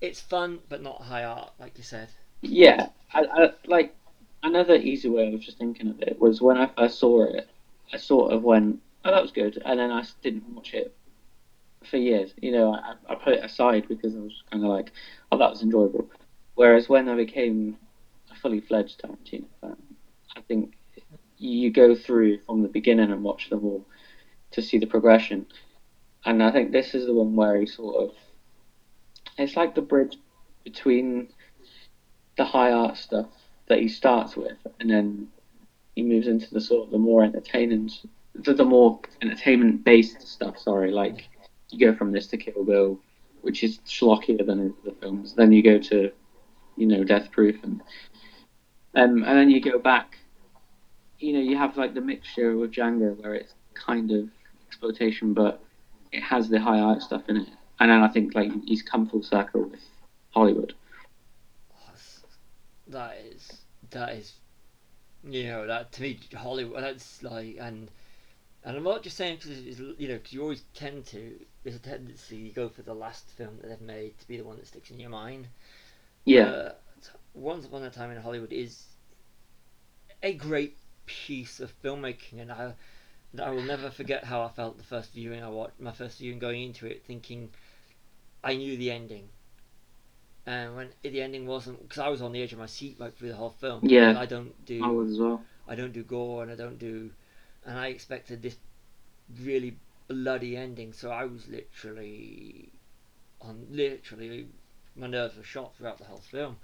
It's 0.00 0.20
fun, 0.20 0.60
but 0.68 0.82
not 0.82 1.02
high 1.02 1.24
art, 1.24 1.52
like 1.58 1.76
you 1.76 1.84
said. 1.84 2.08
Yeah, 2.40 2.88
I, 3.12 3.20
I, 3.20 3.50
like 3.66 3.94
another 4.42 4.74
easy 4.76 5.08
way 5.08 5.30
was 5.30 5.44
just 5.44 5.58
thinking 5.58 5.88
of 5.88 6.00
it 6.00 6.18
was 6.18 6.40
when 6.40 6.56
I 6.56 6.66
first 6.66 6.98
saw 6.98 7.24
it, 7.24 7.48
I 7.92 7.98
sort 7.98 8.32
of 8.32 8.42
went, 8.42 8.80
"Oh, 9.04 9.10
that 9.10 9.22
was 9.22 9.32
good," 9.32 9.60
and 9.64 9.78
then 9.78 9.90
I 9.90 10.04
didn't 10.22 10.54
watch 10.54 10.72
it 10.74 10.94
for 11.84 11.98
years. 11.98 12.32
You 12.40 12.52
know, 12.52 12.72
I, 12.72 12.94
I 13.08 13.14
put 13.14 13.34
it 13.34 13.44
aside 13.44 13.88
because 13.88 14.14
I 14.14 14.20
was 14.20 14.42
kind 14.50 14.64
of 14.64 14.70
like, 14.70 14.92
"Oh, 15.30 15.38
that 15.38 15.50
was 15.50 15.62
enjoyable." 15.62 16.08
Whereas 16.54 16.88
when 16.88 17.08
I 17.08 17.16
became 17.16 17.76
a 18.30 18.34
fully 18.34 18.60
fledged 18.60 19.02
Tarantino 19.02 19.44
fan, 19.60 19.76
I 20.36 20.40
think 20.42 20.74
you 21.38 21.70
go 21.70 21.94
through 21.94 22.40
from 22.46 22.62
the 22.62 22.68
beginning 22.68 23.10
and 23.10 23.22
watch 23.22 23.50
them 23.50 23.64
all 23.64 23.84
to 24.52 24.62
see 24.62 24.78
the 24.78 24.86
progression. 24.86 25.46
And 26.24 26.42
I 26.42 26.50
think 26.50 26.70
this 26.70 26.94
is 26.94 27.06
the 27.06 27.14
one 27.14 27.34
where 27.34 27.58
he 27.58 27.66
sort 27.66 27.96
of, 27.96 28.14
it's 29.38 29.56
like 29.56 29.74
the 29.74 29.80
bridge 29.80 30.16
between 30.64 31.28
the 32.36 32.44
high 32.44 32.72
art 32.72 32.96
stuff 32.96 33.28
that 33.68 33.78
he 33.78 33.88
starts 33.88 34.36
with, 34.36 34.56
and 34.80 34.90
then 34.90 35.28
he 35.94 36.02
moves 36.02 36.26
into 36.26 36.52
the 36.52 36.60
sort 36.60 36.86
of 36.86 36.90
the 36.90 36.98
more 36.98 37.24
entertaining, 37.24 37.90
the, 38.34 38.52
the 38.52 38.64
more 38.64 39.00
entertainment 39.22 39.84
based 39.84 40.26
stuff. 40.26 40.58
Sorry, 40.58 40.90
like 40.90 41.28
you 41.70 41.78
go 41.78 41.96
from 41.96 42.12
this 42.12 42.26
to 42.28 42.36
Kill 42.36 42.64
Bill, 42.64 42.98
which 43.42 43.62
is 43.62 43.78
schlockier 43.86 44.44
than 44.44 44.74
the 44.84 44.92
films. 45.00 45.34
Then 45.34 45.52
you 45.52 45.62
go 45.62 45.78
to, 45.78 46.10
you 46.76 46.86
know, 46.86 47.04
Death 47.04 47.30
Proof, 47.30 47.56
and 47.62 47.80
um, 48.94 49.22
and 49.22 49.38
then 49.38 49.50
you 49.50 49.60
go 49.60 49.78
back. 49.78 50.16
You 51.20 51.34
know, 51.34 51.40
you 51.40 51.56
have 51.58 51.76
like 51.78 51.94
the 51.94 52.00
mixture 52.02 52.56
with 52.56 52.72
Django, 52.72 53.16
where 53.22 53.34
it's 53.34 53.54
kind 53.74 54.10
of 54.12 54.28
exploitation, 54.66 55.34
but 55.34 55.62
it 56.12 56.22
has 56.22 56.48
the 56.48 56.60
high 56.60 56.80
art 56.80 57.02
stuff 57.02 57.28
in 57.28 57.36
it. 57.38 57.48
And 57.80 57.90
then 57.90 58.02
I 58.02 58.08
think 58.08 58.34
like 58.34 58.50
he's 58.66 58.82
come 58.82 59.06
full 59.08 59.22
circle 59.22 59.64
with 59.70 59.80
Hollywood. 60.30 60.74
That 62.88 63.18
is 63.18 63.64
that 63.90 64.10
is, 64.14 64.34
you 65.24 65.44
know, 65.44 65.66
that 65.66 65.92
to 65.92 66.02
me 66.02 66.18
Hollywood. 66.34 66.82
That's 66.82 67.22
like 67.22 67.56
and. 67.60 67.90
And 68.64 68.76
I'm 68.76 68.84
not 68.84 69.02
just 69.02 69.16
saying 69.16 69.38
because 69.38 69.80
you 69.80 70.08
know, 70.08 70.16
because 70.16 70.32
you 70.32 70.42
always 70.42 70.64
tend 70.74 71.06
to. 71.06 71.40
There's 71.62 71.76
a 71.76 71.80
tendency 71.80 72.36
you 72.36 72.52
go 72.52 72.68
for 72.68 72.82
the 72.82 72.94
last 72.94 73.30
film 73.30 73.56
that 73.60 73.68
they've 73.68 73.80
made 73.80 74.18
to 74.18 74.28
be 74.28 74.36
the 74.36 74.44
one 74.44 74.56
that 74.58 74.66
sticks 74.66 74.90
in 74.90 75.00
your 75.00 75.10
mind. 75.10 75.48
Yeah, 76.24 76.44
Uh, 76.44 76.72
Once 77.34 77.66
Upon 77.66 77.82
a 77.84 77.90
Time 77.90 78.10
in 78.10 78.20
Hollywood 78.20 78.52
is 78.52 78.86
a 80.22 80.34
great 80.34 80.76
piece 81.26 81.60
of 81.60 81.72
filmmaking, 81.82 82.40
and 82.40 82.52
I, 82.52 82.74
I 83.42 83.50
will 83.50 83.62
never 83.62 83.90
forget 83.90 84.24
how 84.24 84.42
I 84.42 84.48
felt 84.48 84.78
the 84.78 84.84
first 84.84 85.12
viewing 85.12 85.42
I 85.42 85.48
watched. 85.48 85.80
My 85.80 85.92
first 85.92 86.18
viewing 86.18 86.38
going 86.38 86.62
into 86.62 86.86
it, 86.86 87.02
thinking 87.06 87.50
I 88.42 88.54
knew 88.54 88.76
the 88.76 88.90
ending, 88.90 89.28
and 90.46 90.76
when 90.76 90.88
the 91.02 91.22
ending 91.22 91.46
wasn't, 91.46 91.82
because 91.82 91.98
I 91.98 92.08
was 92.08 92.22
on 92.22 92.32
the 92.32 92.42
edge 92.42 92.52
of 92.52 92.58
my 92.58 92.66
seat 92.66 92.98
like 92.98 93.16
through 93.16 93.28
the 93.28 93.36
whole 93.36 93.50
film. 93.50 93.80
Yeah. 93.84 94.18
I 94.18 94.26
don't 94.26 94.64
do. 94.64 94.80
I 94.82 94.88
was 94.88 95.12
as 95.12 95.18
well. 95.18 95.42
I 95.68 95.74
don't 95.74 95.92
do 95.92 96.02
gore 96.02 96.42
and 96.42 96.50
I 96.50 96.56
don't 96.56 96.78
do, 96.78 97.10
and 97.64 97.78
I 97.78 97.88
expected 97.88 98.42
this 98.42 98.56
really 99.42 99.76
bloody 100.08 100.56
ending. 100.56 100.92
So 100.92 101.10
I 101.10 101.24
was 101.24 101.46
literally, 101.48 102.72
on 103.40 103.66
literally, 103.70 104.48
my 104.96 105.06
nerves 105.06 105.36
were 105.36 105.44
shot 105.44 105.76
throughout 105.76 105.98
the 105.98 106.04
whole 106.04 106.22
film. 106.30 106.56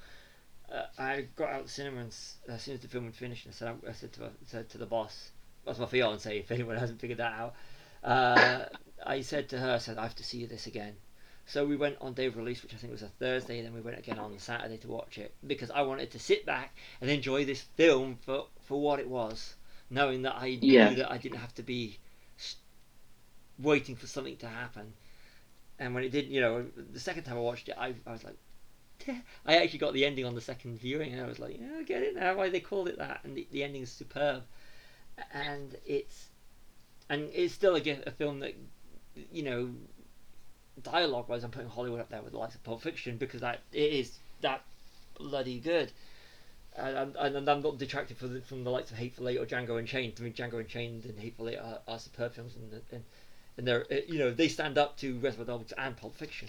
Uh, 0.70 0.82
I 0.98 1.26
got 1.36 1.50
out 1.50 1.60
of 1.60 1.66
the 1.66 1.72
cinema 1.72 2.00
and 2.00 2.08
as 2.48 2.62
soon 2.62 2.74
as 2.74 2.80
the 2.80 2.88
film 2.88 3.04
had 3.04 3.14
finished, 3.14 3.46
I 3.48 3.52
said, 3.52 3.74
I 3.88 3.92
said 3.92 4.12
to 4.14 4.30
said 4.46 4.68
to 4.70 4.78
the 4.78 4.86
boss, 4.86 5.30
that's 5.64 5.78
my 5.78 5.86
fiance. 5.86 6.38
If 6.38 6.50
anyone 6.50 6.76
hasn't 6.76 7.00
figured 7.00 7.18
that 7.18 7.32
out, 7.32 7.54
uh, 8.02 8.66
I 9.04 9.20
said 9.20 9.48
to 9.50 9.58
her, 9.58 9.74
I 9.74 9.78
said 9.78 9.98
I 9.98 10.02
have 10.02 10.16
to 10.16 10.24
see 10.24 10.44
this 10.46 10.66
again. 10.66 10.96
So 11.44 11.64
we 11.64 11.76
went 11.76 11.96
on 12.00 12.14
day 12.14 12.26
of 12.26 12.36
release, 12.36 12.62
which 12.64 12.74
I 12.74 12.76
think 12.76 12.92
was 12.92 13.02
a 13.02 13.08
Thursday, 13.08 13.58
and 13.58 13.66
then 13.66 13.74
we 13.74 13.80
went 13.80 13.98
again 13.98 14.18
on 14.18 14.36
Saturday 14.38 14.78
to 14.78 14.88
watch 14.88 15.18
it 15.18 15.32
because 15.46 15.70
I 15.70 15.82
wanted 15.82 16.10
to 16.10 16.18
sit 16.18 16.44
back 16.44 16.76
and 17.00 17.08
enjoy 17.08 17.44
this 17.44 17.60
film 17.60 18.18
for, 18.20 18.46
for 18.62 18.80
what 18.80 18.98
it 18.98 19.08
was, 19.08 19.54
knowing 19.88 20.22
that 20.22 20.34
I 20.34 20.58
Yeah. 20.60 20.88
knew 20.88 20.96
that 20.96 21.12
I 21.12 21.18
didn't 21.18 21.38
have 21.38 21.54
to 21.54 21.62
be 21.62 21.98
waiting 23.58 23.94
for 23.94 24.08
something 24.08 24.36
to 24.38 24.48
happen. 24.48 24.92
And 25.78 25.94
when 25.94 26.02
it 26.02 26.10
did, 26.10 26.26
you 26.26 26.40
know, 26.40 26.66
the 26.92 26.98
second 26.98 27.22
time 27.22 27.36
I 27.36 27.40
watched 27.40 27.68
it, 27.68 27.76
I, 27.78 27.94
I 28.04 28.12
was 28.12 28.24
like. 28.24 28.36
I 29.46 29.56
actually 29.56 29.78
got 29.78 29.92
the 29.92 30.04
ending 30.04 30.24
on 30.24 30.34
the 30.34 30.40
second 30.40 30.78
viewing, 30.78 31.12
and 31.12 31.22
I 31.22 31.26
was 31.26 31.38
like, 31.38 31.58
yeah, 31.60 31.78
I 31.78 31.82
get 31.82 32.02
it 32.02 32.14
now 32.16 32.36
why 32.36 32.48
they 32.48 32.60
called 32.60 32.88
it 32.88 32.98
that, 32.98 33.20
and 33.24 33.36
the, 33.36 33.46
the 33.52 33.62
ending 33.64 33.82
is 33.82 33.90
superb, 33.90 34.42
and 35.32 35.76
it's, 35.86 36.28
and 37.08 37.28
it's 37.32 37.54
still 37.54 37.76
a, 37.76 37.80
a 38.06 38.10
film 38.10 38.40
that, 38.40 38.54
you 39.32 39.42
know, 39.42 39.70
dialogue 40.82 41.28
wise, 41.28 41.44
I'm 41.44 41.50
putting 41.50 41.68
Hollywood 41.68 42.00
up 42.00 42.10
there 42.10 42.22
with 42.22 42.32
the 42.32 42.38
likes 42.38 42.54
of 42.54 42.62
Pulp 42.62 42.82
Fiction 42.82 43.16
because 43.16 43.40
that 43.40 43.60
it 43.72 43.92
is 43.92 44.18
that 44.40 44.62
bloody 45.18 45.58
good. 45.58 45.92
And, 46.76 47.16
and, 47.18 47.36
and 47.36 47.48
I'm 47.48 47.62
not 47.62 47.78
detracted 47.78 48.18
from 48.18 48.34
the, 48.34 48.40
from 48.42 48.62
the 48.62 48.70
likes 48.70 48.90
of 48.90 48.98
Hateful 48.98 49.28
Eight 49.28 49.38
or 49.38 49.46
Django 49.46 49.78
Unchained. 49.78 50.14
I 50.18 50.22
mean, 50.22 50.34
Django 50.34 50.60
Unchained 50.60 51.06
and 51.06 51.18
Hateful 51.18 51.48
Eight 51.48 51.56
are, 51.56 51.80
are 51.88 51.98
superb 51.98 52.34
films, 52.34 52.54
and 52.54 52.82
and, 52.92 53.02
and 53.56 53.66
they're 53.66 53.86
uh, 53.90 54.00
you 54.06 54.18
know 54.18 54.30
they 54.30 54.48
stand 54.48 54.76
up 54.76 54.96
to 54.98 55.18
Reservoir 55.18 55.46
Dogs 55.46 55.72
and 55.78 55.96
Pulp 55.96 56.14
Fiction. 56.16 56.48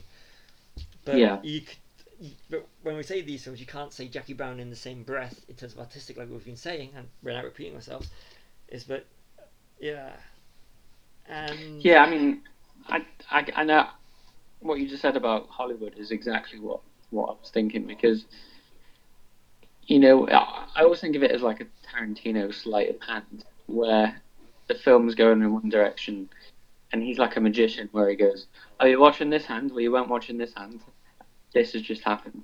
But 1.05 1.17
Yeah. 1.19 1.39
you, 1.41 1.61
c- 1.61 1.67
you 1.67 1.69
but 2.49 2.67
when 2.81 2.97
we 2.97 3.03
say 3.03 3.21
these 3.21 3.43
films, 3.43 3.59
you 3.59 3.65
can't 3.65 3.93
say 3.93 4.07
Jackie 4.07 4.33
Brown 4.33 4.59
in 4.59 4.69
the 4.69 4.75
same 4.75 5.03
breath 5.03 5.39
in 5.47 5.55
terms 5.55 5.73
of 5.73 5.79
artistic, 5.79 6.17
like 6.17 6.29
we've 6.29 6.43
been 6.43 6.55
saying, 6.55 6.91
and 6.95 7.07
we're 7.23 7.33
now 7.33 7.43
repeating 7.43 7.75
ourselves. 7.75 8.09
Is 8.69 8.83
but 8.83 9.05
yeah, 9.79 10.13
and 11.29 11.81
Yeah, 11.81 12.03
I 12.03 12.09
mean, 12.09 12.41
I, 12.87 13.05
I, 13.29 13.47
I 13.55 13.63
know 13.63 13.87
what 14.59 14.79
you 14.79 14.87
just 14.87 15.01
said 15.01 15.15
about 15.15 15.47
Hollywood 15.49 15.95
is 15.97 16.11
exactly 16.11 16.59
what, 16.59 16.81
what 17.11 17.29
I 17.29 17.33
was 17.39 17.51
thinking 17.53 17.85
because, 17.85 18.25
you 19.85 19.99
know, 19.99 20.27
I 20.27 20.81
always 20.81 20.99
think 20.99 21.15
of 21.15 21.23
it 21.23 21.31
as 21.31 21.41
like 21.41 21.61
a 21.61 21.67
Tarantino 21.87 22.53
sleight 22.53 22.89
of 22.89 23.01
hand 23.01 23.45
where 23.67 24.21
the 24.67 24.75
film's 24.75 25.15
going 25.15 25.41
in 25.41 25.53
one 25.53 25.69
direction 25.69 26.29
and 26.91 27.03
he's 27.03 27.17
like 27.17 27.35
a 27.35 27.41
magician 27.41 27.89
where 27.91 28.09
he 28.09 28.15
goes, 28.15 28.47
Are 28.79 28.87
you 28.87 28.99
watching 28.99 29.29
this 29.29 29.45
hand? 29.45 29.71
Well, 29.71 29.81
you 29.81 29.91
weren't 29.91 30.09
watching 30.09 30.37
this 30.37 30.53
hand. 30.55 30.81
This 31.53 31.73
has 31.73 31.81
just 31.81 32.03
happened. 32.03 32.43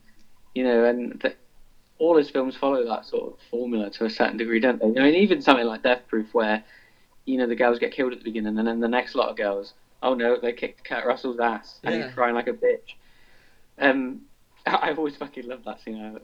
You 0.55 0.63
know, 0.63 0.85
and 0.85 1.19
the, 1.21 1.33
all 1.99 2.17
his 2.17 2.29
films 2.29 2.55
follow 2.55 2.85
that 2.87 3.05
sort 3.05 3.33
of 3.33 3.39
formula 3.49 3.89
to 3.91 4.05
a 4.05 4.09
certain 4.09 4.37
degree, 4.37 4.59
don't 4.59 4.79
they? 4.79 4.87
I 4.99 5.03
mean, 5.03 5.15
even 5.15 5.41
something 5.41 5.65
like 5.65 5.83
Death 5.83 6.01
Proof 6.07 6.33
where 6.33 6.63
you 7.25 7.37
know, 7.37 7.47
the 7.47 7.55
girls 7.55 7.79
get 7.79 7.93
killed 7.93 8.11
at 8.11 8.19
the 8.19 8.23
beginning, 8.25 8.57
and 8.59 8.67
then 8.67 8.81
the 8.81 8.87
next 8.87 9.15
lot 9.15 9.29
of 9.29 9.37
girls, 9.37 9.73
oh 10.01 10.13
no, 10.13 10.37
they 10.41 10.51
kicked 10.51 10.83
Kurt 10.83 11.05
Russell's 11.05 11.39
ass, 11.39 11.79
and 11.83 11.95
Yeah. 11.95 12.05
he's 12.05 12.13
crying 12.13 12.35
like 12.35 12.47
a 12.47 12.53
bitch. 12.53 12.95
Um, 13.79 14.21
I- 14.65 14.89
I've 14.89 14.97
always 14.97 15.15
fucking 15.15 15.47
loved 15.47 15.63
that 15.65 15.81
scene. 15.81 16.19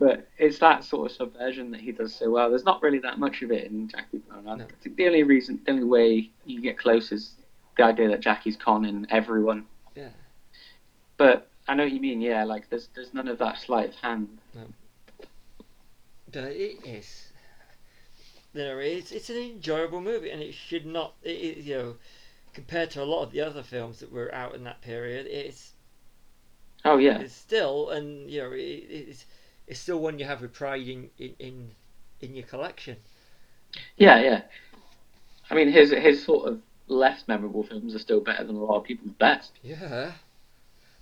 But 0.00 0.28
it's 0.38 0.58
that 0.60 0.84
sort 0.84 1.10
of 1.10 1.16
subversion 1.16 1.70
that 1.72 1.80
he 1.80 1.90
does 1.92 2.14
so 2.14 2.30
well. 2.30 2.48
There's 2.50 2.64
not 2.64 2.82
really 2.82 2.98
that 3.00 3.18
much 3.18 3.42
of 3.42 3.50
it 3.50 3.68
in 3.70 3.88
Jackie 3.88 4.18
Brown. 4.18 4.46
I 4.60 4.64
think 4.82 4.96
the 4.96 5.06
only 5.06 5.24
reason, 5.24 5.60
the 5.64 5.72
only 5.72 5.84
way 5.84 6.30
you 6.46 6.60
get 6.60 6.78
close 6.78 7.10
is 7.12 7.32
the 7.76 7.84
idea 7.84 8.08
that 8.08 8.20
Jackie's 8.20 8.56
conning 8.56 9.06
everyone. 9.10 9.66
Yeah. 9.96 10.10
But 11.16 11.48
I 11.68 11.74
know 11.74 11.84
what 11.84 11.92
you 11.92 12.00
mean. 12.00 12.20
Yeah, 12.20 12.44
like 12.44 12.68
there's 12.70 12.88
there's 12.94 13.14
none 13.14 13.28
of 13.28 13.38
that 13.38 13.58
sleight 13.58 13.90
of 13.90 13.94
hand. 13.96 14.38
But 16.32 16.44
it 16.44 16.84
is. 16.84 17.32
There 18.52 18.80
is. 18.80 19.12
It's 19.12 19.30
an 19.30 19.36
enjoyable 19.36 20.00
movie, 20.00 20.30
and 20.30 20.42
it 20.42 20.54
should 20.54 20.86
not. 20.86 21.14
It, 21.22 21.30
it, 21.30 21.56
you 21.58 21.74
know, 21.76 21.94
compared 22.54 22.90
to 22.92 23.02
a 23.02 23.04
lot 23.04 23.22
of 23.22 23.32
the 23.32 23.40
other 23.42 23.62
films 23.62 24.00
that 24.00 24.10
were 24.10 24.34
out 24.34 24.54
in 24.54 24.64
that 24.64 24.80
period, 24.80 25.26
it's 25.26 25.74
Oh 26.84 26.98
yeah, 26.98 27.18
it's 27.18 27.34
still, 27.34 27.90
and 27.90 28.30
you 28.30 28.40
know, 28.40 28.52
it, 28.52 28.58
it's 28.58 29.26
it's 29.66 29.80
still 29.80 29.98
one 29.98 30.18
you 30.18 30.24
have 30.24 30.40
with 30.40 30.52
pride 30.52 30.86
in 30.86 31.10
in 31.18 31.34
in, 31.38 31.70
in 32.20 32.34
your 32.34 32.46
collection. 32.46 32.96
Yeah, 33.96 34.20
yeah. 34.20 34.42
I 35.50 35.54
mean, 35.54 35.68
his 35.70 35.90
his 35.90 36.24
sort 36.24 36.48
of 36.48 36.60
less 36.86 37.24
memorable 37.26 37.64
films 37.64 37.94
are 37.94 37.98
still 37.98 38.20
better 38.20 38.44
than 38.44 38.56
a 38.56 38.64
lot 38.64 38.78
of 38.78 38.84
people's 38.84 39.12
best. 39.12 39.52
Yeah. 39.62 40.12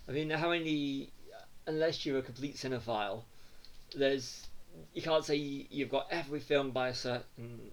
I 0.08 0.12
mean, 0.12 0.30
how 0.30 0.50
many? 0.50 1.10
Unless 1.66 2.06
you're 2.06 2.18
a 2.18 2.22
complete 2.22 2.56
cinephile, 2.56 3.22
there's 3.96 4.46
you 4.94 5.02
can't 5.02 5.24
say 5.24 5.36
you've 5.36 5.90
got 5.90 6.06
every 6.10 6.40
film 6.40 6.70
by 6.70 6.88
a 6.88 6.94
certain 6.94 7.72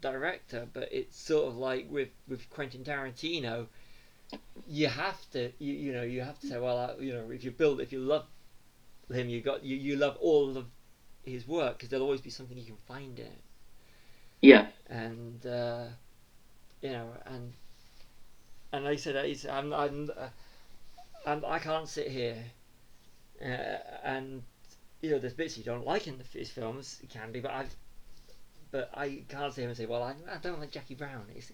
director, 0.00 0.66
but 0.72 0.88
it's 0.92 1.18
sort 1.18 1.48
of 1.48 1.56
like 1.56 1.86
with 1.90 2.08
with 2.28 2.48
Quentin 2.50 2.84
Tarantino, 2.84 3.66
you 4.66 4.86
have 4.88 5.18
to 5.30 5.52
you, 5.58 5.74
you 5.74 5.92
know 5.92 6.02
you 6.02 6.20
have 6.22 6.38
to 6.40 6.46
say 6.46 6.58
well 6.58 6.78
uh, 6.78 6.94
you 7.00 7.12
know 7.12 7.30
if 7.30 7.44
you 7.44 7.50
build 7.50 7.80
if 7.80 7.92
you 7.92 8.00
love 8.00 8.26
him 9.12 9.28
you 9.28 9.40
got 9.40 9.64
you, 9.64 9.76
you 9.76 9.96
love 9.96 10.16
all 10.20 10.56
of 10.56 10.66
his 11.24 11.46
work 11.46 11.76
because 11.76 11.88
there'll 11.88 12.04
always 12.04 12.20
be 12.20 12.30
something 12.30 12.56
you 12.56 12.64
can 12.64 12.76
find 12.86 13.18
in 13.18 13.26
it 13.26 13.42
Yeah, 14.40 14.66
and 14.88 15.44
uh, 15.46 15.86
you 16.82 16.90
know 16.90 17.08
and 17.26 17.52
and 18.72 18.84
like 18.84 18.94
I 18.94 18.96
said 18.96 19.16
I'm 19.50 19.72
I'm, 19.72 20.10
uh, 20.16 20.28
I'm 21.26 21.44
I 21.44 21.58
can't 21.58 21.88
sit 21.88 22.08
here 22.08 22.36
uh, 23.40 23.78
and 24.04 24.42
you 25.00 25.10
know 25.10 25.18
there's 25.18 25.34
bits 25.34 25.56
you 25.58 25.64
don't 25.64 25.86
like 25.86 26.06
in 26.06 26.18
the, 26.18 26.38
his 26.38 26.50
films 26.50 27.00
it 27.02 27.10
can 27.10 27.32
be 27.32 27.40
but 27.40 27.50
I've 27.50 27.74
but 28.70 28.90
I 28.94 29.22
can't 29.28 29.52
sit 29.52 29.62
here 29.62 29.68
and 29.68 29.76
say 29.76 29.86
well 29.86 30.02
I, 30.02 30.14
I 30.30 30.38
don't 30.38 30.60
like 30.60 30.70
Jackie 30.70 30.94
Brown. 30.94 31.26
It's 31.34 31.52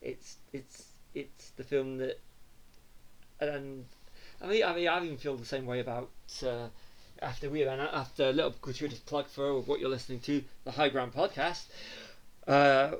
it's 0.00 0.36
it's 0.52 0.84
it's 1.14 1.50
the 1.50 1.64
film 1.64 1.98
that 1.98 2.18
and 3.40 3.84
I 4.40 4.46
mean 4.46 4.64
I 4.64 4.74
mean 4.74 4.88
I 4.88 5.04
even 5.04 5.16
feel 5.16 5.36
the 5.36 5.44
same 5.44 5.66
way 5.66 5.80
about 5.80 6.10
uh, 6.44 6.68
after 7.20 7.48
we 7.48 7.62
and 7.62 7.80
after 7.80 8.30
a 8.30 8.32
little 8.32 8.54
gratuitous 8.60 8.98
plug 8.98 9.28
for 9.28 9.60
what 9.60 9.80
you're 9.80 9.88
listening 9.88 10.20
to 10.20 10.42
the 10.64 10.72
High 10.72 10.88
Ground 10.88 11.12
podcast. 11.12 11.66
Uh, 12.46 12.96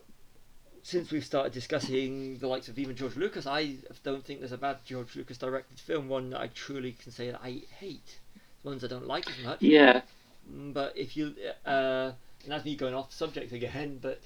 since 0.83 1.11
we've 1.11 1.24
started 1.24 1.53
discussing 1.53 2.39
the 2.39 2.49
likes 2.49 2.68
of 2.68 2.78
even 2.78 2.97
George 2.97 3.16
Lucas, 3.16 3.47
I 3.47 3.76
don't 4.03 4.24
think 4.24 4.41
there's 4.41 4.53
a 4.53 4.59
bad 4.59 4.78
George 4.85 5.14
Lucas 5.14 5.39
directed 5.39 5.78
film. 5.78 6.09
One 6.09 6.30
that 6.30 6.41
I 6.41 6.49
truly 6.49 6.93
can 6.93 7.12
say 7.12 7.30
that 7.30 7.41
I 7.43 7.62
hate. 7.78 8.18
The 8.62 8.68
Ones 8.68 8.85
I 8.85 8.89
don't 8.89 9.07
like 9.07 9.28
as 9.28 9.45
much. 9.45 9.62
yeah, 9.62 10.03
But 10.49 10.97
if 10.97 11.16
you, 11.16 11.35
uh, 11.64 12.12
and 12.43 12.53
that's 12.53 12.64
me 12.64 12.74
going 12.76 12.95
off 12.95 13.12
subject 13.12 13.53
again, 13.53 13.99
but 14.03 14.20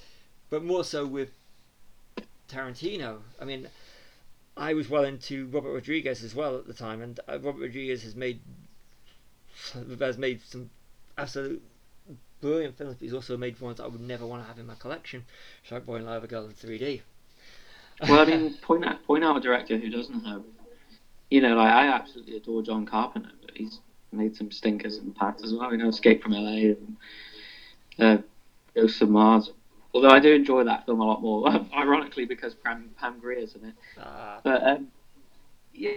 but 0.49 0.65
more 0.65 0.85
so 0.85 1.07
with 1.07 1.31
Tarantino. 2.49 3.19
I 3.41 3.45
mean, 3.45 3.69
I 4.57 4.73
was 4.75 4.89
well 4.89 5.05
into 5.05 5.47
Robert 5.49 5.73
Rodriguez 5.73 6.23
as 6.23 6.35
well 6.35 6.57
at 6.57 6.67
the 6.67 6.75
time, 6.75 7.03
and 7.03 7.21
uh, 7.29 7.39
Robert 7.39 7.61
Rodriguez 7.63 8.03
has 8.03 8.15
made 8.15 8.41
has 10.01 10.19
made 10.19 10.41
some 10.43 10.71
absolute 11.19 11.63
brilliant 12.47 12.79
films, 12.79 12.97
but 12.99 13.05
he's 13.05 13.15
also 13.15 13.47
made 13.47 13.61
ones 13.61 13.81
I 13.81 13.87
would 13.87 14.01
never 14.01 14.27
want 14.27 14.43
to 14.43 14.49
have 14.49 14.59
in 14.59 14.67
my 14.67 14.87
collection. 14.87 15.25
Shark 15.63 15.87
Boy 15.87 15.97
and 15.97 16.07
Lava 16.07 16.27
Girl 16.29 16.47
in 16.47 16.53
3D. 16.55 17.03
Well, 18.07 18.21
I 18.21 18.25
mean, 18.27 18.55
point 18.63 18.85
out 18.85 19.03
point 19.05 19.25
out 19.25 19.37
a 19.37 19.41
director 19.41 19.77
who 19.79 19.91
doesn't 19.91 20.25
have, 20.25 20.43
you 21.31 21.41
know, 21.41 21.57
like 21.57 21.73
I 21.73 21.89
absolutely 21.89 22.37
adore 22.37 22.63
John 22.63 22.87
Carpenter, 22.87 23.33
but 23.43 23.57
he's 23.57 23.81
made 24.13 24.37
some 24.37 24.51
stinkers 24.51 24.99
in 24.99 25.07
the 25.07 25.13
past 25.13 25.45
as 25.45 25.55
well. 25.55 25.73
You 25.73 25.79
know, 25.79 25.89
Escape 25.89 26.23
from 26.23 26.33
LA 26.35 26.75
and 26.75 26.97
uh, 27.99 28.19
Ghosts 28.75 29.01
of 29.03 29.11
Mars. 29.11 29.51
Although 29.95 30.11
I 30.11 30.21
do 30.21 30.33
enjoy 30.33 30.65
that 30.65 30.85
film 30.87 31.01
a 31.01 31.05
lot 31.05 31.23
more, 31.23 31.49
ironically 31.77 32.27
because 32.27 32.55
Pam, 32.55 32.91
Pam 33.01 33.19
Grier's 33.21 33.55
in 33.55 33.65
it. 33.65 33.75
Ah, 33.97 34.43
But 34.45 34.63
um, 34.67 34.89
yeah, 35.73 35.91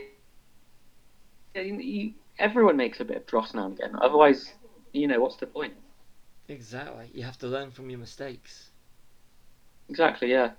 yeah, 1.55 1.61
you, 1.61 1.75
you, 1.75 2.13
everyone 2.39 2.77
makes 2.77 2.99
a 2.99 3.05
bit 3.05 3.17
of 3.17 3.25
dross 3.27 3.53
now 3.53 3.65
and 3.65 3.73
again. 3.77 3.95
Otherwise, 4.01 4.53
you 4.93 5.07
know, 5.07 5.19
what's 5.19 5.37
the 5.37 5.47
point? 5.47 5.73
Exactly. 6.49 7.09
You 7.13 7.23
have 7.23 7.37
to 7.39 7.47
learn 7.47 7.71
from 7.71 7.89
your 7.89 7.99
mistakes. 7.99 8.69
Exactly, 9.89 10.31
yeah. 10.31 10.51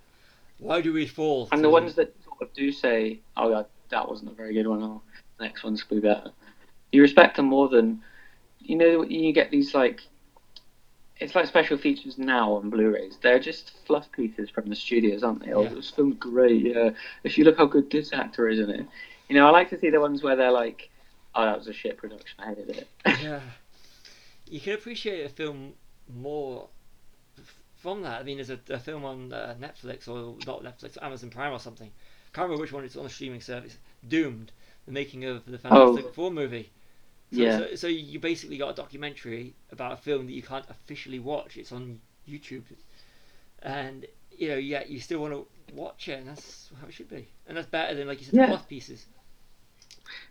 Why 0.58 0.80
do 0.80 0.92
we 0.92 1.06
fall? 1.06 1.48
And 1.52 1.58
to- 1.60 1.62
the 1.62 1.70
ones 1.70 1.94
that 1.96 2.14
sort 2.24 2.40
of 2.42 2.52
do 2.52 2.72
say, 2.72 3.20
"Oh, 3.36 3.50
yeah, 3.50 3.62
that 3.90 4.08
wasn't 4.08 4.30
a 4.30 4.34
very 4.34 4.54
good 4.54 4.66
one," 4.66 4.82
or 4.82 5.00
"The 5.38 5.44
next 5.44 5.62
one's 5.62 5.82
gonna 5.82 6.00
be 6.02 6.08
better," 6.08 6.32
you 6.92 7.02
respect 7.02 7.36
them 7.36 7.46
more 7.46 7.68
than, 7.68 8.02
you 8.60 8.76
know, 8.76 9.02
you 9.04 9.32
get 9.32 9.50
these 9.50 9.74
like, 9.74 10.00
it's 11.18 11.34
like 11.34 11.46
special 11.46 11.76
features 11.76 12.18
now 12.18 12.52
on 12.54 12.70
Blu-rays. 12.70 13.18
They're 13.22 13.38
just 13.38 13.72
fluff 13.86 14.10
pieces 14.12 14.48
from 14.50 14.68
the 14.68 14.74
studios, 14.74 15.22
aren't 15.22 15.44
they? 15.44 15.52
Oh, 15.52 15.64
Yeah. 15.64 15.74
this 15.74 15.90
film's 15.90 16.16
great. 16.16 16.62
Yeah, 16.62 16.90
if 17.24 17.36
you 17.36 17.44
look 17.44 17.58
how 17.58 17.66
good 17.66 17.90
this 17.90 18.12
actor 18.12 18.48
is 18.48 18.58
in 18.58 18.70
it, 18.70 18.86
you 19.28 19.34
know, 19.36 19.46
I 19.46 19.50
like 19.50 19.70
to 19.70 19.78
see 19.78 19.90
the 19.90 20.00
ones 20.00 20.22
where 20.22 20.36
they're 20.36 20.50
like, 20.50 20.88
"Oh, 21.34 21.44
that 21.44 21.58
was 21.58 21.68
a 21.68 21.72
shit 21.72 21.96
production. 21.98 22.38
I 22.38 22.46
hated 22.48 22.70
it." 22.70 22.88
yeah, 23.22 23.40
you 24.46 24.60
can 24.60 24.74
appreciate 24.74 25.24
a 25.24 25.28
film 25.28 25.74
more 26.14 26.68
from 27.76 28.02
that. 28.02 28.20
I 28.20 28.22
mean, 28.24 28.36
there's 28.36 28.50
a, 28.50 28.60
a 28.70 28.78
film 28.78 29.04
on 29.04 29.32
uh, 29.32 29.54
Netflix 29.60 30.08
or 30.08 30.36
not 30.46 30.62
Netflix, 30.62 30.96
Amazon 31.02 31.30
Prime 31.30 31.52
or 31.52 31.58
something. 31.58 31.90
Can't 32.32 32.44
remember 32.44 32.60
which 32.62 32.72
one. 32.72 32.84
It's 32.84 32.96
on 32.96 33.06
a 33.06 33.08
streaming 33.10 33.40
service. 33.40 33.76
Doomed, 34.06 34.52
the 34.86 34.92
making 34.92 35.24
of 35.24 35.44
the 35.46 35.58
Fantastic 35.58 36.06
Oh. 36.08 36.12
Four 36.12 36.30
movie. 36.30 36.70
So, 37.32 37.38
Yeah. 37.40 37.58
so, 37.58 37.74
so 37.76 37.86
you 37.86 38.18
basically 38.18 38.58
got 38.58 38.70
a 38.70 38.74
documentary 38.74 39.54
about 39.72 39.92
a 39.92 39.96
film 39.96 40.26
that 40.26 40.32
you 40.32 40.42
can't 40.42 40.64
officially 40.68 41.18
watch. 41.20 41.56
It's 41.56 41.72
on 41.72 42.00
YouTube, 42.28 42.62
and 43.62 44.06
you 44.36 44.48
know, 44.48 44.56
yet 44.56 44.88
you 44.90 45.00
still 45.00 45.20
want 45.20 45.34
to 45.34 45.46
watch 45.74 46.08
it, 46.08 46.18
and 46.18 46.28
that's 46.28 46.70
how 46.80 46.86
it 46.88 46.94
should 46.94 47.08
be. 47.10 47.28
And 47.46 47.56
that's 47.56 47.66
better 47.68 47.94
than, 47.94 48.06
like 48.08 48.18
you 48.20 48.24
said, 48.26 48.34
Yeah. 48.34 48.46
the 48.46 48.52
fluff 48.52 48.68
pieces. 48.68 49.06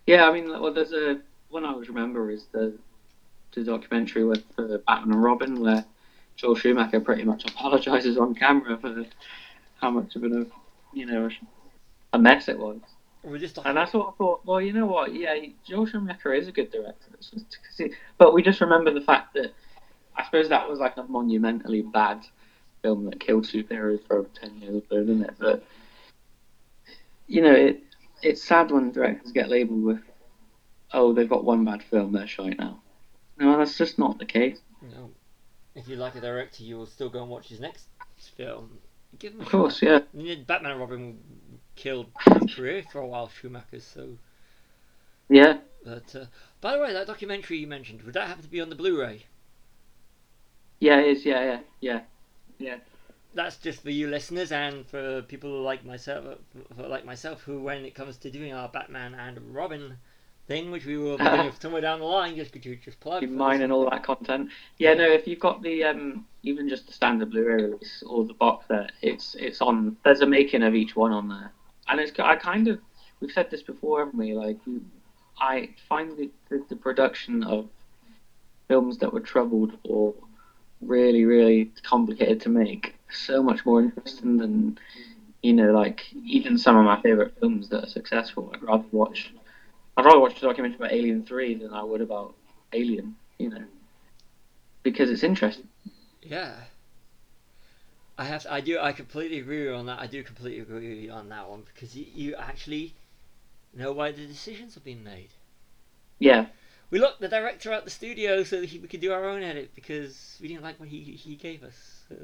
Yeah, 0.08 0.28
I 0.28 0.34
mean, 0.34 0.50
well, 0.50 0.74
there's 0.74 0.94
a 0.94 1.20
one 1.50 1.66
I 1.66 1.70
always 1.72 1.88
remember 1.90 2.30
is 2.32 2.46
the 2.52 2.74
the 3.54 3.64
documentary 3.64 4.24
with 4.24 4.44
uh, 4.58 4.78
Batman 4.88 5.14
and 5.14 5.24
Robin, 5.24 5.60
where 5.60 5.86
Joel 6.36 6.56
Schumacher 6.56 7.00
pretty 7.00 7.24
much 7.24 7.46
apologizes 7.50 8.18
on 8.18 8.36
camera 8.36 8.78
for 8.78 9.06
how 9.82 9.90
much 9.90 10.16
of 10.16 10.24
an, 10.24 10.52
you 10.94 11.06
know, 11.06 11.30
a 12.14 12.20
mess 12.20 12.48
it 12.48 12.58
was. 12.60 12.80
And 13.66 13.78
I 13.78 13.86
sort 13.86 14.08
of 14.10 14.16
thought, 14.18 14.46
well, 14.46 14.62
you 14.62 14.72
know 14.72 14.86
what? 14.86 15.14
Yeah, 15.14 15.36
Joel 15.68 15.86
Schumacher 15.86 16.34
is 16.34 16.48
a 16.48 16.52
good 16.52 16.72
director. 16.72 17.08
It's 17.16 17.30
just 17.32 17.46
'cause 17.64 17.78
he- 17.78 17.94
but 18.18 18.34
we 18.34 18.42
just 18.42 18.62
remember 18.62 18.92
the 18.94 19.02
fact 19.02 19.34
that 19.34 19.54
I 20.16 20.24
suppose 20.26 20.50
that 20.50 20.70
was 20.70 20.80
like 20.80 20.98
a 20.98 21.04
monumentally 21.04 21.82
bad 21.82 22.26
film 22.82 23.06
that 23.06 23.20
killed 23.20 23.44
superheroes 23.46 24.06
for 24.08 24.18
over 24.20 24.30
ten 24.34 24.56
years 24.62 24.76
or 24.76 24.82
so, 24.90 25.00
didn't 25.00 25.24
it? 25.24 25.34
But 25.40 25.64
you 27.28 27.42
know, 27.42 27.54
it 27.54 27.84
it's 28.22 28.44
sad 28.44 28.72
when 28.72 28.92
directors 28.92 29.32
get 29.32 29.50
labelled 29.50 29.84
with, 29.84 30.00
oh, 30.94 31.14
they've 31.14 31.30
got 31.30 31.44
one 31.46 31.64
bad 31.64 31.82
film, 31.84 32.12
they're 32.12 32.28
shite 32.28 32.58
now. 32.60 32.82
No, 33.40 33.58
that's 33.58 33.78
just 33.78 33.98
not 33.98 34.20
the 34.20 34.26
case. 34.26 34.60
know, 34.82 35.12
if 35.76 35.88
you 35.88 35.96
like 35.96 36.16
a 36.16 36.22
director, 36.22 36.64
you 36.64 36.78
will 36.78 36.86
still 36.86 37.10
go 37.10 37.22
and 37.22 37.30
watch 37.32 37.48
his 37.50 37.60
next 37.60 37.88
film. 38.38 38.80
Give 39.18 39.34
him 39.34 39.42
a 39.42 39.44
Of 39.44 39.50
course, 39.50 39.82
yeah. 39.82 40.00
shot. 40.00 40.14
Mean, 40.14 40.44
Batman 40.44 40.72
and 40.74 40.80
Robin 40.80 41.20
killed 41.76 42.12
his 42.34 42.46
career 42.46 42.84
for 42.84 43.00
a 43.00 43.08
while, 43.08 43.30
Schumacher's. 43.30 43.84
So, 43.86 44.18
Yeah. 45.30 45.60
but 45.84 46.16
uh, 46.16 46.26
by 46.62 46.74
the 46.76 46.80
way, 46.82 46.94
that 46.94 47.08
documentary 47.08 47.58
you 47.60 47.68
mentioned 47.68 48.04
would 48.04 48.14
that 48.14 48.28
happen 48.28 48.44
to 48.44 48.50
be 48.50 48.62
on 48.62 48.70
the 48.70 48.76
Blu-ray? 48.76 49.26
Yeah, 50.80 51.00
it 51.00 51.08
is, 51.08 51.26
yeah, 51.26 51.44
yeah, 51.44 51.60
yeah. 51.82 52.02
Yeah. 52.58 52.78
That's 53.34 53.58
just 53.58 53.82
for 53.84 53.90
you 53.92 54.08
listeners 54.08 54.52
and 54.52 54.86
for 54.88 55.22
people 55.24 55.62
like 55.62 55.86
myself, 55.86 56.38
like 56.78 57.06
myself, 57.06 57.42
who, 57.44 57.62
when 57.62 57.86
it 57.86 57.96
comes 57.96 58.18
to 58.18 58.32
doing 58.32 58.54
our 58.54 58.68
Batman 58.70 59.14
and 59.16 59.54
Robin 59.54 59.98
thing, 60.50 60.72
which 60.72 60.86
we 60.86 60.98
will 60.98 61.18
be 61.18 61.24
doing 61.24 61.52
somewhere 61.60 61.80
down 61.82 62.00
the 62.00 62.06
line, 62.06 62.36
just 62.36 62.52
could 62.52 62.66
you 62.66 62.76
just 62.76 63.00
plug? 63.00 63.24
Mine 63.30 63.62
and 63.62 63.72
all 63.72 63.90
that 63.90 64.04
content. 64.04 64.50
Yeah, 64.78 64.96
no, 64.96 65.10
if 65.10 65.28
you've 65.28 65.40
got 65.40 65.62
the 65.62 65.86
um, 65.86 66.26
even 66.44 66.68
just 66.68 66.88
the 66.88 66.94
standard 66.94 67.32
Blu-ray 67.32 67.64
release 67.64 68.04
or 68.06 68.26
the 68.26 68.34
box 68.34 68.68
set, 68.68 68.92
it's 69.02 69.36
it's 69.36 69.62
on. 69.62 69.96
There's 70.04 70.22
a 70.22 70.26
making 70.26 70.64
of 70.64 70.76
each 70.76 70.96
one 70.96 71.14
on 71.14 71.30
there, 71.30 71.52
and 71.88 72.02
it's 72.02 72.20
I 72.20 72.36
kind 72.36 72.68
of 72.68 72.80
we've 73.22 73.32
said 73.32 73.50
this 73.50 73.62
before, 73.62 74.00
haven't 74.00 74.18
we? 74.18 74.34
Like 74.34 74.58
I 75.40 75.70
find 75.88 76.18
the, 76.18 76.30
the, 76.50 76.66
the 76.68 76.76
production 76.76 77.44
of 77.44 77.70
films 78.68 78.98
that 78.98 79.14
were 79.14 79.22
troubled 79.22 79.74
or 79.84 80.14
really 80.82 81.26
really 81.26 81.72
complicated 81.84 82.42
to 82.42 82.50
make 82.50 82.96
so 83.12 83.44
much 83.44 83.66
more 83.66 83.82
interesting 83.82 84.38
than 84.38 84.80
you 85.42 85.54
know 85.54 85.72
like 85.72 86.06
even 86.26 86.58
some 86.58 86.76
of 86.78 86.86
my 86.86 87.00
favorite 87.02 87.34
films 87.40 87.70
that 87.70 87.84
are 87.84 87.88
successful. 87.88 88.50
I'd 88.54 88.64
rather 88.64 88.86
watch. 88.92 89.32
I'd 90.00 90.06
rather 90.06 90.20
watch 90.20 90.38
a 90.38 90.42
documentary 90.42 90.78
about 90.78 90.92
Alien 90.94 91.24
Three 91.26 91.56
than 91.56 91.74
I 91.74 91.84
would 91.84 92.02
about 92.02 92.34
Alien. 92.74 93.16
You 93.38 93.50
know, 93.50 93.64
because 94.84 95.10
it's 95.10 95.24
interesting. 95.24 95.68
Yeah. 96.22 96.56
I 98.18 98.26
have. 98.26 98.46
I 98.50 98.60
do. 98.60 98.80
I 98.80 98.92
completely 98.92 99.40
agree 99.40 99.60
with 99.60 99.68
you 99.68 99.76
on 99.76 99.86
that. 99.86 100.00
I 100.00 100.08
do 100.08 100.24
completely 100.24 100.60
agree 100.60 100.90
with 100.90 100.98
you 100.98 101.12
on 101.12 101.30
that 101.30 101.50
one 101.50 101.64
because 101.74 101.96
you, 101.96 102.06
you 102.14 102.36
actually 102.36 102.94
know 103.74 103.94
why 103.94 104.12
the 104.12 104.26
decisions 104.26 104.74
have 104.74 104.84
been 104.84 105.04
made. 105.04 105.30
Yeah, 106.20 106.48
We 106.92 107.00
locked 107.00 107.22
the 107.22 107.28
director 107.28 107.72
out 107.72 107.86
the 107.86 107.92
studio 107.92 108.44
so 108.44 108.60
that 108.60 108.70
he, 108.70 108.80
we 108.80 108.88
could 108.88 109.00
do 109.00 109.14
our 109.14 109.24
own 109.24 109.44
edit 109.44 109.72
because 109.76 110.38
we 110.42 110.48
didn't 110.48 110.64
like 110.64 110.80
what 110.80 110.90
he 110.90 111.00
he 111.02 111.36
gave 111.36 111.64
us. 111.64 112.04
So, 112.10 112.16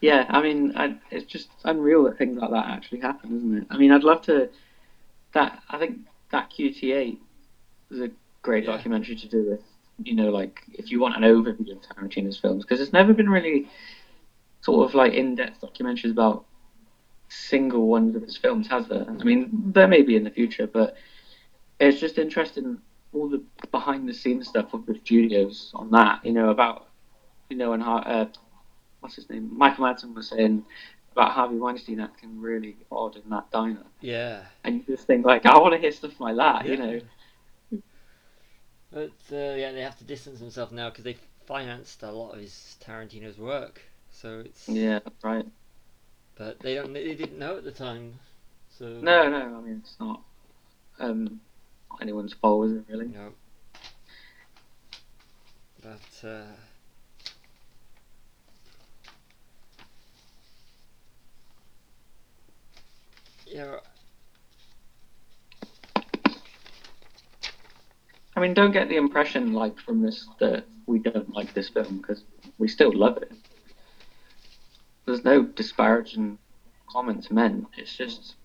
yeah. 0.00 0.26
I 0.30 0.40
mean, 0.42 0.72
I, 0.76 0.96
it's 1.10 1.30
just 1.30 1.48
unreal 1.64 2.04
that 2.04 2.16
things 2.16 2.38
like 2.38 2.50
that 2.50 2.66
actually 2.66 3.00
happen, 3.00 3.36
isn't 3.36 3.58
it? 3.58 3.66
I 3.70 3.76
mean, 3.76 3.92
I'd 3.92 4.02
love 4.04 4.22
to. 4.22 4.48
That 5.34 5.62
I 5.68 5.78
think 5.78 5.98
that 6.32 6.50
QT8 6.50 7.18
was 7.90 8.00
a 8.00 8.10
great 8.42 8.64
Yeah. 8.64 8.72
documentary 8.76 9.16
to 9.16 9.28
do 9.28 9.50
with 9.50 9.60
you 10.04 10.14
know, 10.14 10.30
like 10.30 10.62
if 10.72 10.90
you 10.90 10.98
want 10.98 11.14
an 11.16 11.22
overview 11.22 11.70
of 11.72 11.82
Tarantino's 11.82 12.38
films, 12.38 12.64
because 12.64 12.78
there's 12.78 12.92
never 12.92 13.12
been 13.12 13.28
really 13.28 13.68
sort 14.62 14.88
of 14.88 14.94
like 14.94 15.12
in-depth 15.12 15.60
documentaries 15.60 16.10
about 16.10 16.44
single 17.28 17.86
ones 17.86 18.16
of 18.16 18.22
his 18.22 18.36
films, 18.36 18.66
has 18.68 18.88
there? 18.88 19.06
I 19.08 19.22
mean, 19.22 19.50
there 19.74 19.86
may 19.86 20.02
be 20.02 20.16
in 20.16 20.24
the 20.24 20.30
future, 20.30 20.66
but 20.66 20.96
it's 21.78 22.00
just 22.00 22.18
interesting 22.18 22.78
all 23.12 23.28
the 23.28 23.42
behind-the-scenes 23.70 24.48
stuff 24.48 24.72
of 24.74 24.86
the 24.86 24.98
studios 25.04 25.70
on 25.74 25.90
that. 25.90 26.24
You 26.24 26.32
know 26.32 26.50
about 26.50 26.88
you 27.50 27.56
know 27.56 27.74
and 27.74 27.82
how 27.82 27.98
uh, 27.98 28.26
what's 29.00 29.16
his 29.16 29.28
name? 29.28 29.50
Michael 29.56 29.84
Madsen 29.84 30.14
was 30.14 30.28
saying 30.28 30.64
about 31.12 31.32
Harvey 31.32 31.56
Weinstein 31.56 32.00
acting 32.00 32.40
really 32.40 32.76
odd 32.90 33.16
in 33.16 33.28
that 33.30 33.50
diner. 33.50 33.84
Yeah. 34.00 34.42
And 34.64 34.76
you 34.76 34.96
just 34.96 35.06
think 35.06 35.24
like, 35.26 35.46
I 35.46 35.58
want 35.58 35.74
to 35.74 35.78
hear 35.80 35.92
stuff 35.92 36.20
like 36.20 36.36
that, 36.36 36.64
Yeah. 36.66 36.70
you 36.72 36.76
know. 36.78 37.00
But 38.92 39.12
uh, 39.32 39.54
yeah, 39.54 39.72
they 39.72 39.82
have 39.82 39.98
to 39.98 40.04
distance 40.04 40.40
themselves 40.40 40.72
now 40.72 40.90
because 40.90 41.04
they 41.04 41.16
financed 41.46 42.02
a 42.02 42.10
lot 42.10 42.32
of 42.34 42.40
his 42.40 42.76
Tarantino's 42.84 43.38
work. 43.38 43.80
So 44.10 44.40
it's 44.40 44.68
Yeah, 44.68 45.00
right. 45.22 45.46
but 46.36 46.60
they 46.60 46.74
don't 46.74 46.92
they 46.92 47.14
didn't 47.14 47.38
know 47.38 47.56
at 47.56 47.64
the 47.64 47.72
time. 47.72 48.18
So 48.68 48.86
No, 49.02 49.28
no, 49.28 49.56
I 49.56 49.60
mean 49.60 49.80
it's 49.82 49.96
not 49.98 50.22
um 51.00 51.40
anyone's 52.00 52.32
fault, 52.34 52.66
is 52.66 52.72
it 52.72 52.84
really? 52.88 53.08
No. 53.08 53.32
But 55.82 56.26
uh, 56.28 56.44
yeah, 63.52 63.76
I 68.34 68.40
mean, 68.40 68.54
don't 68.54 68.72
get 68.72 68.88
the 68.88 68.96
impression 68.96 69.52
like 69.52 69.78
from 69.78 70.02
this 70.02 70.26
that 70.40 70.64
we 70.86 70.98
don't 70.98 71.32
like 71.34 71.52
this 71.54 71.68
film 71.68 71.98
because 71.98 72.24
we 72.58 72.66
still 72.66 72.92
love 72.92 73.18
it. 73.18 73.32
There's 75.04 75.24
no 75.24 75.42
disparaging 75.42 76.38
comments 76.90 77.30
meant. 77.30 77.66
It's 77.76 77.94
just, 77.94 78.36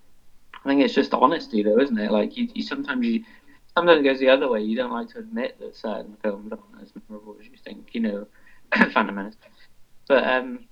I 0.54 0.68
think 0.68 0.82
it's 0.82 0.94
just 0.94 1.14
honesty, 1.14 1.64
though, 1.64 1.80
isn't 1.80 1.98
it? 1.98 2.12
Like 2.12 2.36
you, 2.36 2.50
you 2.54 2.64
sometimes 2.64 3.06
you, 3.06 3.24
sometimes 3.76 4.00
it 4.00 4.04
goes 4.04 4.20
the 4.20 4.30
other 4.30 4.50
way. 4.50 4.62
You 4.62 4.76
don't 4.76 4.92
like 4.92 5.10
to 5.10 5.20
admit 5.20 5.58
that 5.60 5.76
certain 5.76 6.18
films 6.22 6.52
aren't 6.52 6.84
as 6.84 6.92
memorable 7.10 7.38
as 7.40 7.46
you 7.46 7.58
think. 7.64 7.90
You 7.94 8.02
know, 8.02 8.28
Phantom 8.94 9.16
Menace. 9.16 9.36
But 10.08 10.26
um, 10.26 10.66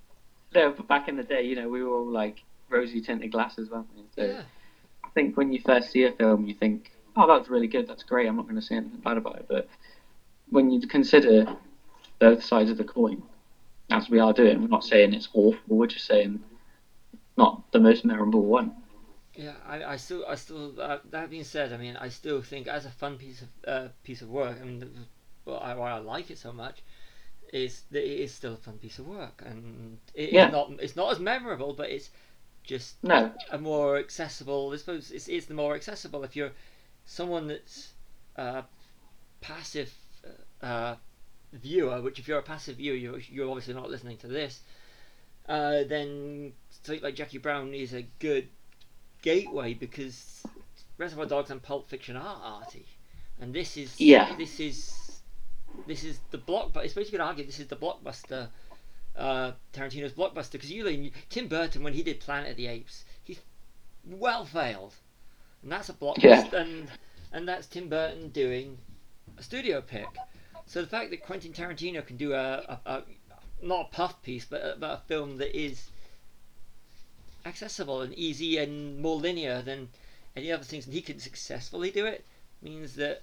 no, 0.54 0.72
but 0.72 0.88
back 0.88 1.08
in 1.08 1.16
the 1.16 1.22
day, 1.22 1.42
you 1.42 1.56
know, 1.56 1.68
we 1.68 1.82
were 1.82 1.96
all 1.96 2.10
like 2.10 2.42
rosy 2.68 3.00
tinted 3.00 3.32
glasses, 3.32 3.70
weren't 3.70 3.86
we? 3.96 4.02
So 4.14 4.24
yeah, 4.24 4.42
I 5.04 5.08
think 5.10 5.36
when 5.36 5.52
you 5.52 5.60
first 5.60 5.90
see 5.90 6.04
a 6.04 6.12
film, 6.12 6.46
you 6.46 6.54
think, 6.54 6.90
"Oh, 7.16 7.26
that's 7.26 7.48
really 7.48 7.68
good. 7.68 7.86
That's 7.88 8.02
great. 8.02 8.26
I'm 8.28 8.36
not 8.36 8.44
going 8.46 8.56
to 8.56 8.62
say 8.62 8.76
anything 8.76 9.00
bad 9.00 9.16
about 9.16 9.36
it." 9.36 9.46
But 9.48 9.68
when 10.50 10.70
you 10.70 10.86
consider 10.86 11.56
both 12.18 12.42
sides 12.44 12.70
of 12.70 12.78
the 12.78 12.84
coin, 12.84 13.22
as 13.90 14.08
we 14.08 14.18
are 14.18 14.32
doing, 14.32 14.60
we're 14.62 14.68
not 14.68 14.84
saying 14.84 15.14
it's 15.14 15.28
awful. 15.32 15.60
We're 15.76 15.86
just 15.86 16.06
saying 16.06 16.40
not 17.36 17.70
the 17.72 17.78
most 17.80 18.04
memorable 18.04 18.42
one. 18.42 18.74
yeah. 19.34 19.52
I, 19.66 19.84
I 19.84 19.96
still, 19.96 20.24
I 20.26 20.34
still. 20.36 20.80
Uh, 20.80 20.98
that 21.10 21.30
being 21.30 21.44
said, 21.44 21.72
I 21.72 21.76
mean, 21.76 21.96
I 21.96 22.08
still 22.08 22.40
think 22.42 22.66
as 22.68 22.86
a 22.86 22.90
fun 22.90 23.16
piece 23.18 23.42
of 23.42 23.48
uh, 23.66 23.88
piece 24.04 24.22
of 24.22 24.28
work. 24.28 24.58
I 24.60 24.64
mean, 24.64 24.78
the, 24.80 24.88
well, 25.44 25.58
I, 25.60 25.74
why 25.74 25.92
I 25.92 25.98
like 25.98 26.30
it 26.30 26.38
so 26.38 26.52
much 26.52 26.82
is 27.52 27.82
that 27.92 28.02
it 28.02 28.20
is 28.20 28.34
still 28.34 28.54
a 28.54 28.56
fun 28.56 28.78
piece 28.78 28.98
of 28.98 29.06
work, 29.06 29.42
and 29.46 29.98
it, 30.14 30.32
Yeah. 30.32 30.46
it's 30.46 30.52
not, 30.52 30.70
it's 30.80 30.96
not 30.96 31.12
as 31.12 31.20
memorable, 31.20 31.72
but 31.74 31.90
it's 31.90 32.10
just 32.66 33.02
No, 33.02 33.32
a 33.50 33.58
more 33.58 33.96
accessible. 33.96 34.70
I 34.72 34.76
suppose 34.76 35.10
it's, 35.10 35.28
it's 35.28 35.46
the 35.46 35.54
more 35.54 35.74
accessible 35.74 36.24
if 36.24 36.36
you're 36.36 36.52
someone 37.04 37.46
that's 37.48 37.92
a 38.36 38.64
passive 39.40 39.92
uh, 40.62 40.96
viewer. 41.52 42.00
Which, 42.02 42.18
if 42.18 42.28
you're 42.28 42.38
a 42.38 42.42
passive 42.42 42.76
viewer, 42.76 42.96
you're, 42.96 43.18
you're 43.18 43.48
obviously 43.48 43.74
not 43.74 43.88
listening 43.90 44.18
to 44.18 44.26
this. 44.28 44.60
Uh, 45.48 45.84
then 45.84 46.52
something 46.82 47.02
like 47.02 47.14
Jackie 47.14 47.38
Brown 47.38 47.72
is 47.72 47.94
a 47.94 48.02
good 48.18 48.48
gateway 49.22 49.74
because 49.74 50.42
Reservoir 50.98 51.26
Dogs 51.26 51.50
and 51.50 51.62
Pulp 51.62 51.88
Fiction 51.88 52.16
are 52.16 52.40
arty, 52.42 52.86
and 53.40 53.54
this 53.54 53.76
is 53.76 54.00
Yeah. 54.00 54.34
this 54.36 54.58
is 54.58 55.20
this 55.86 56.02
is 56.04 56.18
the 56.32 56.38
block. 56.38 56.72
But 56.72 56.84
I 56.84 56.86
suppose 56.88 57.06
you 57.06 57.12
could 57.12 57.20
argue 57.20 57.46
this 57.46 57.60
is 57.60 57.68
the 57.68 57.76
blockbuster 57.76 58.48
uh, 59.16 59.52
Tarantino's 59.72 60.12
blockbuster 60.12 60.52
because 60.52 60.70
usually 60.70 61.12
Tim 61.30 61.48
Burton 61.48 61.82
when 61.82 61.92
he 61.94 62.02
did 62.02 62.20
Planet 62.20 62.50
of 62.52 62.56
the 62.56 62.66
Apes, 62.66 63.04
he 63.24 63.38
well 64.04 64.44
failed, 64.44 64.94
and 65.62 65.72
that's 65.72 65.88
a 65.88 65.92
blockbuster, 65.94 66.52
Yeah. 66.52 66.60
and 66.60 66.88
and 67.32 67.48
that's 67.48 67.66
Tim 67.66 67.88
Burton 67.88 68.28
doing 68.30 68.78
a 69.38 69.42
studio 69.42 69.80
pick. 69.80 70.06
So 70.66 70.80
the 70.80 70.88
fact 70.88 71.10
that 71.10 71.22
Quentin 71.22 71.52
Tarantino 71.52 72.04
can 72.04 72.16
do 72.16 72.32
a, 72.32 72.58
a, 72.68 72.80
a 72.86 73.02
not 73.62 73.86
a 73.86 73.88
puff 73.96 74.22
piece, 74.22 74.44
but 74.44 74.60
a, 74.62 74.76
but 74.78 74.90
a 74.90 75.00
film 75.06 75.38
that 75.38 75.56
is 75.58 75.88
accessible 77.44 78.00
and 78.02 78.12
easy 78.14 78.58
and 78.58 79.00
more 79.00 79.16
linear 79.16 79.62
than 79.62 79.88
any 80.36 80.52
other 80.52 80.64
things, 80.64 80.84
and 80.86 80.94
he 80.94 81.00
can 81.00 81.18
successfully 81.18 81.90
do 81.90 82.04
it, 82.06 82.24
means 82.60 82.96
that 82.96 83.22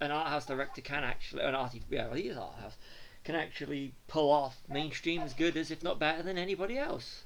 an 0.00 0.10
art 0.10 0.28
house 0.28 0.46
director 0.46 0.80
can 0.80 1.04
actually, 1.04 1.42
an 1.42 1.54
arty, 1.54 1.82
yeah, 1.90 2.06
well, 2.06 2.14
he 2.14 2.28
is 2.28 2.36
art 2.36 2.54
house, 2.60 2.76
can 3.28 3.36
actually 3.36 3.92
pull 4.06 4.30
off 4.30 4.56
mainstream 4.70 5.20
as 5.20 5.34
good 5.34 5.54
as, 5.54 5.70
if 5.70 5.82
not 5.82 5.98
better 5.98 6.22
than 6.22 6.38
anybody 6.38 6.78
else. 6.78 7.24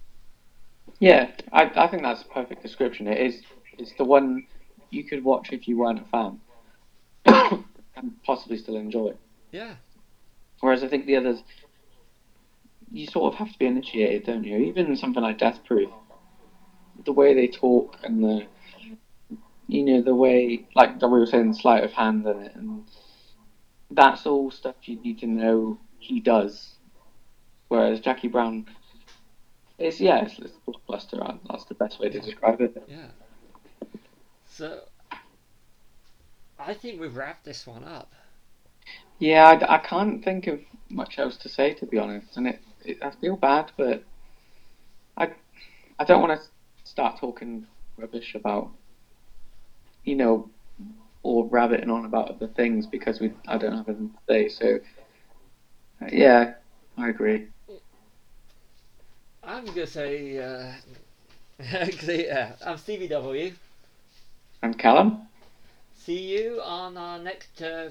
yeah, 0.99 1.31
I, 1.53 1.71
I 1.77 1.87
think 1.87 2.03
that's 2.03 2.23
a 2.23 2.25
perfect 2.25 2.61
description. 2.61 3.07
It 3.07 3.21
is. 3.21 3.43
It's 3.79 3.93
the 3.99 4.05
one 4.05 4.45
you 4.91 5.05
could 5.05 5.23
watch 5.23 5.53
if 5.53 5.69
you 5.69 5.79
weren't 5.79 6.01
a 6.01 6.05
fan, 6.11 6.41
and 7.95 8.21
possibly 8.25 8.59
still 8.59 8.75
enjoy. 8.75 9.13
Yeah, 9.53 9.77
Whereas 10.59 10.83
I 10.83 10.89
think 10.89 11.07
the 11.07 11.15
others, 11.15 11.39
you 12.91 13.07
sort 13.07 13.33
of 13.33 13.39
have 13.39 13.53
to 13.53 13.59
be 13.61 13.67
initiated, 13.67 14.27
don't 14.27 14.43
you? 14.43 14.57
Even 14.57 14.97
something 14.97 15.23
like 15.23 15.39
Death 15.39 15.61
Proof, 15.65 15.91
the 17.05 17.13
way 17.13 17.33
they 17.33 17.47
talk 17.47 17.97
and 18.03 18.25
the, 18.25 18.47
you 19.69 19.85
know, 19.85 20.03
the 20.03 20.17
way, 20.17 20.67
like 20.75 21.01
we 21.01 21.09
were 21.09 21.27
saying, 21.27 21.55
sleight 21.55 21.85
of 21.85 21.93
hand 21.93 22.27
it, 22.27 22.57
and 22.57 22.83
that's 23.93 24.27
all 24.27 24.51
stuff 24.51 24.75
you 24.83 25.01
need 25.01 25.21
to 25.21 25.29
know 25.29 25.79
he 26.03 26.21
does. 26.21 26.75
Whereas 27.69 28.01
Jackie 28.01 28.29
Brown, 28.29 28.67
it's 29.79 30.01
yeah, 30.01 30.25
it's, 30.25 30.39
it's 30.39 30.53
blockbuster. 30.67 31.39
That's 31.49 31.65
the 31.65 31.75
best 31.75 32.01
way 32.01 32.11
to 32.11 32.21
describe 32.21 32.61
it. 32.61 32.83
yeah. 32.87 33.09
So, 34.47 34.81
I 36.59 36.75
think 36.75 37.01
we've 37.01 37.17
wrapped 37.17 37.45
this 37.45 37.67
one 37.67 37.85
up. 37.85 38.13
Yeah, 39.19 39.47
I, 39.47 39.77
I 39.77 39.79
can't 39.79 40.23
think 40.23 40.47
of 40.49 40.61
much 40.91 41.19
else 41.19 41.37
to 41.39 41.49
say 41.49 41.73
to 41.75 41.87
be 41.87 41.99
honest, 41.99 42.37
and 42.37 42.49
it, 42.49 42.61
it 42.85 42.99
I 43.03 43.11
feel 43.11 43.37
bad, 43.37 43.73
but 43.77 44.03
I 45.17 45.31
I 45.99 46.05
don't 46.05 46.21
want 46.21 46.39
to 46.39 46.47
start 46.85 47.19
talking 47.19 47.67
rubbish 47.97 48.35
about 48.35 48.71
you 50.05 50.17
know 50.17 50.51
or 51.23 51.47
rabbiting 51.47 51.91
on 51.91 52.05
about 52.05 52.31
other 52.31 52.49
things 52.49 52.87
because 52.87 53.21
we 53.21 53.33
I 53.47 53.57
don't 53.57 53.77
have 53.77 53.89
anything 53.89 54.11
to 54.11 54.19
say. 54.29 54.49
So 54.49 54.67
uh, 54.77 54.79
yeah, 56.11 56.55
I 56.97 57.09
agree. 57.09 57.49
I'm 59.45 59.65
gonna 59.67 59.87
say, 59.87 60.39
uh, 60.39 60.73
yeah, 62.07 62.53
I'm 62.65 62.79
Stevie 62.79 63.09
W. 63.09 63.53
And 64.63 64.79
Callum, 64.79 65.27
See 65.95 66.37
you 66.37 66.61
on 66.63 66.97
our 66.97 67.19
next 67.19 67.63
uh, 67.63 67.91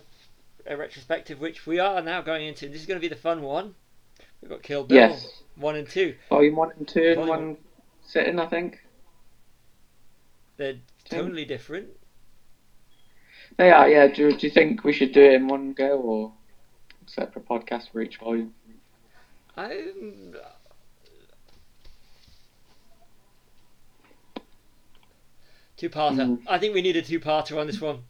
uh, 0.69 0.75
retrospective, 0.75 1.39
which 1.39 1.65
we 1.65 1.79
are 1.79 2.01
now 2.01 2.21
going 2.21 2.47
into. 2.47 2.67
This 2.67 2.81
is 2.81 2.85
going 2.85 2.99
to 2.99 3.01
be 3.01 3.07
the 3.07 3.15
fun 3.19 3.41
one. 3.41 3.75
We've 4.41 4.49
got 4.49 4.63
Kill 4.63 4.83
Bill 4.83 4.97
yes, 4.97 5.41
one 5.55 5.75
and 5.75 5.87
two. 5.87 6.15
volume 6.29 6.55
one 6.55 6.71
and 6.77 6.87
two 6.87 7.01
in 7.03 7.15
Volume- 7.15 7.29
one 7.29 7.57
sitting, 8.03 8.39
I 8.39 8.47
think. 8.47 8.79
They're 10.57 10.75
totally 11.09 11.45
different. 11.45 11.87
They 13.57 13.71
are. 13.71 13.89
Yeah. 13.89 14.07
Do 14.07 14.31
Do 14.35 14.45
you 14.47 14.51
think 14.51 14.83
we 14.83 14.93
should 14.93 15.13
do 15.13 15.21
it 15.21 15.33
in 15.33 15.47
one 15.47 15.73
go 15.73 15.99
or 15.99 16.33
separate 17.13 17.47
podcast 17.47 17.91
for 17.91 18.01
each 18.01 18.17
volume? 18.17 18.53
I'm. 19.57 20.35
Two 25.77 25.89
parter. 25.89 26.15
Mm. 26.17 26.41
I 26.47 26.57
think 26.59 26.73
we 26.73 26.81
need 26.81 26.95
a 26.95 27.01
two 27.01 27.19
parter 27.19 27.59
on 27.59 27.67
this 27.67 27.81
one. 27.81 28.03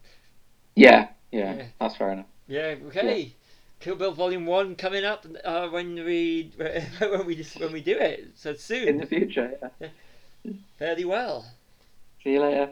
Yeah, 0.76 1.10
yeah, 1.32 1.54
Yeah. 1.54 1.66
that's 1.80 1.96
fair 1.96 2.12
enough. 2.12 2.26
Yeah. 2.48 2.76
Okay. 2.88 3.34
Kill 3.80 3.96
Bill 3.96 4.12
Volume 4.12 4.46
One 4.46 4.76
coming 4.76 5.04
up 5.04 5.26
uh, 5.44 5.68
when 5.70 5.96
we 5.96 6.52
when 7.00 7.26
we 7.26 7.36
just, 7.36 7.60
when 7.60 7.72
we 7.74 7.82
do 7.82 7.98
it. 7.98 8.32
So 8.36 8.54
soon 8.54 8.88
In 8.88 8.98
the 8.98 9.06
future, 9.08 9.58
yeah. 9.82 9.88
Fairly 10.78 11.06
well. 11.06 11.46
See 12.24 12.34
you 12.34 12.42
later. 12.42 12.72